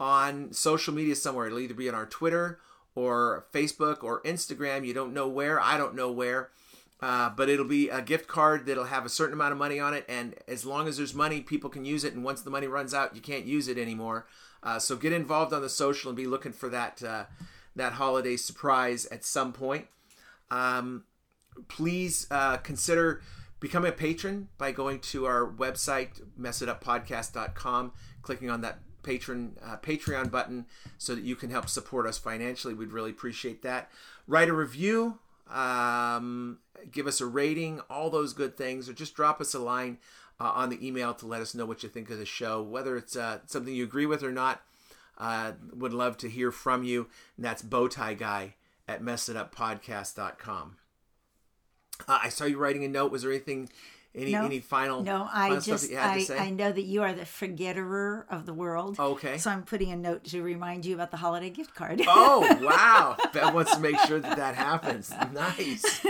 on 0.00 0.52
social 0.52 0.94
media 0.94 1.14
somewhere. 1.14 1.46
It'll 1.46 1.60
either 1.60 1.74
be 1.74 1.88
on 1.88 1.94
our 1.94 2.06
Twitter 2.06 2.60
or 2.94 3.46
Facebook 3.52 4.02
or 4.02 4.22
Instagram. 4.22 4.86
You 4.86 4.94
don't 4.94 5.14
know 5.14 5.28
where. 5.28 5.60
I 5.60 5.76
don't 5.76 5.94
know 5.94 6.10
where. 6.10 6.50
Uh, 7.00 7.28
but 7.28 7.50
it'll 7.50 7.66
be 7.66 7.90
a 7.90 8.00
gift 8.00 8.26
card 8.26 8.64
that'll 8.64 8.84
have 8.84 9.04
a 9.04 9.10
certain 9.10 9.34
amount 9.34 9.52
of 9.52 9.58
money 9.58 9.78
on 9.78 9.92
it, 9.92 10.06
and 10.08 10.36
as 10.48 10.64
long 10.64 10.88
as 10.88 10.96
there's 10.96 11.12
money, 11.12 11.42
people 11.42 11.68
can 11.68 11.84
use 11.84 12.02
it. 12.02 12.14
And 12.14 12.24
once 12.24 12.40
the 12.40 12.50
money 12.50 12.66
runs 12.66 12.94
out, 12.94 13.14
you 13.14 13.20
can't 13.20 13.44
use 13.44 13.68
it 13.68 13.76
anymore. 13.76 14.26
Uh, 14.62 14.78
so 14.78 14.96
get 14.96 15.12
involved 15.12 15.52
on 15.52 15.60
the 15.60 15.68
social 15.68 16.08
and 16.08 16.16
be 16.16 16.26
looking 16.26 16.52
for 16.52 16.70
that 16.70 17.02
uh, 17.02 17.24
that 17.76 17.94
holiday 17.94 18.36
surprise 18.36 19.06
at 19.06 19.24
some 19.24 19.52
point. 19.52 19.86
Um, 20.50 21.04
please 21.68 22.26
uh, 22.30 22.58
consider 22.58 23.22
becoming 23.60 23.90
a 23.90 23.94
patron 23.94 24.48
by 24.58 24.72
going 24.72 25.00
to 25.00 25.26
our 25.26 25.46
website 25.46 26.20
messituppodcast.com 26.38 27.92
clicking 28.22 28.50
on 28.50 28.60
that 28.60 28.78
patron 29.02 29.56
uh, 29.64 29.76
patreon 29.76 30.30
button 30.30 30.66
so 30.98 31.14
that 31.14 31.24
you 31.24 31.36
can 31.36 31.50
help 31.50 31.68
support 31.68 32.06
us 32.06 32.18
financially. 32.18 32.74
We'd 32.74 32.92
really 32.92 33.10
appreciate 33.10 33.62
that. 33.62 33.90
Write 34.26 34.48
a 34.48 34.54
review 34.54 35.18
um, 35.50 36.58
give 36.90 37.06
us 37.06 37.20
a 37.20 37.26
rating. 37.26 37.80
All 37.90 38.10
those 38.10 38.32
good 38.32 38.56
things 38.56 38.88
or 38.88 38.92
just 38.92 39.14
drop 39.14 39.40
us 39.40 39.54
a 39.54 39.58
line 39.58 39.98
uh, 40.40 40.52
on 40.54 40.70
the 40.70 40.86
email 40.86 41.14
to 41.14 41.26
let 41.26 41.40
us 41.40 41.54
know 41.54 41.66
what 41.66 41.82
you 41.82 41.88
think 41.88 42.10
of 42.10 42.18
the 42.18 42.26
show 42.26 42.60
whether 42.60 42.96
it's 42.96 43.14
uh, 43.14 43.38
something 43.46 43.72
you 43.72 43.84
agree 43.84 44.06
with 44.06 44.24
or 44.24 44.32
not 44.32 44.62
uh, 45.18 45.52
would 45.72 45.92
love 45.92 46.16
to 46.18 46.28
hear 46.28 46.50
from 46.50 46.82
you 46.84 47.08
and 47.36 47.44
that's 47.44 47.62
bowtie 47.62 48.16
guy 48.18 48.54
at 48.88 49.02
messituppodcast.com 49.02 50.76
uh, 52.08 52.18
I 52.22 52.28
saw 52.28 52.44
you 52.44 52.58
writing 52.58 52.84
a 52.84 52.88
note. 52.88 53.12
Was 53.12 53.22
there 53.22 53.30
anything, 53.30 53.68
any 54.16 54.32
No. 54.32 54.44
any 54.44 54.58
final? 54.58 55.02
No, 55.04 55.28
I 55.32 55.48
final 55.48 55.60
just 55.60 55.84
that 55.84 55.90
you 55.92 55.96
had 55.96 56.40
I? 56.40 56.46
I 56.46 56.50
know 56.50 56.72
that 56.72 56.82
you 56.82 57.02
are 57.02 57.12
the 57.12 57.24
forgetterer 57.24 58.26
of 58.28 58.46
the 58.46 58.52
world. 58.52 58.98
Okay. 58.98 59.38
So 59.38 59.48
I'm 59.50 59.62
putting 59.62 59.92
a 59.92 59.96
note 59.96 60.24
to 60.24 60.42
remind 60.42 60.84
you 60.84 60.94
about 60.96 61.12
the 61.12 61.18
holiday 61.18 61.50
gift 61.50 61.74
card. 61.76 62.02
Oh 62.08 62.58
wow! 62.60 63.16
Bev 63.32 63.54
wants 63.54 63.74
to 63.76 63.80
make 63.80 63.96
sure 64.00 64.18
that 64.18 64.36
that 64.36 64.56
happens. 64.56 65.12
Nice, 65.32 66.00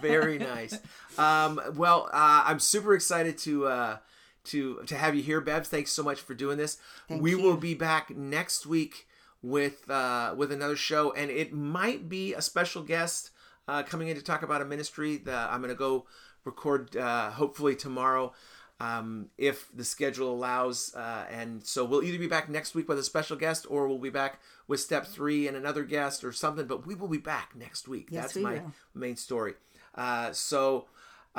very 0.00 0.38
nice. 0.38 0.76
Um, 1.16 1.60
well, 1.76 2.08
uh, 2.12 2.42
I'm 2.44 2.58
super 2.58 2.94
excited 2.94 3.38
to 3.38 3.66
uh, 3.68 3.96
to 4.44 4.82
to 4.86 4.96
have 4.96 5.14
you 5.14 5.22
here, 5.22 5.40
Bev. 5.40 5.66
Thanks 5.66 5.92
so 5.92 6.02
much 6.02 6.20
for 6.20 6.34
doing 6.34 6.58
this. 6.58 6.78
Thank 7.08 7.22
we 7.22 7.32
you. 7.32 7.40
will 7.40 7.56
be 7.56 7.74
back 7.74 8.10
next 8.16 8.66
week 8.66 9.06
with 9.42 9.88
uh, 9.90 10.34
with 10.36 10.52
another 10.52 10.76
show, 10.76 11.12
and 11.12 11.30
it 11.30 11.52
might 11.52 12.08
be 12.08 12.34
a 12.34 12.42
special 12.42 12.82
guest 12.82 13.30
uh, 13.66 13.82
coming 13.82 14.08
in 14.08 14.16
to 14.16 14.22
talk 14.22 14.42
about 14.42 14.62
a 14.62 14.64
ministry 14.64 15.16
that 15.18 15.50
I'm 15.50 15.60
going 15.60 15.70
to 15.70 15.76
go 15.76 16.06
record 16.44 16.96
uh, 16.96 17.30
hopefully 17.30 17.76
tomorrow. 17.76 18.32
Um, 18.80 19.30
if 19.36 19.68
the 19.74 19.82
schedule 19.82 20.32
allows, 20.32 20.94
uh, 20.94 21.24
and 21.28 21.66
so 21.66 21.84
we'll 21.84 22.04
either 22.04 22.16
be 22.16 22.28
back 22.28 22.48
next 22.48 22.76
week 22.76 22.88
with 22.88 22.96
a 22.96 23.02
special 23.02 23.36
guest, 23.36 23.66
or 23.68 23.88
we'll 23.88 23.98
be 23.98 24.08
back 24.08 24.40
with 24.68 24.78
step 24.78 25.04
three 25.04 25.48
and 25.48 25.56
another 25.56 25.82
guest 25.82 26.22
or 26.22 26.30
something. 26.30 26.66
But 26.68 26.86
we 26.86 26.94
will 26.94 27.08
be 27.08 27.18
back 27.18 27.56
next 27.56 27.88
week. 27.88 28.06
Yes, 28.12 28.22
That's 28.22 28.34
we 28.36 28.42
my 28.42 28.52
will. 28.54 28.72
main 28.94 29.16
story. 29.16 29.54
Uh, 29.96 30.30
so 30.32 30.86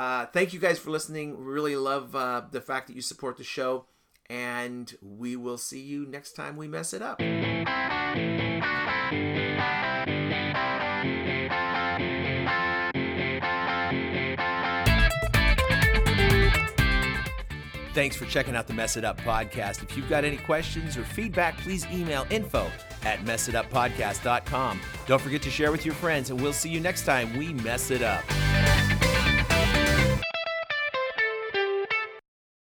uh, 0.00 0.24
thank 0.32 0.54
you 0.54 0.58
guys 0.58 0.78
for 0.78 0.88
listening. 0.88 1.36
Really 1.44 1.76
love 1.76 2.16
uh, 2.16 2.40
the 2.50 2.62
fact 2.62 2.86
that 2.86 2.96
you 2.96 3.02
support 3.02 3.36
the 3.36 3.44
show, 3.44 3.84
and 4.30 4.94
we 5.02 5.36
will 5.36 5.58
see 5.58 5.82
you 5.82 6.06
next 6.06 6.32
time 6.32 6.56
we 6.56 6.66
mess 6.66 6.94
it 6.94 7.02
up. 7.02 7.20
Thanks 17.92 18.16
for 18.16 18.24
checking 18.24 18.56
out 18.56 18.66
the 18.66 18.72
Mess 18.72 18.96
It 18.96 19.04
Up 19.04 19.20
podcast. 19.20 19.82
If 19.82 19.98
you've 19.98 20.08
got 20.08 20.24
any 20.24 20.38
questions 20.38 20.96
or 20.96 21.04
feedback, 21.04 21.58
please 21.58 21.84
email 21.92 22.26
info 22.30 22.70
at 23.02 23.22
messituppodcast.com. 23.26 24.80
Don't 25.06 25.20
forget 25.20 25.42
to 25.42 25.50
share 25.50 25.70
with 25.70 25.84
your 25.84 25.94
friends, 25.94 26.30
and 26.30 26.40
we'll 26.40 26.54
see 26.54 26.70
you 26.70 26.80
next 26.80 27.04
time 27.04 27.36
we 27.36 27.52
mess 27.52 27.90
it 27.90 28.00
up. 28.00 28.24